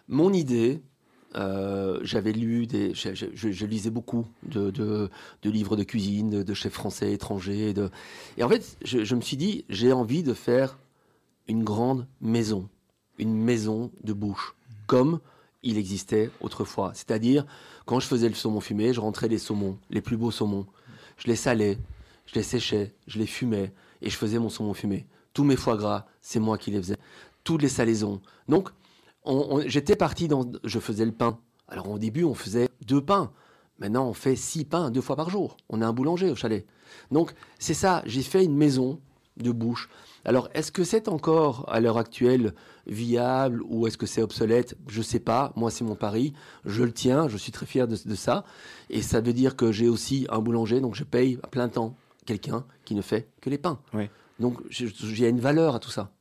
mon 0.08 0.32
idée, 0.32 0.80
euh, 1.36 2.00
j'avais 2.04 2.32
lu 2.32 2.66
des, 2.66 2.93
je, 2.93 3.66
lisais 3.66 3.89
beaucoup 3.89 4.26
de, 4.43 5.10
livres 5.43 5.76
de 5.76 5.84
cuisine, 5.84 6.43
de, 6.45 6.54
chefs 6.54 6.72
français, 6.72 7.12
étrangers. 7.12 7.74
Et 8.38 8.43
en 8.43 8.48
fait, 8.48 8.78
je 8.86 9.16
me 9.16 9.22
suis 9.22 9.36
dit, 9.36 9.66
j'ai 9.68 9.91
envie 9.91 10.24
de 10.24 10.34
faire 10.34 10.78
une 11.50 11.66
grande 11.66 12.08
maison, 12.22 12.70
une 13.18 13.36
maison 13.36 13.91
de 14.06 14.14
bouche, 14.14 14.56
comme 14.86 15.20
il 15.68 15.78
existait 15.78 16.30
autrefois. 16.41 16.91
C'est-à-dire, 16.93 17.45
quand 17.86 17.99
je 17.99 18.07
faisais 18.07 18.30
le 18.30 18.36
saumon 18.36 18.59
fumé, 18.61 18.93
je 18.93 18.99
rentrais 18.99 19.28
les 19.28 19.38
saumons, 19.38 19.78
les 19.89 20.01
plus 20.01 20.18
beaux 20.18 20.32
saumons. 20.32 20.65
Je 21.18 21.28
les 21.28 21.36
salais, 21.36 21.78
je 22.26 22.36
les 22.36 22.43
séchais, 22.43 22.95
je 23.07 23.20
les 23.20 23.26
fumais 23.28 23.74
et 24.01 24.09
je 24.09 24.15
faisais 24.15 24.39
mon 24.39 24.49
saumon 24.49 24.74
fumé. 24.74 25.05
Tous 25.34 25.43
mes 25.43 25.55
foie 25.55 25.78
gras, 25.78 26.05
c'est 26.22 26.39
moi 26.39 26.57
qui 26.57 26.72
les 26.72 26.78
faisais. 26.82 26.97
Toutes 27.43 27.61
les 27.61 27.70
salaisons. 27.70 28.22
Donc, 28.47 28.70
on- 29.24 29.57
on- 29.57 29.68
j'étais 29.68 29.95
parti 29.95 30.28
dans. 30.28 30.49
Je 30.63 30.80
faisais 30.80 31.05
le 31.05 31.11
pain. 31.11 31.38
Alors, 31.68 31.89
au 31.89 31.99
début, 31.99 32.24
on 32.24 32.34
faisait 32.34 32.70
deux 32.86 33.01
pains. 33.01 33.32
Maintenant, 33.80 34.07
on 34.07 34.13
fait 34.13 34.36
six 34.36 34.63
pains 34.65 34.89
deux 34.89 35.01
fois 35.01 35.15
par 35.15 35.30
jour. 35.30 35.57
On 35.70 35.82
a 35.82 35.88
un 35.88 35.93
boulanger 35.93 36.32
au 36.32 36.36
chalet. 36.36 36.65
Donc, 37.11 37.34
c'est 37.59 37.74
ça. 37.74 38.01
J'ai 38.05 38.24
fait 38.24 38.43
une 38.43 38.55
maison 38.55 38.99
de 39.38 39.52
bouche. 39.52 39.90
Alors, 40.26 40.50
est-ce 40.54 40.72
que 40.72 40.84
c'est 40.84 41.08
encore, 41.08 41.66
à 41.70 41.80
l'heure 41.80 41.98
actuelle, 41.98 42.54
viable 42.86 43.62
ou 43.70 43.88
est-ce 43.88 43.98
que 43.98 44.06
c'est 44.06 44.22
obsolète? 44.22 44.76
Je 44.88 45.02
sais 45.02 45.20
pas. 45.20 45.54
Moi, 45.56 45.72
c'est 45.72 45.84
mon 45.84 45.96
pari. 45.96 46.34
Je 46.66 46.84
le 46.84 46.92
tiens. 46.92 47.28
Je 47.30 47.38
suis 47.38 47.52
très 47.52 47.66
fier 47.66 47.88
de, 47.88 47.98
de 48.04 48.16
ça. 48.16 48.44
Et 48.90 49.02
ça 49.02 49.22
veut 49.22 49.34
dire 49.34 49.56
que 49.56 49.72
j'ai 49.72 49.88
aussi 49.88 50.28
un 50.30 50.40
boulanger, 50.40 50.82
donc 50.82 50.96
je 50.96 51.04
paye 51.04 51.40
à 51.44 51.48
plein 51.48 51.70
temps 51.70 51.96
quelqu'un 52.26 52.66
qui 52.84 52.94
ne 52.96 53.02
fait 53.02 53.30
que 53.42 53.50
les 53.50 53.58
pains. 53.58 53.80
Donc, 54.40 54.58
il 54.80 55.20
y 55.20 55.26
a 55.26 55.30
une 55.30 55.40
valeur 55.40 55.76
à 55.76 55.80
tout 55.80 55.90
ça. 55.92 56.12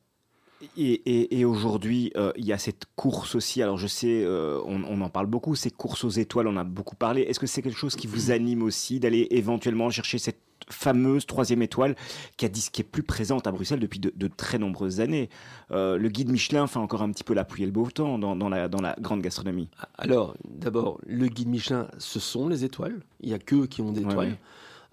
Et, 0.78 0.92
et- 1.04 1.38
et 1.40 1.44
aujourd'hui, 1.44 2.12
euh, 2.16 2.32
il 2.36 2.46
y 2.46 2.52
a 2.52 2.58
cette 2.58 2.84
course 2.96 3.34
aussi. 3.34 3.60
Alors, 3.60 3.76
je 3.76 3.86
sais, 3.86 4.22
euh, 4.24 4.58
on, 4.64 4.84
on 4.84 5.00
en 5.02 5.10
parle 5.10 5.26
beaucoup, 5.26 5.54
ces 5.54 5.70
courses 5.70 6.02
aux 6.04 6.08
étoiles, 6.10 6.46
on 6.48 6.52
en 6.52 6.56
a 6.56 6.64
beaucoup 6.64 6.96
parlé. 6.96 7.22
Est-ce 7.22 7.38
que 7.38 7.46
c'est 7.46 7.60
quelque 7.60 7.76
chose 7.76 7.94
qui 7.94 8.06
vous 8.06 8.30
anime 8.30 8.62
aussi 8.62 8.98
d'aller 8.98 9.26
éventuellement 9.32 9.90
chercher 9.90 10.16
cette 10.18 10.40
fameuse 10.68 11.26
troisième 11.26 11.62
étoile 11.62 11.94
qui, 12.36 12.44
a 12.44 12.48
dit, 12.48 12.68
qui 12.72 12.80
est 12.80 12.84
plus 12.84 13.02
présente 13.02 13.46
à 13.46 13.52
Bruxelles 13.52 13.80
depuis 13.80 13.98
de, 14.00 14.12
de 14.14 14.28
très 14.28 14.58
nombreuses 14.58 15.00
années 15.00 15.28
Euh, 15.70 15.96
Le 15.98 16.08
guide 16.08 16.30
Michelin 16.30 16.66
fait 16.66 16.78
encore 16.78 17.02
un 17.02 17.10
petit 17.10 17.24
peu 17.24 17.34
la 17.34 17.44
pluie 17.44 17.62
et 17.62 17.66
le 17.66 17.72
beau 17.72 17.88
temps 17.90 18.18
dans, 18.18 18.36
dans 18.36 18.48
la, 18.48 18.68
dans 18.68 18.80
la 18.80 18.96
grande 19.00 19.20
gastronomie. 19.22 19.68
Alors, 19.98 20.34
d'abord, 20.48 20.98
le 21.06 21.26
guide 21.28 21.48
Michelin, 21.48 21.88
ce 21.98 22.18
sont 22.20 22.48
les 22.48 22.64
étoiles. 22.64 23.00
Il 23.20 23.28
n'y 23.28 23.34
a 23.34 23.38
qu'eux 23.38 23.66
qui 23.66 23.80
ont 23.82 23.92
des 23.92 24.00
étoiles. 24.02 24.28
ouais. 24.30 24.38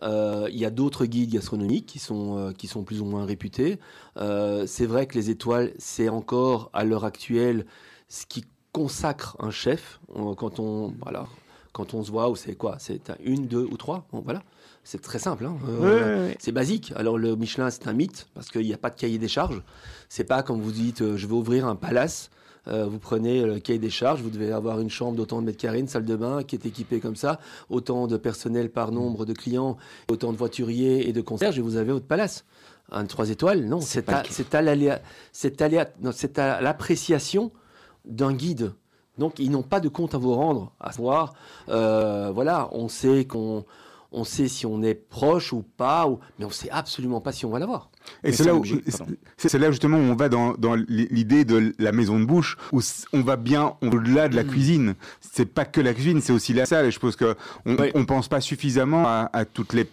Euh, 0.02 0.50
il 0.52 0.58
y 0.58 0.66
a 0.66 0.70
d'autres 0.70 1.06
guides 1.06 1.32
gastronomiques 1.32 1.86
qui 1.86 2.00
sont, 2.00 2.38
euh, 2.38 2.52
qui 2.52 2.68
sont 2.68 2.84
plus 2.84 3.00
ou 3.02 3.06
moins 3.06 3.26
réputés. 3.26 3.80
C'est 4.18 4.86
vrai 4.86 5.08
que 5.08 5.16
les 5.16 5.30
étoiles, 5.30 5.72
c'est 5.78 6.10
encore 6.10 6.70
à 6.74 6.84
l'heure 6.84 7.06
actuelle 7.06 7.66
ce 8.10 8.26
qui 8.26 8.44
consacre 8.74 9.38
un 9.40 9.52
chef. 9.52 10.00
On- 10.14 10.36
quand 10.36 10.60
on, 10.60 10.94
voilà, 11.02 11.26
quand 11.72 11.94
on 11.94 12.04
se 12.04 12.12
voit, 12.12 12.32
c'est 12.36 12.56
quoi? 12.56 12.76
C'est 12.80 13.10
un- 13.10 13.16
une, 13.24 13.48
deux 13.48 13.64
ou 13.72 13.78
trois? 13.78 14.06
Bon, 14.12 14.22
Voilà. 14.24 14.44
C'est 14.84 15.02
très 15.02 15.20
simple. 15.20 15.46
hein. 15.46 15.56
Euh, 15.82 16.32
C'est 16.40 16.52
basique. 16.52 16.92
Alors 16.96 17.18
le 17.18 17.36
Michelin, 17.36 17.70
c'est 17.70 17.88
un 17.88 17.94
mythe 17.94 18.28
parce 18.34 18.50
qu'il 18.50 18.64
n'y 18.66 18.74
a 18.74 18.78
pas 18.78 18.90
de 18.90 19.00
cahier 19.00 19.18
des 19.18 19.28
charges. 19.28 19.62
C'est 20.10 20.26
pas 20.26 20.44
comme 20.44 20.62
vous 20.62 20.72
dites, 20.72 21.02
euh, 21.02 21.16
je 21.18 21.26
vais 21.28 21.34
ouvrir 21.34 21.68
un 21.68 21.76
palace. 21.76 22.30
Euh, 22.70 22.86
vous 22.86 22.98
prenez 23.00 23.44
le 23.44 23.60
cahier 23.60 23.80
des 23.80 23.90
charges, 23.90 24.22
vous 24.22 24.30
devez 24.30 24.52
avoir 24.54 24.80
une 24.80 24.90
chambre 24.90 25.18
d'autant 25.18 25.42
de 25.42 25.46
mètres 25.46 25.58
carrés, 25.58 25.80
une 25.80 25.88
salle 25.90 26.06
de 26.06 26.16
bain 26.16 26.44
qui 26.44 26.56
est 26.56 26.66
équipée 26.66 27.02
comme 27.02 27.18
ça, 27.18 27.40
autant 27.70 28.08
de 28.08 28.16
personnel 28.16 28.70
par 28.70 28.94
nombre 28.94 29.26
de 29.26 29.34
clients, 29.34 29.76
autant 30.10 30.32
de 30.32 30.38
voituriers 30.38 31.10
et 31.10 31.12
de 31.12 31.20
concierges, 31.20 31.58
et 31.60 31.62
vous 31.62 31.76
avez 31.76 31.92
votre 31.92 32.06
palace. 32.06 32.46
Un 32.90 33.06
trois 33.06 33.30
étoiles, 33.32 33.66
non, 33.66 33.82
c'est 33.82 34.08
à, 34.08 34.24
c'est 34.30 34.54
l'appréciation 36.62 37.52
d'un 38.06 38.34
guide. 38.34 38.72
Donc 39.18 39.40
ils 39.40 39.52
n'ont 39.52 39.62
pas 39.64 39.80
de 39.82 39.90
compte 39.90 40.16
à 40.16 40.18
vous 40.18 40.34
rendre, 40.34 40.72
à 40.80 40.92
savoir, 40.94 41.34
euh, 41.70 42.32
voilà, 42.34 42.70
on 42.72 42.88
sait 42.88 43.26
qu'on, 43.26 43.66
on 44.14 44.24
sait 44.24 44.48
si 44.48 44.66
on 44.66 44.82
est 44.84 44.94
proche 44.94 45.52
ou 45.54 45.64
pas, 45.64 46.08
ou, 46.08 46.20
mais 46.40 46.46
on 46.46 46.50
sait 46.50 46.70
absolument 46.70 47.20
pas 47.20 47.32
si 47.32 47.46
on 47.46 47.50
va 47.50 47.60
l'avoir. 47.60 47.90
Et 48.24 48.32
c'est 48.32 48.44
là, 48.44 48.56
où- 48.56 48.64
c'est 49.38 49.72
justement 49.72 49.98
où 49.98 50.02
on 50.02 50.16
va 50.16 50.30
dans, 50.30 50.54
dans 50.54 50.76
l'idée 50.76 51.46
de 51.46 51.74
la 51.80 51.92
maison 51.92 52.20
de 52.20 52.26
bouche, 52.26 52.58
où 52.72 52.80
on 53.14 53.22
va 53.22 53.36
bien 53.38 53.74
au-delà 53.82 54.30
de 54.30 54.36
la 54.36 54.44
cuisine. 54.44 54.96
C'est 55.22 55.46
pas 55.46 55.66
que 55.66 55.82
la 55.82 55.94
cuisine, 55.94 56.22
c'est 56.22 56.34
aussi 56.34 56.54
la 56.54 56.66
salle. 56.66 56.86
Et 56.86 56.92
je 56.92 57.00
pense 57.00 57.16
que 57.16 57.36
on, 57.66 57.76
Oui. 57.76 57.92
on 57.96 58.06
pense 58.06 58.28
pas 58.28 58.40
suffisamment 58.42 59.04
à, 59.08 59.30
à 59.34 59.46
toutes 59.46 59.74
les, 59.74 59.88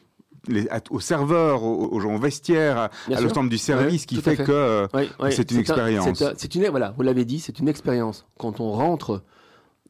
aux 0.90 1.00
serveurs, 1.00 1.62
aux, 1.62 1.88
aux 1.92 2.00
gens 2.00 2.14
au 2.14 2.18
vestiaire, 2.18 2.78
à, 2.78 2.90
l'ensemble 3.20 3.48
du 3.50 3.58
service, 3.58 4.06
qui 4.06 4.16
fait, 4.16 4.36
fait. 4.36 4.44
que 4.44 4.52
euh, 4.52 4.86
Oui, 4.94 5.08
oui. 5.20 5.32
c'est 5.32 5.50
une 5.50 5.58
un- 5.58 5.60
expérience. 5.60 6.22
un- 6.22 6.32
C'est 6.36 6.54
une, 6.54 6.66
voilà, 6.68 6.92
vous 6.96 7.02
l'avez 7.02 7.24
dit, 7.24 7.40
c'est 7.40 7.58
une 7.58 7.68
expérience. 7.68 8.26
Quand 8.38 8.60
on 8.60 8.70
rentre 8.72 9.22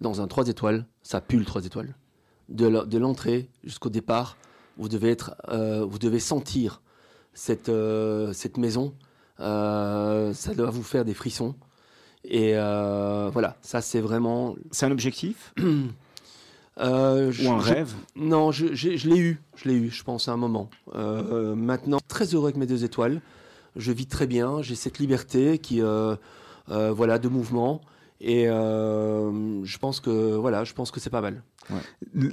dans 0.00 0.20
un 0.20 0.26
3 0.26 0.48
étoiles, 0.48 0.86
ça 1.02 1.20
pue 1.20 1.38
le 1.38 1.44
3 1.44 1.64
étoiles. 1.66 1.94
De 2.50 2.98
l'entrée 2.98 3.48
jusqu'au 3.64 3.88
départ, 3.90 4.36
vous 4.76 4.88
devez, 4.88 5.10
être, 5.10 5.34
euh, 5.48 5.84
vous 5.88 5.98
devez 5.98 6.20
sentir 6.20 6.82
cette, 7.32 7.68
euh, 7.68 8.32
cette 8.32 8.56
maison. 8.58 8.94
Euh, 9.40 10.32
ça 10.34 10.54
doit 10.54 10.70
vous 10.70 10.82
faire 10.82 11.04
des 11.04 11.14
frissons. 11.14 11.54
Et 12.24 12.52
voilà, 12.54 13.56
ça 13.62 13.80
c'est 13.80 14.00
vraiment. 14.00 14.54
C'est 14.70 14.86
un 14.86 14.90
objectif? 14.92 15.54
Euh, 16.78 17.30
je- 17.30 17.46
ou 17.46 17.50
un 17.52 17.60
je- 17.60 17.72
rêve? 17.74 17.92
Non, 18.16 18.52
je, 18.52 18.66
l'ai 18.66 19.18
eu, 19.18 19.42
je 19.56 19.68
l'ai 19.68 19.74
eu, 19.74 19.90
je 19.90 20.02
pense, 20.02 20.28
à 20.28 20.32
un 20.32 20.38
moment. 20.38 20.70
Euh, 20.94 21.54
maintenant, 21.54 21.98
très 22.08 22.24
heureux 22.34 22.46
avec 22.46 22.56
mes 22.56 22.64
deux 22.66 22.84
étoiles. 22.84 23.20
Je 23.76 23.92
vis 23.92 24.06
très 24.06 24.26
bien, 24.26 24.62
j'ai 24.62 24.74
cette 24.76 24.98
liberté 24.98 25.58
qui, 25.58 25.82
euh, 25.82 26.16
voilà, 26.68 27.18
de 27.18 27.28
mouvement. 27.28 27.82
Et 28.20 28.48
euh, 28.48 29.64
je 29.64 29.78
pense 29.78 30.00
que, 30.00 30.36
voilà, 30.36 30.64
je 30.64 30.74
pense 30.74 30.90
que 30.90 31.00
c'est 31.00 31.10
pas 31.10 31.22
mal. 31.22 31.42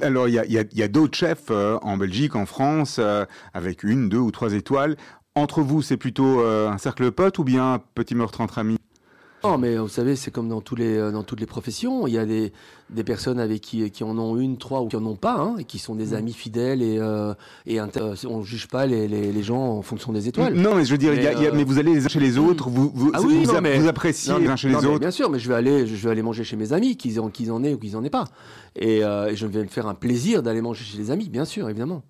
Alors, 0.02 0.28
il 0.28 0.34
y 0.34 0.82
a, 0.82 0.88
d'autres 0.88 1.18
chefs 1.18 1.50
euh, 1.50 1.78
en 1.82 1.98
Belgique, 1.98 2.36
en 2.36 2.46
France, 2.46 2.98
euh, 3.00 3.26
avec 3.54 3.84
une, 3.84 4.10
deux 4.10 4.18
ou 4.18 4.32
trois 4.32 4.54
étoiles. 4.54 4.98
Entre 5.36 5.62
vous, 5.62 5.82
c'est 5.82 5.98
plutôt 5.98 6.42
un 6.42 6.78
cercle 6.80 7.06
de 7.06 7.10
potes 7.12 7.38
ou 7.38 7.44
bien 7.44 7.76
un 7.76 7.80
petit 7.80 8.16
meurtre 8.16 8.42
entre 8.42 8.58
amis? 8.58 8.78
Non, 9.44 9.58
mais 9.58 9.78
vous 9.78 9.88
savez, 9.88 10.16
c'est 10.16 10.32
comme 10.32 10.50
dans, 10.50 10.62
tous 10.62 10.76
les, 10.76 10.98
euh, 10.98 11.12
dans 11.12 11.24
toutes 11.24 11.40
les 11.40 11.46
professions. 11.46 12.08
Il 12.08 12.14
y 12.14 12.18
a 12.18 12.26
des, 12.26 12.52
des 12.90 13.04
personnes 13.04 13.40
avec 13.40 13.62
qui, 13.62 13.90
qui 13.92 14.04
en 14.04 14.18
ont 14.18 14.36
une, 14.38 14.58
trois 14.58 14.82
ou 14.82 14.88
qui 14.88 14.96
en 14.96 15.06
ont 15.06 15.16
pas, 15.16 15.36
hein, 15.38 15.56
et 15.60 15.64
qui 15.64 15.78
sont 15.80 15.94
des 15.96 16.16
amis 16.16 16.34
fidèles. 16.34 16.82
Et, 16.82 16.98
euh, 17.00 17.34
et 17.68 17.80
euh, 17.80 17.86
on 18.28 18.40
ne 18.40 18.44
juge 18.44 18.68
pas 18.68 18.86
les, 18.88 19.08
les, 19.08 19.32
les 19.32 19.44
gens 19.44 19.62
en 19.62 19.82
fonction 19.84 20.12
des 20.12 20.28
étoiles. 20.28 20.56
Non, 20.56 20.74
mais 20.76 20.84
je 20.86 20.92
veux 20.92 20.98
dire, 20.98 21.14
il 21.14 21.22
y 21.22 21.28
a- 21.28 21.32
Mais, 21.34 21.38
il 21.40 21.44
y 21.44 21.48
a- 21.48 21.52
mais 21.52 21.64
vous 21.64 21.78
allez 21.78 21.94
les 21.94 22.06
uns 22.06 22.10
chez 22.10 22.20
les 22.20 22.38
autres, 22.40 22.68
vous, 22.70 22.92
vous, 22.94 23.12
Ah 23.14 23.22
oui, 23.22 23.44
vous, 23.46 23.52
non, 23.52 23.58
app- 23.58 23.64
mais- 23.64 23.78
vous 23.78 23.88
appréciez 23.88 24.34
Non, 24.34 24.40
les 24.40 24.48
uns 24.48 24.56
chez 24.56 24.70
non, 24.70 24.80
les 24.80 24.86
autres. 24.88 25.00
Bien 25.00 25.12
sûr, 25.12 25.30
mais 25.30 25.38
je 25.40 25.48
vais 25.48 25.56
aller, 25.56 25.86
je 25.86 25.96
vais 25.96 26.10
aller 26.12 26.24
manger 26.24 26.44
chez 26.44 26.56
mes 26.58 26.74
amis, 26.74 26.98
qu'ils 26.98 27.20
en, 27.20 27.30
qu'ils 27.30 27.52
en 27.52 27.64
aient 27.64 27.74
ou 27.74 27.78
qu'ils 27.78 27.96
en 27.96 28.04
aient 28.04 28.10
pas. 28.10 28.26
Et, 28.76 29.04
euh, 29.04 29.28
et 29.30 29.36
je 29.36 29.46
vais 29.46 29.62
me 29.62 29.68
faire 29.68 29.88
un 29.88 29.96
plaisir 29.96 30.42
d'aller 30.42 30.62
manger 30.62 30.84
chez 30.84 30.98
les 30.98 31.12
amis, 31.12 31.30
bien 31.30 31.46
sûr, 31.46 31.70
évidemment. 31.70 32.02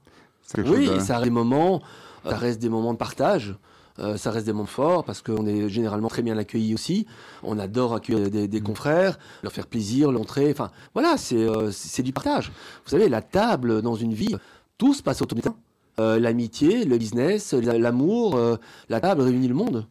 Oui, 0.58 0.66
chose 0.66 0.80
et 0.80 0.94
de- 0.96 1.00
ça 1.00 1.16
reste 1.16 1.26
des 1.26 1.30
moments, 1.30 1.82
ça 2.24 2.38
reste 2.38 2.62
des 2.62 2.70
moments 2.70 2.94
de 2.94 2.98
partage. 2.98 3.56
Euh, 4.00 4.18
ça 4.18 4.32
reste 4.32 4.46
des 4.46 4.54
moments 4.54 4.66
forts 4.66 5.04
parce 5.04 5.22
qu'on 5.22 5.46
est 5.48 5.70
généralement 5.70 6.08
très 6.08 6.22
bien 6.22 6.38
accueillis 6.38 6.74
aussi. 6.74 7.06
On 7.44 7.58
adore 7.60 7.94
accueillir 7.96 8.30
des, 8.30 8.62
confrères, 8.62 9.18
leur 9.44 9.52
faire 9.52 9.68
plaisir, 9.68 10.12
l'entrée. 10.12 10.52
Enfin, 10.52 10.72
voilà, 10.94 11.18
c'est 11.18 11.36
euh, 11.38 11.72
c'est 11.72 12.04
du 12.04 12.14
partage. 12.14 12.52
Vous 12.86 12.90
savez, 12.92 13.10
la 13.10 13.22
table 13.22 13.82
dans 13.82 13.96
une 13.96 14.14
vie, 14.14 14.36
tout 14.78 14.94
se 14.94 15.02
passe 15.04 15.22
autour 15.22 15.40
pain. 15.42 15.56
Euh, 16.00 16.20
L'amitié, 16.20 16.86
le 16.86 16.98
business, 16.98 17.54
la- 17.54 17.78
l'amour, 17.80 18.36
euh, 18.36 18.58
la 18.90 19.00
table 19.00 19.22
réunit 19.24 19.48
le 19.48 19.56
monde. 19.56 19.88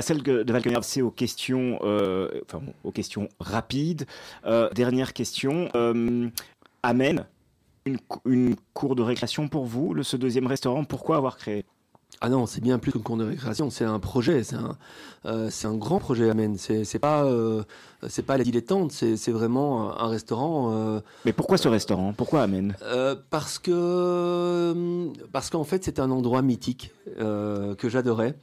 Celle 0.00 0.22
de 0.22 0.44
Valkenberg, 0.52 0.84
c'est 0.84 1.02
aux 1.02 1.10
questions, 1.10 1.78
enfin, 1.82 2.62
aux 2.84 2.92
questions 2.92 3.28
rapides. 3.40 4.06
Dernière 4.74 5.12
question. 5.14 5.68
Cou- 8.08 8.20
une 8.24 8.56
cour 8.74 8.96
de 8.96 9.02
récréation 9.02 9.46
pour 9.48 9.64
vous, 9.64 9.94
le, 9.94 10.02
ce 10.02 10.16
deuxième 10.16 10.48
restaurant, 10.48 10.82
pourquoi 10.84 11.16
avoir 11.18 11.36
créé? 11.36 11.64
Ah 12.22 12.30
non, 12.30 12.46
c'est 12.46 12.62
bien 12.62 12.78
plus 12.78 12.92
qu'une 12.92 13.02
cour 13.02 13.18
de 13.18 13.24
récréation, 13.24 13.68
c'est 13.68 13.84
un 13.84 13.98
projet, 13.98 14.42
c'est 14.42 14.56
un, 14.56 14.76
euh, 15.26 15.48
c'est 15.50 15.66
un 15.66 15.74
grand 15.74 15.98
projet 15.98 16.30
Amen. 16.30 16.56
C'est 16.56 16.84
c'est 16.84 16.98
pas, 16.98 17.24
euh, 17.24 17.62
c'est 18.08 18.24
pas 18.24 18.38
la 18.38 18.44
dilettante, 18.44 18.90
c'est 18.90 19.18
c'est 19.18 19.32
vraiment 19.32 19.94
un, 20.00 20.08
restaurant. 20.08 20.72
euh, 20.72 21.00
Mais 21.26 21.34
pourquoi 21.34 21.58
ce 21.58 21.68
restaurant? 21.68 22.14
Pourquoi 22.16 22.40
Amen 22.42 22.74
parce 23.30 23.58
que 23.58 25.12
parce 25.32 25.50
qu'en 25.50 25.64
fait 25.64 25.84
c'est 25.84 26.00
un 26.00 26.10
endroit 26.10 26.40
mythique 26.42 26.90
que 27.18 27.88
j'adorais 27.88 28.34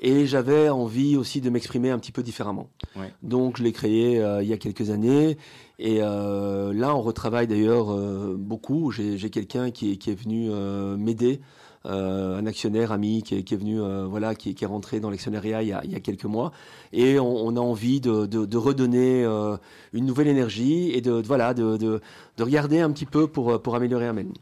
et 0.00 0.26
j'avais 0.26 0.68
envie 0.68 1.16
aussi 1.16 1.40
de 1.40 1.50
m'exprimer 1.50 1.90
un 1.90 1.98
petit 1.98 2.12
peu 2.12 2.22
différemment. 2.22 2.68
Ouais. 2.94 3.12
Donc 3.24 3.56
je 3.58 3.64
l'ai 3.64 3.72
créé 3.72 4.20
euh, 4.22 4.42
il 4.44 4.48
y 4.48 4.52
a 4.52 4.58
quelques 4.58 4.90
années 4.90 5.36
et 5.80 5.98
euh, 6.02 6.72
là 6.72 6.94
on 6.94 7.02
retravaille 7.02 7.48
d'ailleurs 7.48 7.92
euh, 7.92 8.36
beaucoup. 8.38 8.92
J'ai 8.92 9.18
j'ai 9.18 9.30
quelqu'un 9.30 9.72
qui, 9.72 9.92
est- 9.92 9.96
qui 9.96 10.10
est 10.12 10.14
venu 10.14 10.50
m'aider. 10.96 11.40
Euh, 11.86 12.38
un 12.38 12.46
actionnaire 12.46 12.92
ami 12.92 13.22
qui 13.22 13.36
est, 13.36 13.42
qui 13.42 13.54
est 13.54 13.56
venu, 13.56 13.80
euh, 13.80 14.06
voilà, 14.08 14.34
qui, 14.34 14.54
qui 14.54 14.64
est 14.64 14.66
rentré 14.66 15.00
dans 15.00 15.10
l'actionnariat 15.10 15.62
il, 15.62 15.68
y 15.68 15.72
a- 15.72 15.80
il 15.84 15.90
y 15.92 15.94
a 15.94 16.00
quelques 16.00 16.24
mois, 16.24 16.52
et 16.92 17.18
on, 17.18 17.46
on 17.46 17.56
a 17.56 17.60
envie 17.60 18.00
de, 18.00 18.26
de- 18.26 18.44
de 18.46 18.56
redonner 18.56 19.24
euh, 19.24 19.56
une 19.92 20.04
nouvelle 20.06 20.28
énergie 20.28 20.90
et 20.92 21.00
de, 21.00 21.20
de- 21.20 21.26
voilà, 21.26 21.54
de, 21.54 21.76
de, 21.76 22.00
de 22.36 22.42
regarder 22.42 22.80
un 22.80 22.90
petit 22.90 23.06
peu 23.06 23.26
pour, 23.26 23.60
pour 23.62 23.74
améliorer 23.76 24.06
Amen. 24.08 24.32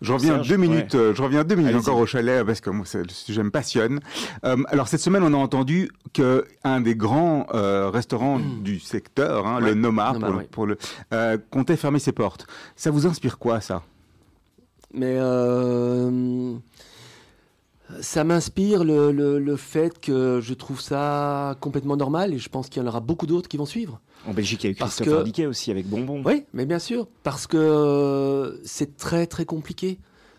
Je 0.00 0.12
reviens 0.12 0.34
Serge, 0.34 0.48
deux 0.48 0.56
minutes, 0.56 0.92
je 1.14 1.22
reviens 1.22 1.44
deux 1.44 1.54
minutes 1.54 1.76
encore 1.76 1.98
au 1.98 2.06
chalet 2.06 2.44
parce 2.44 2.60
que 2.60 2.70
moi, 2.70 2.84
le 2.94 3.08
sujet 3.08 3.42
me 3.42 3.50
passionne. 3.50 4.00
Euh, 4.44 4.56
alors 4.68 4.88
cette 4.88 5.00
semaine, 5.00 5.22
on 5.22 5.32
a 5.32 5.36
entendu 5.36 5.90
que 6.12 6.44
un 6.64 6.80
des 6.80 6.94
grands 6.96 7.46
euh, 7.54 7.88
restaurants 7.90 8.38
du 8.40 8.80
secteur, 8.80 9.46
hein, 9.46 9.60
le 9.60 9.74
Nomar, 9.74 10.18
pour, 10.18 10.28
le- 10.28 10.36
ouais. 10.36 10.48
pour 10.50 10.66
le, 10.66 10.78
euh, 11.12 11.38
comptait 11.50 11.76
fermer 11.76 12.00
ses 12.00 12.12
portes. 12.12 12.46
Ça 12.76 12.90
vous 12.90 13.06
inspire 13.06 13.38
quoi, 13.38 13.60
ça? 13.60 13.82
Mais 14.94 15.16
euh, 15.18 16.54
ça 18.00 18.24
m'inspire 18.24 18.84
le, 18.84 19.10
le- 19.12 19.38
le 19.38 19.56
fait 19.56 19.98
que 20.00 20.40
je 20.42 20.54
trouve 20.54 20.80
ça 20.80 21.56
complètement 21.60 21.96
normal 21.96 22.32
et 22.34 22.38
je 22.38 22.48
pense 22.48 22.68
qu'il 22.68 22.82
y 22.82 22.84
en 22.84 22.88
aura 22.88 23.00
beaucoup 23.00 23.26
d'autres 23.26 23.48
qui 23.48 23.56
vont 23.56 23.66
suivre. 23.66 24.00
En 24.26 24.32
Belgique, 24.32 24.62
il 24.64 24.66
y 24.66 24.68
a 24.68 24.72
eu 24.72 24.76
Parce 24.76 24.96
Christopher 24.96 25.24
que- 25.32 25.46
aussi 25.46 25.70
avec 25.70 25.86
Bonbon. 25.88 26.22
Oui, 26.24 26.44
mais 26.52 26.64
bien 26.66 26.78
sûr, 26.78 27.06
parce 27.22 27.46
que 27.46 28.60
c'est 28.64 28.96
très 28.96 29.26
très 29.26 29.44
compliqué. 29.44 29.98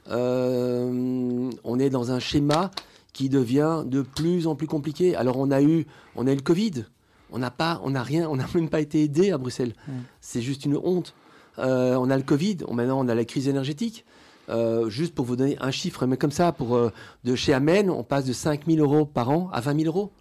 Euh, 0.09 1.49
on 1.63 1.79
est 1.79 1.89
dans 1.89 2.11
un 2.11 2.19
schéma 2.19 2.71
qui 3.11 3.29
devient 3.29 3.83
de 3.85 4.01
plus 4.01 4.47
en 4.47 4.55
plus 4.55 4.67
compliqué. 4.67 5.15
Alors 5.15 5.37
on 5.37 5.51
a 5.51 5.61
eu, 5.61 5.85
on 6.15 6.27
a 6.27 6.31
eu 6.31 6.35
le 6.35 6.41
Covid. 6.41 6.85
On 7.31 7.39
n'a 7.39 7.51
pas, 7.51 7.81
on 7.83 7.91
n'a 7.91 8.03
rien, 8.03 8.29
on 8.29 8.35
n'a 8.35 8.45
même 8.55 8.69
pas 8.69 8.81
été 8.81 9.03
aidé 9.03 9.31
à 9.31 9.37
Bruxelles. 9.37 9.73
C'est 10.21 10.41
juste 10.41 10.65
une 10.65 10.77
honte. 10.77 11.13
Euh, 11.59 11.95
on 11.95 12.09
a 12.09 12.17
le 12.17 12.23
Covid. 12.23 12.57
On, 12.67 12.73
maintenant 12.73 12.99
on 13.03 13.07
a 13.09 13.15
la 13.15 13.25
crise 13.25 13.47
énergétique. 13.47 14.05
Euh, 14.49 14.89
juste 14.89 15.15
pour 15.15 15.25
vous 15.25 15.35
donner 15.35 15.57
un 15.61 15.71
chiffre, 15.71 16.05
mais 16.05 16.17
comme 16.17 16.31
ça, 16.31 16.51
pour 16.51 16.75
euh, 16.75 16.91
de 17.23 17.35
chez 17.35 17.53
Amen, 17.53 17.89
on 17.89 18.03
passe 18.03 18.25
de 18.25 18.33
5 18.33 18.65
000 18.67 18.79
euros 18.79 19.05
par 19.05 19.29
an 19.29 19.49
à 19.53 19.61
20 19.61 19.81
000 19.81 19.85
euros. 19.85 20.11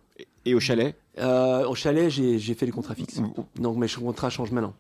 Et 0.45 0.55
au 0.55 0.61
chalet? 0.61 0.97
Euh, 1.19 1.67
au 1.67 1.75
chalet, 1.75 2.09
j'ai 2.11 2.55
fait 2.55 2.67
les 2.67 2.73
contrats 2.73 2.95
fixes. 2.95 3.21
Donc 3.57 3.77
mes 3.77 3.89
contrats 3.89 4.31
changent 4.31 4.51
maintenant. 4.51 4.75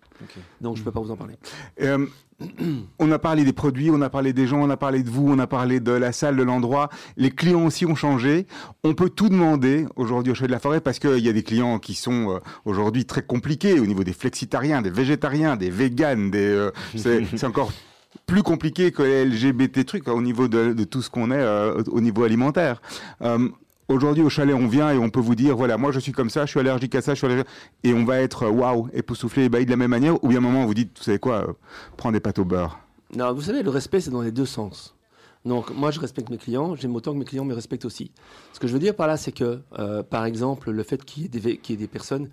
Donc 0.60 0.76
je 0.76 0.82
peux 0.82 0.90
pas 0.90 1.00
vous 1.00 1.10
en 1.10 1.16
parler. 1.16 1.34
On 2.98 3.12
a 3.12 3.20
parlé 3.20 3.44
des 3.44 3.52
produits, 3.52 3.88
on 3.92 4.00
a 4.00 4.10
parlé 4.10 4.32
des 4.32 4.48
gens, 4.48 4.60
on 4.60 4.70
a 4.70 4.76
parlé 4.76 5.04
de 5.04 5.10
vous, 5.10 5.30
on 5.30 5.38
a 5.38 5.46
parlé 5.46 5.78
de 5.78 5.92
la 5.92 6.10
salle, 6.10 6.36
de 6.36 6.42
l'endroit. 6.42 6.88
Les 7.16 7.30
clients 7.30 7.66
aussi 7.66 7.86
ont 7.86 7.94
changé. 7.94 8.48
On 8.82 8.94
peut 8.94 9.10
tout 9.10 9.28
demander 9.28 9.86
aujourd'hui 9.94 10.32
au 10.32 10.34
Chalet 10.34 10.48
de 10.48 10.52
la 10.52 10.58
Forêt 10.58 10.80
parce 10.80 10.98
qu'il 10.98 11.20
y 11.20 11.28
a 11.28 11.32
des 11.32 11.44
clients 11.44 11.78
qui 11.78 11.94
sont 11.94 12.40
aujourd'hui 12.64 13.04
très 13.04 13.22
compliqués 13.22 13.78
au 13.78 13.86
niveau 13.86 14.02
des 14.02 14.12
flexitariens, 14.12 14.82
des 14.82 14.90
végétariens, 14.90 15.54
des 15.54 15.70
véganes. 15.70 16.32
Des, 16.32 16.68
c'est 16.96 17.44
encore 17.44 17.70
plus 18.32 18.42
compliqué 18.42 18.92
que 18.92 19.02
les 19.02 19.26
LGBT 19.26 19.84
trucs 19.84 20.08
hein, 20.08 20.12
au 20.12 20.22
niveau 20.22 20.48
de, 20.48 20.84
tout 20.84 21.02
ce 21.02 21.10
qu'on 21.10 21.30
est 21.30 21.36
euh, 21.36 21.82
au 21.88 22.00
niveau 22.00 22.24
alimentaire. 22.24 22.80
Euh, 23.20 23.50
Aujourd'hui, 23.88 24.22
au 24.22 24.30
chalet, 24.30 24.54
on 24.54 24.68
vient 24.68 24.90
et 24.90 24.96
on 24.96 25.10
peut 25.10 25.20
vous 25.20 25.34
dire, 25.34 25.54
voilà, 25.54 25.76
moi 25.76 25.92
je 25.92 25.98
suis 25.98 26.12
comme 26.12 26.30
ça, 26.30 26.46
je 26.46 26.52
suis 26.52 26.60
allergique 26.60 26.94
à 26.94 27.02
ça, 27.02 27.12
je 27.12 27.18
suis 27.18 27.26
allergique... 27.26 27.48
Et 27.84 27.92
on 27.92 28.06
va 28.06 28.20
être, 28.20 28.44
euh, 28.44 28.50
waouh, 28.50 28.88
époustouflé, 28.94 29.44
ébahi 29.44 29.66
de 29.66 29.70
la 29.70 29.76
même 29.76 29.90
manière. 29.90 30.14
Ou 30.24 30.28
bien 30.28 30.38
à 30.38 30.40
un 30.40 30.44
moment, 30.44 30.64
vous 30.64 30.72
dites, 30.72 30.96
vous 30.96 31.04
savez 31.04 31.18
quoi, 31.18 31.46
euh, 31.46 31.52
prends 31.98 32.10
des 32.10 32.20
pâtes 32.20 32.38
au 32.38 32.46
beurre. 32.46 32.78
Non, 33.14 33.34
vous 33.34 33.42
savez, 33.42 33.62
le 33.62 33.68
respect, 33.68 34.00
c'est 34.00 34.10
dans 34.10 34.22
les 34.22 34.32
deux 34.32 34.46
sens. 34.46 34.94
Donc, 35.44 35.70
moi, 35.74 35.90
je 35.90 36.00
respecte 36.00 36.30
mes 36.30 36.38
clients, 36.38 36.74
j'aime 36.74 36.96
autant 36.96 37.12
que 37.12 37.18
mes 37.18 37.26
clients 37.26 37.44
me 37.44 37.52
respectent 37.52 37.84
aussi. 37.84 38.12
Ce 38.54 38.60
que 38.60 38.66
je 38.66 38.72
veux 38.72 38.78
dire 38.78 38.96
par 38.96 39.08
là, 39.08 39.18
c'est 39.18 39.32
que, 39.32 39.60
par 40.04 40.24
exemple, 40.24 40.70
le 40.70 40.82
fait 40.84 41.04
qu'il 41.04 41.24
y 41.24 41.26
ait 41.26 41.76
des, 41.76 41.88
personnes 41.88 42.30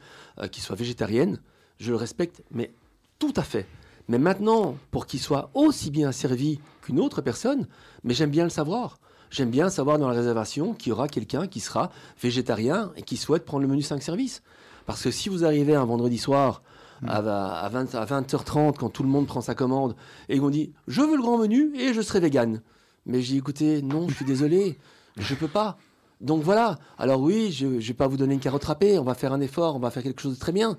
qui 0.52 0.62
soient 0.62 0.78
végétariennes, 0.78 1.40
je 1.80 1.90
le 1.90 1.98
respecte, 1.98 2.42
mais 2.52 2.72
tout 3.18 3.34
à 3.36 3.44
fait. 3.44 3.66
Mais 4.10 4.18
maintenant, 4.18 4.76
pour 4.92 5.06
qu'ils 5.06 5.20
soient 5.20 5.52
aussi 5.54 5.92
bien 5.92 6.12
servis 6.12 6.60
qu'une 6.82 7.00
autre 7.00 7.22
personne, 7.22 7.68
mais 8.04 8.14
j'aime 8.14 8.32
bien 8.32 8.44
le 8.44 8.50
savoir. 8.50 9.00
J'aime 9.30 9.52
bien 9.52 9.70
savoir 9.70 10.00
dans 10.00 10.08
la 10.08 10.16
réservation 10.16 10.74
qu'il 10.74 10.90
y 10.90 10.94
aura 10.94 11.08
quelqu'un 11.08 11.46
qui 11.46 11.60
sera 11.60 11.92
végétarien 12.22 12.92
et 12.98 13.04
qui 13.04 13.16
souhaite 13.16 13.46
prendre 13.46 13.62
le 13.62 13.68
menu 13.68 13.84
5 13.84 14.02
services. 14.02 14.42
Parce 14.88 15.04
que 15.04 15.12
si 15.12 15.30
vous 15.30 15.46
arrivez 15.46 15.76
un 15.76 15.86
vendredi 15.86 16.18
soir 16.18 16.64
à, 17.08 17.18
à 17.18 17.70
20, 17.70 17.94
à 17.94 18.06
20h30, 18.06 18.78
quand 18.78 18.90
tout 18.90 19.04
le 19.04 19.10
monde 19.10 19.28
prend 19.28 19.42
sa 19.42 19.54
commande, 19.54 19.96
et 20.28 20.40
qu'on 20.40 20.50
dit 20.50 20.74
je 20.88 21.02
veux 21.02 21.16
le 21.16 21.22
grand 21.22 21.38
menu 21.38 21.76
et 21.78 21.94
je 21.94 22.02
serai 22.02 22.20
vegan. 22.20 22.62
Mais 23.06 23.22
j'ai 23.22 23.34
dit 23.34 23.38
écoutez, 23.38 23.84
non, 23.84 24.10
je 24.10 24.16
suis 24.16 24.26
désolé, 24.26 24.80
je 25.18 25.36
peux 25.36 25.48
pas. 25.48 25.78
Donc 26.20 26.42
voilà. 26.42 26.80
Alors 26.98 27.22
oui, 27.22 27.52
je 27.52 27.68
ne 27.68 27.80
vais 27.80 27.94
pas 27.94 28.08
vous 28.08 28.18
donner 28.18 28.34
une 28.34 28.40
carotte 28.40 28.66
râpée, 28.66 28.98
on 28.98 29.04
va 29.04 29.14
faire 29.14 29.34
un 29.34 29.42
effort, 29.42 29.76
on 29.76 29.80
va 29.80 29.92
faire 29.92 30.02
quelque 30.02 30.22
chose 30.22 30.34
de 30.34 30.40
très 30.40 30.52
bien. 30.52 30.78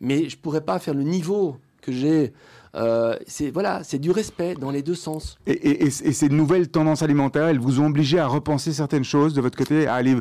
Mais 0.00 0.30
je 0.30 0.38
pourrais 0.38 0.62
pas 0.62 0.78
faire 0.78 0.94
le 0.94 1.02
niveau 1.02 1.58
que 1.82 1.92
j'ai. 1.92 2.32
Euh, 2.76 3.16
c'est 3.26 3.50
voilà, 3.50 3.82
c'est 3.82 3.98
du 3.98 4.10
respect 4.12 4.54
dans 4.54 4.70
les 4.70 4.82
deux 4.82 4.94
sens. 4.94 5.36
Et, 5.46 5.52
et- 5.52 5.82
et- 5.84 5.86
et 5.86 6.12
ces 6.12 6.28
nouvelles 6.28 6.68
tendances 6.68 7.02
alimentaires, 7.02 7.48
elles 7.48 7.58
vous 7.58 7.80
ont 7.80 7.86
obligé 7.86 8.18
à 8.20 8.26
repenser 8.28 8.72
certaines 8.72 9.02
choses 9.04 9.34
de 9.34 9.40
votre 9.40 9.58
côté, 9.58 9.86
à 9.88 9.94
aller, 9.94 10.16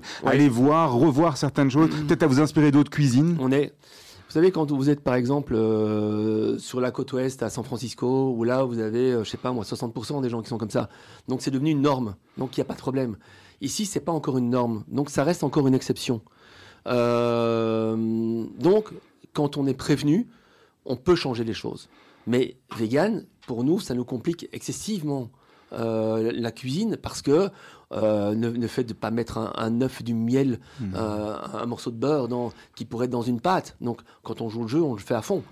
voir, 0.50 0.94
revoir 0.96 1.38
certaines 1.38 1.70
choses, 1.70 1.90
peut-être 2.08 2.24
à 2.24 2.28
vous 2.28 2.40
inspirer 2.40 2.72
d'autres 2.72 2.90
cuisines. 2.90 3.38
On 3.40 3.52
est, 3.52 3.68
vous 4.28 4.34
savez, 4.34 4.50
quand 4.52 4.72
vous 4.72 4.90
êtes 4.90 5.02
par 5.02 5.14
exemple 5.14 5.54
euh, 5.56 6.58
sur 6.58 6.82
la 6.82 6.90
côte 6.90 7.14
ouest 7.14 7.44
à 7.44 7.50
San 7.52 7.64
Francisco, 7.64 8.34
où 8.36 8.44
là 8.44 8.64
vous 8.64 8.80
avez, 8.80 9.12
euh, 9.12 9.24
je 9.24 9.30
sais 9.30 9.38
pas 9.38 9.52
moi, 9.52 9.64
60% 9.64 10.22
des 10.22 10.30
gens 10.30 10.42
qui 10.42 10.50
sont 10.50 10.58
comme 10.58 10.72
ça. 10.72 10.90
Donc 11.28 11.42
c'est 11.44 11.52
devenu 11.52 11.70
une 11.72 11.82
norme. 11.82 12.16
Donc 12.40 12.58
il 12.58 12.60
n'y 12.60 12.64
a 12.64 12.66
pas 12.66 12.74
de 12.76 12.80
problème. 12.80 13.16
Ici, 13.62 13.86
c'est 13.86 14.00
pas 14.00 14.12
encore 14.12 14.38
une 14.40 14.50
norme. 14.50 14.84
Donc 14.88 15.10
ça 15.12 15.24
reste 15.24 15.44
encore 15.44 15.68
une 15.68 15.76
exception. 15.76 16.22
Euh, 16.88 18.46
donc, 18.60 18.90
quand 19.34 19.58
on 19.58 19.68
est 19.68 19.74
prévenu, 19.74 20.28
on 20.86 20.96
peut 20.96 21.16
changer 21.16 21.44
les 21.44 21.54
choses. 21.54 21.90
Mais 22.30 22.58
vegan, 22.78 23.26
pour 23.48 23.64
nous, 23.64 23.80
ça 23.80 23.96
nous 23.96 24.06
complique 24.06 24.48
excessivement 24.54 25.32
euh, 25.74 26.32
la 26.32 26.52
cuisine 26.52 26.96
parce 26.96 27.24
que 27.24 27.50
euh, 27.92 28.36
ne, 28.36 28.52
ne 28.52 28.68
fait 28.68 28.84
de 28.84 28.94
pas 28.94 29.10
mettre 29.10 29.40
un, 29.40 29.52
un 29.56 29.82
œuf, 29.82 30.04
du 30.04 30.14
miel, 30.14 30.60
euh, 30.94 31.36
un 31.54 31.66
morceau 31.66 31.90
de 31.90 31.96
beurre 31.96 32.28
dans, 32.28 32.52
qui 32.76 32.86
pourrait 32.86 33.06
être 33.06 33.12
dans 33.12 33.24
une 33.24 33.42
pâte. 33.42 33.76
Donc, 33.82 34.02
quand 34.22 34.42
on 34.42 34.50
joue 34.50 34.62
le 34.62 34.68
jeu, 34.68 34.80
on 34.80 34.94
le 34.94 35.00
fait 35.00 35.16
à 35.16 35.24
fond. 35.24 35.44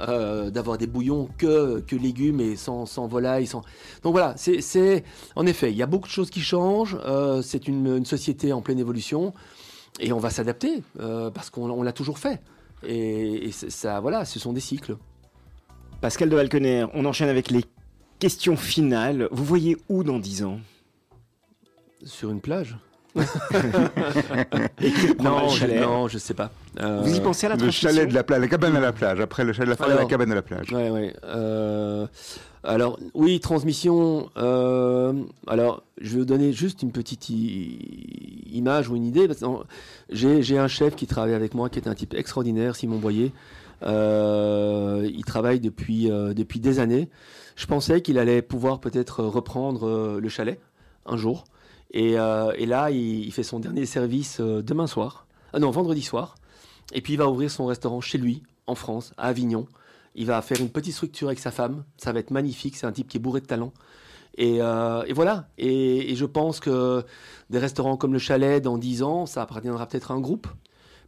Euh, 0.00 0.50
d'avoir 0.50 0.78
des 0.78 0.86
bouillons 0.86 1.28
que, 1.36 1.80
que 1.80 1.94
légumes 1.94 2.40
et 2.40 2.56
sans, 2.56 2.86
sans 2.86 3.06
volaille. 3.06 3.46
Sans... 3.46 3.60
Donc 4.02 4.12
voilà, 4.12 4.32
c'est, 4.38 4.62
c'est 4.62 5.04
en 5.36 5.44
effet, 5.44 5.70
il 5.72 5.76
y 5.76 5.82
a 5.82 5.86
beaucoup 5.86 6.08
de 6.08 6.12
choses 6.12 6.30
qui 6.30 6.40
changent. 6.40 6.98
c'est 7.42 7.68
une, 7.68 7.98
une 7.98 8.06
société 8.06 8.52
en 8.54 8.62
pleine 8.62 8.78
évolution 8.78 9.34
et 10.00 10.12
on 10.12 10.18
va 10.18 10.30
s'adapter 10.30 10.82
parce 10.98 11.50
qu'on 11.50 11.70
on 11.70 11.82
l'a 11.82 11.92
toujours 11.92 12.18
fait. 12.18 12.42
Et, 12.82 13.48
et 13.48 13.52
ça, 13.52 14.00
voilà, 14.00 14.24
ce 14.24 14.40
sont 14.40 14.52
des 14.54 14.60
cycles. 14.60 14.96
Pascal 16.00 16.28
de 16.28 16.36
Valkener, 16.36 16.86
on 16.94 17.04
enchaîne 17.04 17.28
avec 17.28 17.50
les 17.50 17.64
questions 18.18 18.56
finales. 18.56 19.28
Vous 19.30 19.44
voyez 19.44 19.76
où 19.88 20.04
dans 20.04 20.18
10 20.18 20.44
ans? 20.44 20.58
Sur 22.04 22.30
une 22.30 22.40
plage 22.40 22.76
Et 23.16 23.20
non, 25.22 25.48
je, 25.48 25.80
non, 25.80 26.08
je 26.08 26.18
sais 26.18 26.34
pas. 26.34 26.50
Euh, 26.80 27.00
Vous 27.02 27.14
y 27.16 27.20
pensez 27.20 27.46
à 27.46 27.50
la 27.50 27.56
Le 27.56 27.70
chalet 27.70 28.08
de 28.08 28.14
la 28.14 28.24
plage, 28.24 28.40
la 28.40 28.48
cabane 28.48 28.74
à 28.76 28.80
la 28.80 28.92
plage. 28.92 29.20
Après 29.20 29.44
le 29.44 29.52
chalet 29.52 29.66
de 29.66 29.70
la 29.70 29.76
forêt, 29.76 29.90
la 29.90 29.96
Alors- 29.98 30.08
cabane 30.08 30.32
à 30.32 30.34
la 30.34 30.42
plage. 30.42 30.72
Ouais, 30.72 30.90
ouais. 30.90 31.14
Euh, 31.24 32.08
alors, 32.64 32.98
oui, 33.14 33.38
transmission. 33.38 34.30
euh, 34.36 35.12
alors, 35.46 35.84
je 36.00 36.10
vais 36.14 36.18
vous 36.18 36.24
donner 36.24 36.52
juste 36.52 36.82
une 36.82 36.90
petite 36.90 37.28
image 37.30 38.88
ou 38.88 38.96
une 38.96 39.04
idée. 39.06 39.28
j'ai 40.10 40.58
un 40.58 40.68
chef 40.68 40.96
qui 40.96 41.06
travaille 41.06 41.34
avec 41.34 41.54
moi, 41.54 41.68
qui 41.70 41.78
est 41.78 41.86
un 41.88 41.94
type 41.94 42.14
extraordinaire, 42.14 42.74
Simon 42.74 42.98
Boyer. 42.98 43.32
Euh, 43.84 45.08
il 45.12 45.24
travaille 45.24 45.60
depuis, 45.60 46.10
euh, 46.10 46.34
depuis 46.34 46.60
des 46.60 46.78
années. 46.78 47.08
Je 47.56 47.66
pensais 47.66 48.00
qu'il 48.00 48.18
allait 48.18 48.42
pouvoir 48.42 48.80
peut-être 48.80 49.22
reprendre 49.22 49.86
euh, 49.86 50.20
le 50.20 50.28
chalet 50.28 50.60
un 51.06 51.16
jour. 51.16 51.44
Et, 51.92 52.14
là, 52.14 52.90
il, 52.90 53.30
fait 53.32 53.44
son 53.44 53.60
dernier 53.60 53.86
service 53.86 54.40
demain 54.40 54.88
soir. 54.88 55.28
Ah 55.52 55.60
non, 55.60 55.70
vendredi 55.70 56.02
soir. 56.02 56.34
Et 56.92 57.00
puis, 57.00 57.12
il 57.12 57.16
va 57.16 57.28
ouvrir 57.28 57.52
son 57.52 57.66
restaurant 57.66 58.00
chez 58.00 58.18
lui, 58.18 58.42
en 58.66 58.74
France, 58.74 59.12
à 59.16 59.28
Avignon. 59.28 59.68
Il 60.16 60.26
va 60.26 60.42
faire 60.42 60.60
une 60.60 60.70
petite 60.70 60.94
structure 60.94 61.28
avec 61.28 61.38
sa 61.38 61.52
femme. 61.52 61.84
Ça 61.96 62.12
va 62.12 62.18
être 62.18 62.32
magnifique. 62.32 62.74
C'est 62.74 62.86
un 62.86 62.90
type 62.90 63.06
qui 63.06 63.18
est 63.18 63.20
bourré 63.20 63.40
de 63.40 63.46
talent. 63.46 63.72
Et, 64.36 64.56
et 64.56 65.12
voilà. 65.12 65.46
Et, 65.56 66.10
et 66.10 66.16
je 66.16 66.24
pense 66.24 66.58
que 66.58 67.04
des 67.50 67.60
restaurants 67.60 67.96
comme 67.96 68.12
le 68.12 68.18
Chalet, 68.18 68.60
dans 68.60 68.76
10 68.76 69.04
ans, 69.04 69.26
ça 69.26 69.42
appartiendra 69.42 69.86
peut-être 69.86 70.10
à 70.10 70.14
un 70.14 70.20
groupe. 70.20 70.48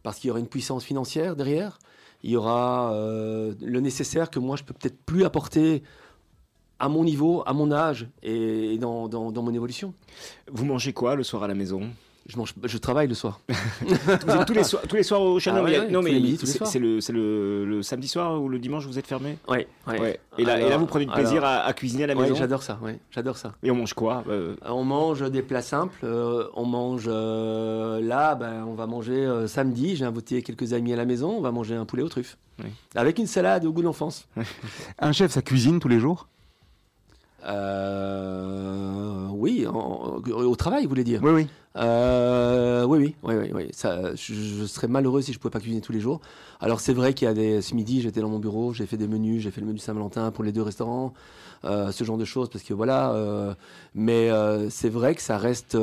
Parce 0.03 0.19
qu'il 0.19 0.29
y 0.29 0.31
aura 0.31 0.39
une 0.39 0.47
puissance 0.47 0.85
financière 0.85 1.35
derrière. 1.35 1.79
Il 2.23 2.31
y 2.31 2.35
aura 2.35 2.93
euh, 2.93 3.53
le 3.61 3.79
nécessaire 3.79 4.29
que 4.29 4.39
moi, 4.39 4.55
je 4.55 4.63
peux 4.63 4.73
peut-être 4.73 4.97
plus 5.05 5.23
apporter 5.23 5.83
à 6.79 6.89
mon 6.89 7.03
niveau, 7.03 7.43
à 7.45 7.53
mon 7.53 7.71
âge 7.71 8.07
et, 8.21 8.77
dans 8.77 9.09
mon 9.09 9.53
évolution. 9.53 9.93
Vous 10.51 10.65
mangez 10.65 10.93
quoi 10.93 11.15
le 11.15 11.23
soir 11.23 11.43
à 11.43 11.47
la 11.47 11.55
maison? 11.55 11.89
Je, 12.27 12.37
mange, 12.37 12.53
je 12.63 12.77
travaille 12.77 13.07
le 13.07 13.13
soir. 13.13 13.39
Vous 13.49 14.33
êtes 14.33 14.45
tous 14.45 14.53
les 14.53 14.63
soirs, 14.63 14.83
tous 14.87 14.95
les 14.97 15.03
soirs 15.03 15.21
au 15.21 15.39
chalet 15.39 15.61
Ah 15.61 15.63
ouais, 15.85 15.89
non, 15.89 16.01
mais 16.01 16.35
c'est 16.45 16.77
le, 16.79 16.99
c'est 16.99 17.13
le, 17.13 17.63
le 17.65 17.81
samedi 17.81 18.07
soir 18.09 18.41
ou 18.41 18.49
le 18.49 18.59
dimanche 18.59 18.85
vous 18.85 18.99
êtes 18.99 19.07
fermé 19.07 19.37
Ouais. 19.47 19.65
Et, 20.37 20.43
là, 20.43 20.57
et 20.59 20.61
là, 20.61 20.67
Alors- 20.67 20.79
vous 20.79 20.85
prenez 20.87 21.05
du 21.05 21.11
plaisir 21.13 21.43
alors- 21.45 21.63
à, 21.63 21.67
à 21.67 21.73
cuisiner 21.73 22.03
à 22.03 22.07
la 22.07 22.15
maison 22.15 22.35
j'adore 22.35 22.63
ça. 22.63 22.79
J'adore 23.11 23.37
ça. 23.37 23.53
Et 23.63 23.71
on 23.71 23.75
mange 23.75 23.93
quoi 23.93 24.25
Euh, 24.29 24.55
On 24.65 24.83
mange 24.83 25.29
des 25.31 25.41
plats 25.41 25.61
simples. 25.61 25.99
euh, 26.03 26.47
on 26.53 26.65
mange 26.65 27.05
euh, 27.07 28.01
là, 28.01 28.35
ben, 28.35 28.65
on 28.67 28.73
va 28.73 28.87
manger 28.87 29.25
samedi. 29.47 29.95
J'ai 29.95 30.05
invité 30.05 30.41
quelques 30.41 30.73
amis 30.73 30.91
à 30.91 30.97
la 30.97 31.05
maison. 31.05 31.29
On 31.37 31.41
va 31.41 31.51
manger 31.51 31.75
un 31.75 31.85
poulet 31.85 32.03
aux 32.03 32.09
truffes. 32.09 32.37
Avec 32.95 33.19
une 33.19 33.27
salade 33.27 33.65
au 33.65 33.71
goût 33.71 33.83
d'enfance. 33.83 34.27
Un 34.99 35.11
chef, 35.11 35.31
ça 35.31 35.41
cuisine 35.43 35.79
tous 35.79 35.87
les 35.87 35.99
jours? 35.99 36.27
Euh, 37.47 39.27
oui, 39.31 39.65
en- 39.67 40.17
au 40.25 40.55
travail, 40.55 40.83
vous 40.83 40.89
voulez 40.89 41.03
dire 41.03 41.21
Oui, 41.23 41.31
oui. 41.31 41.47
Euh, 41.77 42.85
oui, 42.85 42.97
oui, 42.99 43.15
oui, 43.23 43.35
oui, 43.35 43.49
oui. 43.53 43.67
Ça, 43.71 44.15
je, 44.15 44.33
je 44.33 44.65
serais 44.65 44.87
malheureux 44.87 45.21
si 45.21 45.31
je 45.31 45.39
pouvais 45.39 45.51
pas 45.51 45.59
cuisiner 45.59 45.81
tous 45.81 45.91
les 45.93 45.99
jours. 45.99 46.21
Alors 46.59 46.79
c'est 46.79 46.93
vrai 46.93 47.13
qu'il 47.13 47.27
y 47.27 47.31
a 47.31 47.33
des. 47.33 47.61
Ce 47.61 47.75
midi, 47.75 48.01
j'étais 48.01 48.19
dans 48.21 48.29
mon 48.29 48.39
bureau, 48.39 48.73
j'ai 48.73 48.85
fait 48.87 48.97
des 48.97 49.07
menus, 49.07 49.43
j'ai 49.43 49.51
fait 49.51 49.61
le 49.61 49.67
menu 49.67 49.77
Saint-Valentin 49.77 50.31
pour 50.31 50.43
les 50.43 50.51
deux 50.51 50.63
restaurants, 50.63 51.13
euh, 51.65 51.91
ce 51.91 52.03
genre 52.03 52.17
de 52.17 52.25
choses, 52.25 52.49
parce 52.49 52.63
que 52.63 52.73
voilà. 52.73 53.13
mais 53.93 54.29
c'est 54.69 54.89
vrai 54.89 55.13
que 55.15 55.21
ça 55.21 55.37
reste, 55.37 55.77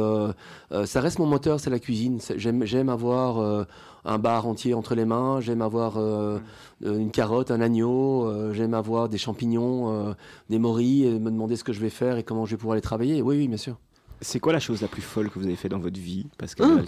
ça 0.85 1.01
reste 1.01 1.19
mon 1.21 1.27
moteur, 1.27 1.61
c'est 1.61 1.71
la 1.71 1.79
cuisine. 1.79 2.19
J'aime, 2.37 2.65
j'aime 2.65 2.89
avoir 2.89 3.67
un 4.05 4.18
bar 4.18 4.46
entier 4.46 4.74
entre 4.74 4.94
les 4.94 5.05
mains, 5.05 5.40
j'aime 5.40 5.62
avoir 5.62 5.96
euh, 5.96 6.38
euh, 6.84 6.98
une 6.98 7.11
carotte, 7.11 7.50
un 7.50 7.61
agneau, 7.61 8.26
euh, 8.26 8.52
j'aime 8.52 8.74
avoir 8.74 9.09
des 9.09 9.18
champignons, 9.18 10.14
des 10.50 10.59
morilles, 10.59 11.07
et 11.07 11.18
me 11.18 11.30
demander 11.30 11.57
ce 11.57 11.64
que 11.64 11.72
je 11.72 11.80
vais 11.80 11.90
faire 11.90 12.16
et 12.18 12.22
comment 12.22 12.44
je 12.46 12.52
vais 12.52 12.57
pouvoir 12.59 12.74
les 12.76 12.82
travailler. 12.82 13.22
Oui, 13.22 13.36
oui, 13.38 13.48
bien 13.48 13.57
sûr. 13.57 13.76
C'est 14.20 14.40
quoi 14.40 14.52
la 14.52 14.61
chose 14.61 14.80
la 14.80 14.88
plus 14.88 15.02
folle 15.02 15.28
que 15.28 15.38
vous 15.38 15.44
avez 15.46 15.57
fait 15.57 15.68
dans 15.68 15.78
votre 15.80 15.98
vie, 15.98 16.26
Pascal 16.38 16.70
Ouais, 16.72 16.84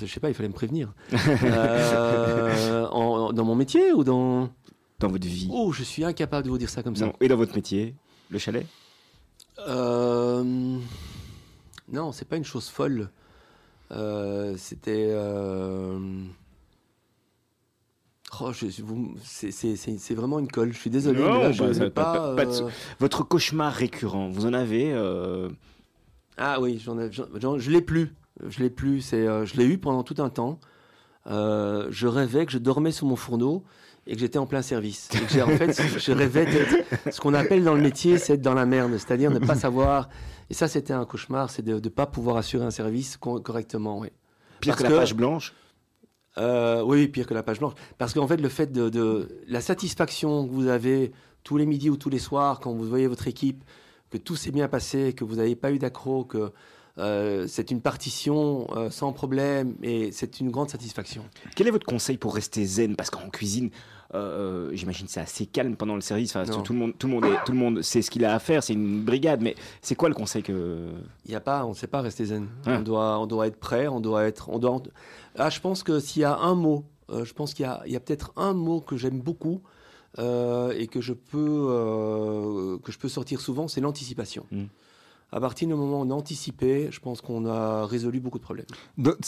Je 0.00 0.06
sais 0.06 0.20
pas, 0.20 0.28
il 0.28 0.34
fallait 0.34 0.48
me 0.48 0.54
prévenir. 0.54 0.92
En- 2.92 3.32
dans 3.32 3.44
mon 3.44 3.54
métier 3.54 3.92
ou 3.92 4.04
dans... 4.04 4.48
Dans 5.00 5.08
votre 5.08 5.26
vie 5.26 5.48
Oh, 5.52 5.70
je 5.72 5.82
suis 5.84 6.04
incapable 6.04 6.44
de 6.46 6.50
vous 6.50 6.58
dire 6.58 6.68
ça 6.70 6.82
comme 6.82 6.96
ça. 6.96 7.06
Non. 7.06 7.12
Et 7.20 7.28
dans 7.28 7.36
votre 7.36 7.54
métier 7.54 7.94
Le 8.30 8.38
chalet? 8.38 8.66
Euh, 9.66 10.42
Non, 11.92 12.12
c'est 12.12 12.26
pas 12.26 12.36
une 12.36 12.44
chose 12.44 12.68
folle. 12.68 13.10
Euh, 13.92 14.54
C'était... 14.56 15.08
euh, 15.10 15.98
Oh, 18.40 18.52
c'est- 18.52 20.14
vraiment 20.14 20.38
une 20.38 20.48
colle. 20.48 20.72
Je 20.72 20.78
suis 20.78 20.90
désolé. 20.90 21.20
Non, 21.20 21.34
mais 21.38 21.42
là, 21.44 21.52
je 21.52 21.62
bah, 21.62 21.74
ça- 21.74 21.90
pas, 21.90 22.12
pas- 22.12 22.34
pas 22.36 22.44
de 22.46 22.50
euh, 22.62 22.68
Votre 23.00 23.22
cauchemar 23.24 23.72
récurrent, 23.72 24.28
vous 24.28 24.46
en 24.46 24.52
avez 24.52 24.92
euh, 24.92 25.48
Ah 26.36 26.60
oui, 26.60 26.80
j'en 26.84 26.98
ai, 26.98 27.10
je 27.10 27.70
l'ai 27.70 27.80
plus. 27.82 28.14
Je 28.48 28.60
l'ai 28.60 28.70
plus. 28.70 29.00
C'est, 29.00 29.26
euh, 29.26 29.44
je 29.46 29.56
l'ai 29.56 29.64
eu 29.64 29.78
pendant 29.78 30.02
tout 30.02 30.16
un 30.22 30.28
temps. 30.30 30.60
euh, 31.26 31.88
je 31.90 32.06
rêvais 32.06 32.46
que 32.46 32.52
je 32.52 32.58
dormais 32.58 32.90
sur 32.92 33.06
mon 33.06 33.16
fourneau 33.16 33.62
et 34.06 34.14
que 34.14 34.20
j'étais 34.20 34.38
en 34.38 34.46
plein 34.46 34.62
service. 34.62 35.08
Et 35.14 35.18
que 35.18 35.28
j'ai- 35.30 35.42
en 35.42 35.48
fait, 35.48 35.72
je 35.98 36.12
rêvais 36.12 36.46
d'être 36.46 37.12
ce 37.12 37.20
qu'on 37.20 37.34
appelle 37.34 37.64
dans 37.64 37.74
le 37.74 37.82
métier, 37.82 38.16
c'est 38.18 38.34
être 38.34 38.40
dans 38.42 38.54
la 38.54 38.64
merde, 38.66 38.92
c'est-à-dire 38.92 39.30
ne 39.30 39.38
pas 39.38 39.54
savoir. 39.66 40.08
Et 40.48 40.54
ça, 40.54 40.68
c'était 40.68 40.94
un 40.94 41.04
cauchemar, 41.04 41.50
c'est 41.50 41.62
de 41.62 41.74
ne 41.74 41.88
pas 41.90 42.06
pouvoir 42.06 42.36
assurer 42.38 42.64
un 42.64 42.70
service 42.70 43.16
co- 43.18 43.40
correctement. 43.40 43.98
Oui. 43.98 44.08
Pire 44.60 44.74
Parce 44.74 44.84
que 44.88 44.92
la 44.92 44.98
page 45.00 45.14
blanche. 45.14 45.52
Euh, 46.38 46.82
oui, 46.82 47.08
pire 47.08 47.26
que 47.26 47.34
la 47.34 47.42
page 47.42 47.58
blanche. 47.58 47.74
Parce 47.98 48.14
qu'en 48.14 48.26
fait, 48.26 48.38
le 48.40 48.48
fait 48.48 48.72
de, 48.72 49.28
la 49.48 49.60
satisfaction 49.60 50.46
que 50.46 50.52
vous 50.52 50.68
avez 50.68 51.12
tous 51.44 51.56
les 51.56 51.66
midis 51.66 51.90
ou 51.90 51.96
tous 51.96 52.10
les 52.10 52.18
soirs 52.18 52.60
quand 52.60 52.72
vous 52.72 52.84
voyez 52.84 53.06
votre 53.06 53.26
équipe, 53.28 53.64
que 54.10 54.18
tout 54.18 54.36
s'est 54.36 54.50
bien 54.50 54.68
passé, 54.68 55.12
que 55.12 55.24
vous 55.24 55.36
n'avez 55.36 55.56
pas 55.56 55.72
eu 55.72 55.78
d'accro, 55.78 56.24
que 56.24 56.52
euh, 56.98 57.46
c'est 57.46 57.70
une 57.70 57.80
partition 57.80 58.66
euh, 58.74 58.90
sans 58.90 59.12
problème, 59.12 59.74
et 59.82 60.10
c'est 60.12 60.40
une 60.40 60.50
grande 60.50 60.70
satisfaction. 60.70 61.24
Quel 61.54 61.68
est 61.68 61.70
votre 61.70 61.86
conseil 61.86 62.16
pour 62.16 62.34
rester 62.34 62.64
zen? 62.64 62.96
Parce 62.96 63.10
qu'en 63.10 63.28
cuisine, 63.28 63.70
euh, 64.14 64.70
j'imagine 64.72 65.06
que 65.06 65.12
c'est 65.12 65.20
assez 65.20 65.44
calme 65.46 65.76
pendant 65.76 65.94
le 65.94 66.00
service. 66.00 66.34
Enfin, 66.34 66.50
Non. 66.50 66.62
tout, 66.62 66.72
le 66.72 66.78
monde, 66.78 66.92
tout, 66.98 67.06
le 67.06 67.12
monde 67.14 67.24
est- 67.26 67.44
tout 67.44 67.52
le 67.52 67.58
monde 67.58 67.82
sait 67.82 68.00
ce 68.02 68.10
qu'il 68.10 68.24
a 68.24 68.34
à 68.34 68.38
faire. 68.38 68.62
C'est 68.62 68.72
une 68.72 69.02
brigade. 69.02 69.40
Mais 69.42 69.54
c'est 69.82 69.94
quoi 69.94 70.08
le 70.08 70.14
conseil 70.14 70.42
que. 70.42 70.88
Il 71.26 71.30
y 71.32 71.34
a 71.34 71.40
pas, 71.40 71.64
on 71.66 71.70
ne 71.70 71.74
sait 71.74 71.86
pas 71.88 72.00
rester 72.00 72.24
zen. 72.24 72.48
Ah. 72.66 72.78
On 72.78 72.82
doit, 72.82 73.18
on 73.18 73.26
doit 73.26 73.46
être 73.46 73.58
prêt, 73.60 73.86
on 73.88 74.00
doit 74.00 74.24
être, 74.24 74.48
on 74.48 74.58
doit. 74.58 74.82
Ah, 75.36 75.50
je 75.50 75.60
pense 75.60 75.82
que 75.82 76.00
s'il 76.00 76.22
y 76.22 76.24
a 76.24 76.36
un 76.38 76.54
mot, 76.54 76.84
euh, 77.10 77.24
je 77.24 77.34
pense 77.34 77.52
qu'il 77.54 77.64
y 77.64 77.68
a, 77.68 77.82
il 77.86 77.92
y 77.92 77.96
a 77.96 78.00
peut-être 78.00 78.32
un 78.36 78.54
mot 78.54 78.80
que 78.80 78.96
j'aime 78.96 79.20
beaucoup 79.20 79.62
euh, 80.18 80.72
et 80.76 80.86
que 80.86 81.00
je 81.00 81.12
peux, 81.12 81.66
euh, 81.70 82.78
que 82.78 82.92
je 82.92 82.98
peux 82.98 83.08
sortir 83.08 83.40
souvent, 83.40 83.68
c'est 83.68 83.80
l'anticipation. 83.80 84.46
Mm. 84.50 84.64
À 85.30 85.40
partir 85.40 85.68
du 85.68 85.74
moment 85.74 86.00
où 86.00 86.04
on 86.06 86.10
a 86.10 86.14
anticipé, 86.14 86.88
je 86.90 87.00
pense 87.00 87.20
qu'on 87.20 87.44
a 87.44 87.84
résolu 87.84 88.18
beaucoup 88.18 88.38
de 88.38 88.42
problèmes. 88.42 88.64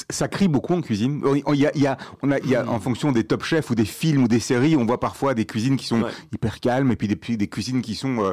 Ça 0.09 0.29
crie 0.29 0.49
beaucoup 0.49 0.73
en 0.73 0.81
cuisine. 0.81 1.21
On- 1.25 1.39
on- 1.45 1.53
il 1.53 1.61
y 1.61 1.67
a- 1.67 1.73
il 1.75 1.83
y 1.83 1.87
a- 1.87 1.99
on 2.23 2.31
a- 2.31 2.39
il 2.39 2.49
y 2.49 2.57
a, 2.57 2.67
en 2.67 2.81
fonction 2.81 3.13
des 3.13 3.25
top 3.25 3.43
chefs 3.45 3.69
ou 3.69 3.75
des 3.75 3.85
films 3.85 4.25
ou 4.25 4.29
des 4.29 4.41
séries, 4.41 4.77
on 4.77 4.87
voit 4.87 4.99
parfois 4.99 5.35
des 5.35 5.45
cuisines 5.45 5.77
qui 5.77 5.87
sont 5.87 6.01
Ouais. 6.03 6.11
hyper 6.33 6.61
calmes 6.61 6.91
et 6.91 6.97
puis 6.97 7.07
des, 7.37 7.49
cuisines 7.49 7.83
qui 7.83 7.95
sont 7.97 8.25
euh, 8.25 8.33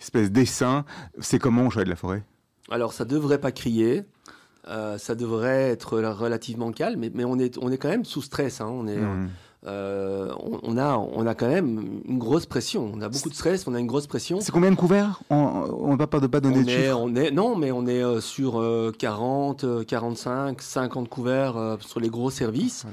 espèce 0.00 0.30
d'essaims. 0.30 0.84
C'est 1.18 1.40
comment 1.40 1.66
au 1.66 1.70
Chalet 1.70 1.86
de 1.86 1.90
la 1.90 1.96
Forêt? 1.96 2.22
Alors, 2.70 2.92
ça 2.92 3.04
devrait 3.04 3.40
pas 3.40 3.50
crier. 3.52 4.04
euh, 4.68 4.98
ça 4.98 5.14
devrait 5.14 5.70
être 5.70 5.98
relativement 5.98 6.72
calme, 6.72 7.00
mais, 7.00 7.10
mais 7.14 7.24
on, 7.24 7.38
est, 7.38 7.56
on 7.58 7.72
est 7.72 7.78
quand 7.78 7.88
même 7.88 8.04
sous 8.04 8.20
stress. 8.20 8.60
hein, 8.60 8.68
on 8.70 8.86
est, 8.86 8.98
Hmm. 8.98 9.28
Euh, 9.66 10.32
on, 10.38 10.60
on 10.62 10.76
a, 10.78 10.96
on 10.96 11.26
a 11.26 11.34
quand 11.34 11.48
même 11.48 12.00
une 12.04 12.18
grosse 12.18 12.46
pression. 12.46 12.90
On 12.94 13.00
a 13.00 13.08
beaucoup 13.08 13.28
de 13.28 13.34
stress, 13.34 13.66
on 13.66 13.74
a 13.74 13.80
une 13.80 13.86
grosse 13.88 14.06
pression. 14.06 14.40
C'est 14.40 14.52
combien 14.52 14.70
de 14.70 14.76
couverts 14.76 15.20
On 15.30 15.92
ne 15.92 15.96
va 15.96 16.06
pas, 16.06 16.20
pas 16.20 16.40
donner 16.40 16.58
On 16.58 16.62
de 16.62 16.68
est, 16.70 16.84
chiffres. 16.84 16.98
on 17.00 17.14
est, 17.16 17.30
non, 17.32 17.56
mais 17.56 17.72
on 17.72 17.86
est 17.86 18.02
euh, 18.02 18.20
sur 18.20 18.60
euh, 18.60 18.92
40, 18.96 19.64
euh, 19.64 19.84
45, 19.84 20.62
50 20.62 21.08
couverts 21.08 21.56
euh, 21.56 21.76
sur 21.80 21.98
les 22.00 22.08
gros 22.08 22.30
services. 22.30 22.86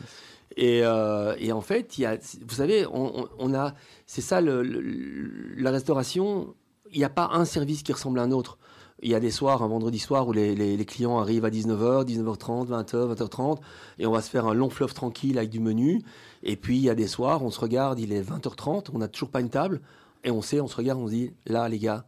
Et, 0.58 0.82
euh, 0.84 1.36
et 1.38 1.52
en 1.52 1.62
fait, 1.62 1.98
il 1.98 2.02
y 2.02 2.06
a, 2.06 2.16
vous 2.48 2.56
savez, 2.56 2.86
on, 2.88 3.22
on- 3.24 3.28
on 3.40 3.54
a, 3.54 3.74
c'est 4.08 4.22
ça 4.22 4.42
le- 4.42 4.64
le- 4.64 5.54
la 5.58 5.70
restauration. 5.72 6.54
Il 6.92 6.98
n'y 6.98 7.04
a 7.04 7.10
pas 7.10 7.30
un 7.34 7.46
service 7.46 7.84
qui 7.84 7.92
ressemble 7.94 8.20
à 8.20 8.24
un 8.24 8.32
autre. 8.32 8.58
Il 9.06 9.12
y 9.12 9.16
a 9.16 9.20
des 9.20 9.30
soirs, 9.32 9.62
un 9.62 9.68
vendredi 9.68 10.00
soir, 10.00 10.28
où 10.28 10.34
les, 10.34 10.56
les- 10.56 10.76
les 10.76 10.86
clients 10.86 11.20
arrivent 11.20 11.46
à 11.46 11.50
19h, 11.52 12.06
19h30, 12.06 12.68
20h, 12.70 13.14
20h30, 13.16 13.60
et 14.00 14.06
on 14.08 14.12
va 14.12 14.22
se 14.22 14.30
faire 14.32 14.46
un 14.48 14.54
long 14.56 14.70
fleuve 14.72 14.94
tranquille 14.94 15.38
avec 15.38 15.52
du 15.52 15.60
menu. 15.60 16.02
Et 16.42 16.56
puis, 16.56 16.78
il 16.78 16.82
y 16.84 16.90
a 16.90 16.96
des 16.96 17.08
soirs, 17.08 17.44
on 17.44 17.52
se 17.52 17.60
regarde, 17.60 18.00
il 18.00 18.12
est 18.12 18.22
20h30, 18.24 18.88
on 18.94 18.98
n'a 18.98 19.08
toujours 19.08 19.30
pas 19.30 19.42
une 19.42 19.50
table, 19.50 19.82
et 20.24 20.32
on 20.32 20.42
sait, 20.42 20.60
on 20.60 20.68
se 20.68 20.76
regarde, 20.76 21.00
on 21.00 21.06
se 21.08 21.12
dit, 21.14 21.32
là, 21.46 21.70
les 21.70 21.78
gars, 21.80 22.04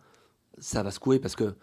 ça 0.57 0.81
va 0.81 0.89
secouer 0.89 1.19
parce 1.19 1.35
que 1.35 1.53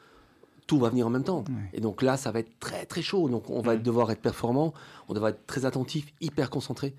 tout 0.68 0.78
va 0.78 0.88
venir 0.88 1.06
en 1.06 1.10
même 1.10 1.24
temps. 1.24 1.42
Et 1.72 1.80
donc 1.80 2.00
là, 2.00 2.16
ça 2.16 2.30
va 2.30 2.38
être 2.38 2.58
très 2.60 2.86
très 2.86 3.02
chaud. 3.02 3.28
Donc 3.28 3.50
on 3.50 3.60
va 3.60 3.76
devoir 3.76 4.10
être 4.12 4.22
performant, 4.22 4.72
on 5.08 5.14
devra 5.14 5.30
être 5.30 5.44
très 5.46 5.64
attentif, 5.66 6.14
hyper 6.20 6.48
concentré, 6.48 6.94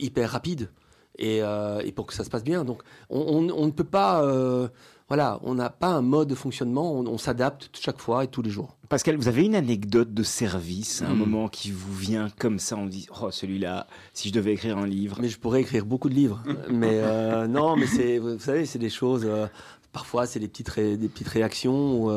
hyper 0.00 0.30
rapide. 0.30 0.68
Et, 1.16 1.42
euh, 1.42 1.80
et 1.84 1.92
pour 1.92 2.06
que 2.06 2.12
ça 2.14 2.22
se 2.24 2.28
passe 2.30 2.44
bien. 2.44 2.64
Donc 2.64 2.82
on, 3.08 3.20
on- 3.20 3.50
on 3.56 3.66
ne 3.66 3.70
peut 3.70 3.84
pas... 3.84 4.24
euh, 4.24 4.68
voilà, 5.08 5.38
on 5.42 5.54
n'a 5.54 5.70
pas 5.70 5.88
un 5.88 6.02
mode 6.02 6.28
de 6.28 6.34
fonctionnement, 6.34 6.92
on, 6.94 7.06
on 7.06 7.18
s'adapte 7.18 7.70
chaque 7.78 7.98
fois 7.98 8.24
et 8.24 8.28
tous 8.28 8.42
les 8.42 8.50
jours. 8.50 8.76
Pascal, 8.88 9.16
vous 9.16 9.28
avez 9.28 9.44
une 9.44 9.54
anecdote 9.54 10.12
de 10.14 10.22
service, 10.22 11.02
un 11.02 11.12
Hmm. 11.14 11.18
moment 11.18 11.48
qui 11.48 11.70
vous 11.70 11.94
vient 11.94 12.28
comme 12.38 12.58
ça, 12.58 12.76
on 12.76 12.86
dit 12.86 13.06
Oh, 13.22 13.30
celui-là, 13.30 13.86
si 14.14 14.28
je 14.28 14.34
devais 14.34 14.52
écrire 14.52 14.78
un 14.78 14.86
livre. 14.86 15.18
Mais 15.20 15.28
je 15.28 15.38
pourrais 15.38 15.60
écrire 15.62 15.84
beaucoup 15.86 16.08
de 16.08 16.14
livres. 16.14 16.42
mais 16.70 17.00
euh, 17.02 17.46
non, 17.46 17.76
mais 17.76 17.86
c'est, 17.86 18.18
vous 18.18 18.38
savez, 18.38 18.64
c'est 18.66 18.78
des 18.78 18.90
choses. 18.90 19.22
euh, 19.24 19.46
parfois, 19.92 20.26
c'est 20.26 20.40
des 20.40 20.48
petites, 20.48 20.68
ré- 20.68 20.96
des 20.96 21.08
petites 21.08 21.28
réactions. 21.28 22.04
Où, 22.04 22.10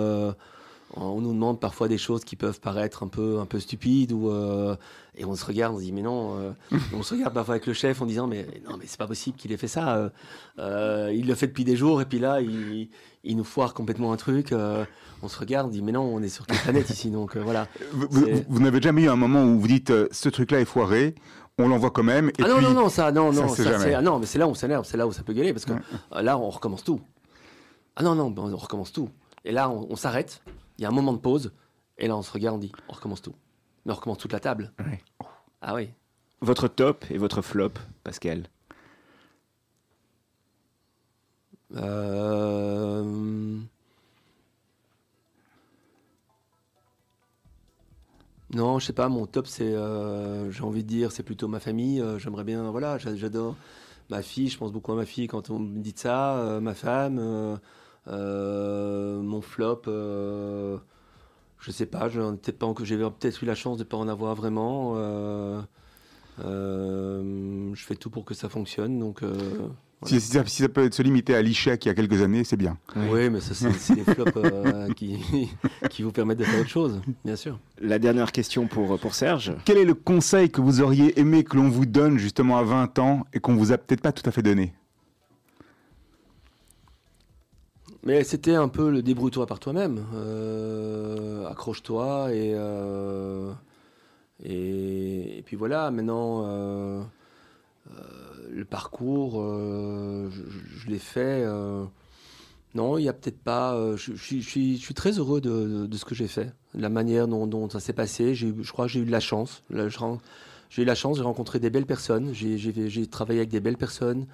on 0.95 1.21
nous 1.21 1.33
demande 1.33 1.59
parfois 1.59 1.87
des 1.87 1.97
choses 1.97 2.23
qui 2.23 2.35
peuvent 2.35 2.59
paraître 2.59 3.03
un 3.03 3.07
peu, 3.07 3.39
un 3.39 3.45
peu 3.45 3.59
stupides. 3.59 4.11
Ou, 4.11 4.29
euh, 4.29 4.75
et 5.15 5.25
on 5.25 5.35
se 5.35 5.45
regarde, 5.45 5.73
on 5.75 5.77
se 5.77 5.83
dit 5.83 5.91
mais 5.93 6.01
non. 6.01 6.37
euh, 6.37 6.51
on 6.93 7.03
se 7.03 7.13
regarde 7.13 7.33
parfois 7.33 7.55
avec 7.55 7.65
le 7.67 7.73
chef 7.73 8.01
en 8.01 8.05
disant 8.05 8.27
mais 8.27 8.45
non, 8.69 8.77
mais 8.77 8.85
c'est 8.87 8.97
pas 8.99 9.07
possible 9.07 9.37
qu'il 9.37 9.51
ait 9.51 9.57
fait 9.57 9.67
ça. 9.67 10.11
euh, 10.59 11.11
il 11.15 11.27
le 11.27 11.35
fait 11.35 11.47
depuis 11.47 11.63
des 11.63 11.75
jours 11.75 12.01
et 12.01 12.05
puis 12.05 12.19
là, 12.19 12.41
il, 12.41 12.89
il 13.23 13.37
nous 13.37 13.43
foire 13.43 13.73
complètement 13.73 14.11
un 14.13 14.17
truc. 14.17 14.53
on 15.23 15.27
se 15.27 15.39
regarde, 15.39 15.67
on 15.67 15.69
dit 15.71 15.81
mais 15.81 15.91
non, 15.91 16.03
on 16.03 16.21
est 16.21 16.29
sur 16.29 16.45
quelle 16.45 16.57
planète 16.59 16.89
ici 16.89 17.09
Donc 17.09 17.37
voilà. 17.37 17.67
Vous, 17.93 18.07
vous- 18.49 18.59
n'avez 18.59 18.81
jamais 18.81 19.03
eu 19.03 19.09
un 19.09 19.15
moment 19.15 19.43
où 19.43 19.59
vous 19.59 19.67
dites 19.67 19.93
ce 20.11 20.29
truc-là 20.29 20.59
est 20.61 20.65
foiré, 20.65 21.15
on 21.57 21.67
l'envoie 21.67 21.91
quand 21.91 22.03
même. 22.03 22.29
Et 22.29 22.43
ah 22.43 22.47
non, 22.47 22.57
puis, 22.57 22.65
non, 22.65 22.73
non, 22.73 22.89
ça, 22.89 23.11
non, 23.11 23.31
ça, 23.31 23.41
non, 23.41 23.47
c'est 23.49 23.63
ça, 23.63 23.79
c'est- 23.79 23.93
ah 23.93 24.01
non, 24.01 24.19
mais 24.19 24.25
c'est 24.25 24.39
là 24.39 24.47
où 24.47 24.51
on 24.51 24.55
s'énerve, 24.55 24.85
c'est 24.85 24.97
là 24.97 25.05
où 25.07 25.11
ça 25.11 25.23
peut 25.23 25.33
gueuler, 25.33 25.53
parce 25.53 25.65
que 25.65 25.73
euh, 25.73 26.21
là, 26.21 26.37
on 26.37 26.49
recommence 26.49 26.83
tout. 26.83 26.99
Ah 27.95 28.03
non, 28.03 28.15
non, 28.15 28.31
ben, 28.31 28.43
on 28.43 28.55
recommence 28.57 28.91
tout. 28.91 29.09
Et 29.43 29.51
là, 29.51 29.69
on, 29.69 29.87
on 29.89 29.95
s'arrête, 29.95 30.41
il 30.77 30.81
y 30.83 30.85
a 30.85 30.89
un 30.89 30.93
moment 30.93 31.13
de 31.13 31.17
pause, 31.19 31.51
et 31.97 32.07
là, 32.07 32.15
on 32.17 32.21
se 32.21 32.31
regarde, 32.31 32.55
on 32.55 32.59
dit, 32.59 32.71
on 32.89 32.93
recommence 32.93 33.21
tout. 33.21 33.35
Mais 33.85 33.91
on 33.91 33.95
recommence 33.95 34.17
toute 34.17 34.33
la 34.33 34.39
table. 34.39 34.71
Ouais. 34.79 35.01
Ah 35.61 35.75
oui. 35.75 35.89
Votre 36.41 36.67
top 36.67 37.05
et 37.11 37.17
votre 37.17 37.41
flop, 37.41 37.73
Pascal. 38.03 38.47
Euh... 41.75 43.59
Non, 48.53 48.79
je 48.79 48.85
sais 48.85 48.93
pas, 48.93 49.07
mon 49.07 49.25
top, 49.25 49.47
c'est, 49.47 49.63
euh, 49.73 50.51
j'ai 50.51 50.63
envie 50.63 50.83
de 50.83 50.87
dire, 50.87 51.11
c'est 51.11 51.23
plutôt 51.23 51.47
ma 51.47 51.59
famille. 51.59 52.01
euh, 52.01 52.19
J'aimerais 52.19 52.43
bien, 52.43 52.69
voilà, 52.69 52.97
j'a- 52.97 53.15
j'adore 53.15 53.55
ma 54.09 54.21
fille, 54.21 54.49
je 54.49 54.57
pense 54.57 54.73
beaucoup 54.73 54.91
à 54.91 54.95
ma 54.95 55.05
fille 55.05 55.27
quand 55.27 55.49
on 55.49 55.59
me 55.59 55.79
dit 55.79 55.93
ça, 55.95 56.59
ma 56.61 56.73
femme, 56.73 57.17
mon 58.07 59.41
flop, 59.41 59.81
euh, 59.87 60.77
je 61.59 61.71
sais 61.71 61.85
pas, 61.85 62.09
j'ai 62.09 62.19
peut-être 62.19 63.43
eu 63.43 63.45
la 63.45 63.55
chance 63.55 63.77
de 63.77 63.83
pas 63.83 63.97
en 63.97 64.07
avoir 64.07 64.35
vraiment. 64.35 64.93
euh, 64.95 65.61
euh, 66.61 67.71
je 67.73 67.85
fais 67.85 67.95
tout 67.95 68.09
pour 68.09 68.25
que 68.25 68.33
ça 68.33 68.49
fonctionne, 68.49 68.99
donc. 68.99 69.21
euh, 69.23 69.67
Si, 70.03 70.19
si 70.19 70.31
ça, 70.31 70.43
si 70.45 70.63
ça 70.63 70.69
peut 70.69 70.89
se 70.91 71.03
limiter 71.03 71.35
à 71.35 71.41
l'échec 71.43 71.85
il 71.85 71.89
y 71.89 71.91
a 71.91 71.93
quelques 71.93 72.21
années, 72.23 72.43
c'est 72.43 72.57
bien. 72.57 72.77
oui, 72.95 73.29
mais 73.29 73.39
ça, 73.39 73.53
c'est 73.53 73.71
c'est 73.73 73.93
les 73.95 74.03
flops 74.03 74.31
euh, 74.37 74.89
qui, 74.95 75.19
qui 75.91 76.01
vous 76.01 76.11
permettent 76.11 76.39
de 76.39 76.43
faire 76.43 76.59
autre 76.61 76.69
chose, 76.69 77.01
bien 77.23 77.35
sûr. 77.35 77.59
La 77.79 77.99
dernière 77.99 78.31
question 78.31 78.65
pour, 78.67 78.97
pour 78.99 79.13
Serge. 79.13 79.53
Quel 79.63 79.77
est 79.77 79.85
le 79.85 79.93
conseil 79.93 80.49
que 80.49 80.59
vous 80.61 80.81
auriez 80.81 81.19
aimé 81.19 81.43
que 81.43 81.55
l'on 81.55 81.69
vous 81.69 81.85
donne 81.85 82.17
justement 82.17 82.57
à 82.57 82.63
20 82.63 82.97
ans 82.97 83.25
et 83.33 83.39
qu'on 83.39 83.55
vous 83.55 83.71
a 83.71 83.77
peut-être 83.77 84.01
pas 84.01 84.11
tout 84.11 84.27
à 84.27 84.31
fait 84.31 84.41
donné? 84.41 84.73
Mais 88.03 88.23
c'était 88.23 88.55
un 88.55 88.67
peu 88.67 88.89
le 88.89 89.01
débrouille-toi 89.03 89.45
par 89.45 89.59
toi-même. 89.59 90.03
Euh, 90.15 91.45
Accroche-toi 91.47 92.33
et, 92.33 92.53
euh, 92.55 93.51
et, 94.43 95.37
et 95.37 95.41
puis 95.43 95.55
voilà, 95.55 95.91
maintenant, 95.91 96.43
euh, 96.45 97.01
le 98.51 98.65
parcours, 98.65 99.33
je, 99.43 100.89
l'ai 100.89 100.97
fait. 100.99 101.45
non, 102.73 102.97
il 102.97 103.03
n'y 103.03 103.09
a 103.09 103.13
peut-être 103.13 103.39
pas. 103.39 103.77
je, 103.95 104.13
suis- 104.15 104.93
très 104.95 105.19
heureux 105.19 105.41
de, 105.41 105.87
ce 105.95 106.05
que 106.05 106.15
j'ai 106.15 106.27
fait, 106.27 106.51
de 106.73 106.81
la 106.81 106.89
manière 106.89 107.27
dont, 107.27 107.45
dont 107.45 107.69
ça 107.69 107.79
s'est 107.79 107.93
passé. 107.93 108.33
Je 108.33 108.71
crois 108.71 108.85
que 108.87 108.91
j'ai 108.91 108.99
eu 109.01 109.05
de 109.05 109.11
la 109.11 109.19
chance. 109.19 109.63
J'ai 110.71 110.83
eu 110.83 110.85
la 110.85 110.95
chance, 110.95 111.17
j'ai 111.17 111.23
rencontré 111.23 111.59
des 111.59 111.69
belles 111.69 111.85
personnes, 111.85 112.33
j'ai- 112.33 113.07
travaillé 113.07 113.41
avec 113.41 113.49
des 113.49 113.59
belles 113.59 113.77
personnes, 113.77 114.25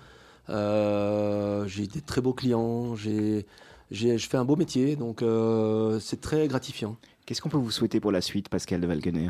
j'ai 0.49 1.87
des 1.87 2.01
très 2.01 2.21
beaux 2.21 2.33
clients, 2.33 2.95
j'ai 2.95 3.45
j'ai- 3.91 4.17
je 4.17 4.27
fais 4.29 4.37
un 4.37 4.43
beau 4.45 4.55
métier, 4.57 4.95
donc 4.97 5.21
euh, 5.21 5.99
c'est 5.99 6.19
très 6.19 6.47
gratifiant. 6.47 6.97
Qu'est-ce 7.25 7.41
qu'on 7.41 7.49
peut 7.49 7.57
vous 7.57 7.71
souhaiter 7.71 7.99
pour 7.99 8.11
la 8.11 8.21
suite, 8.21 8.49
Pascal 8.49 8.81
de 8.81 8.87
Valkener 8.87 9.29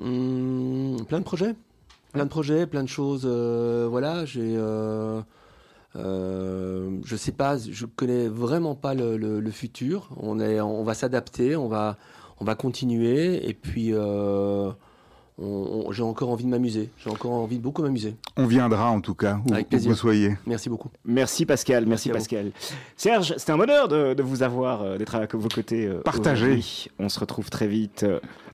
Hum, 0.00 0.96
plein 1.08 1.18
de 1.18 1.24
projets, 1.24 1.54
plein 2.12 2.24
de 2.24 2.30
projets, 2.30 2.66
plein 2.66 2.82
de 2.82 2.88
choses. 2.88 3.22
euh, 3.26 3.86
voilà, 3.90 4.24
j'ai. 4.24 4.54
Euh, 4.56 5.20
euh, 5.96 6.98
je 7.04 7.16
sais 7.16 7.32
pas, 7.32 7.56
je 7.58 7.86
connais 7.86 8.28
vraiment 8.28 8.74
pas 8.74 8.94
le, 8.94 9.16
le- 9.16 9.40
le 9.40 9.50
futur. 9.50 10.08
On 10.16 10.40
est, 10.40 10.60
on 10.60 10.82
va 10.82 10.94
s'adapter, 10.94 11.54
on 11.56 11.68
va, 11.68 11.96
on 12.40 12.44
va 12.44 12.54
continuer, 12.54 13.48
et 13.48 13.54
puis 13.54 13.90
euh, 13.92 14.70
j'ai 15.90 16.02
encore 16.02 16.30
envie 16.30 16.44
de 16.44 16.48
m'amuser. 16.48 16.90
J'ai 16.98 17.10
encore 17.10 17.32
envie 17.32 17.58
de 17.58 17.62
beaucoup 17.62 17.82
m'amuser. 17.82 18.14
On 18.36 18.46
viendra 18.46 18.90
en 18.90 19.00
tout 19.00 19.14
cas, 19.14 19.38
où, 19.48 19.52
Avec 19.52 19.66
où 19.66 19.70
plaisir. 19.70 19.90
vous 19.90 19.96
soyez. 19.96 20.36
Merci 20.46 20.68
beaucoup. 20.68 20.90
Merci 21.04 21.44
Pascal, 21.44 21.86
merci. 21.86 22.08
Pascal. 22.10 22.52
Serge, 22.96 23.34
c'était 23.36 23.52
un 23.52 23.56
bonheur 23.58 23.88
de, 23.88 24.14
de 24.14 24.22
vous 24.22 24.42
avoir, 24.42 24.82
euh, 24.82 24.96
d'être 24.98 25.14
à 25.16 25.26
vos 25.32 25.48
côtés. 25.48 25.86
euh, 25.86 26.00
Partagé. 26.02 26.44
aujourd'hui. 26.44 26.88
On 26.98 27.08
se 27.08 27.18
retrouve 27.18 27.50
très 27.50 27.66
vite. 27.66 28.04
euh, 28.04 28.20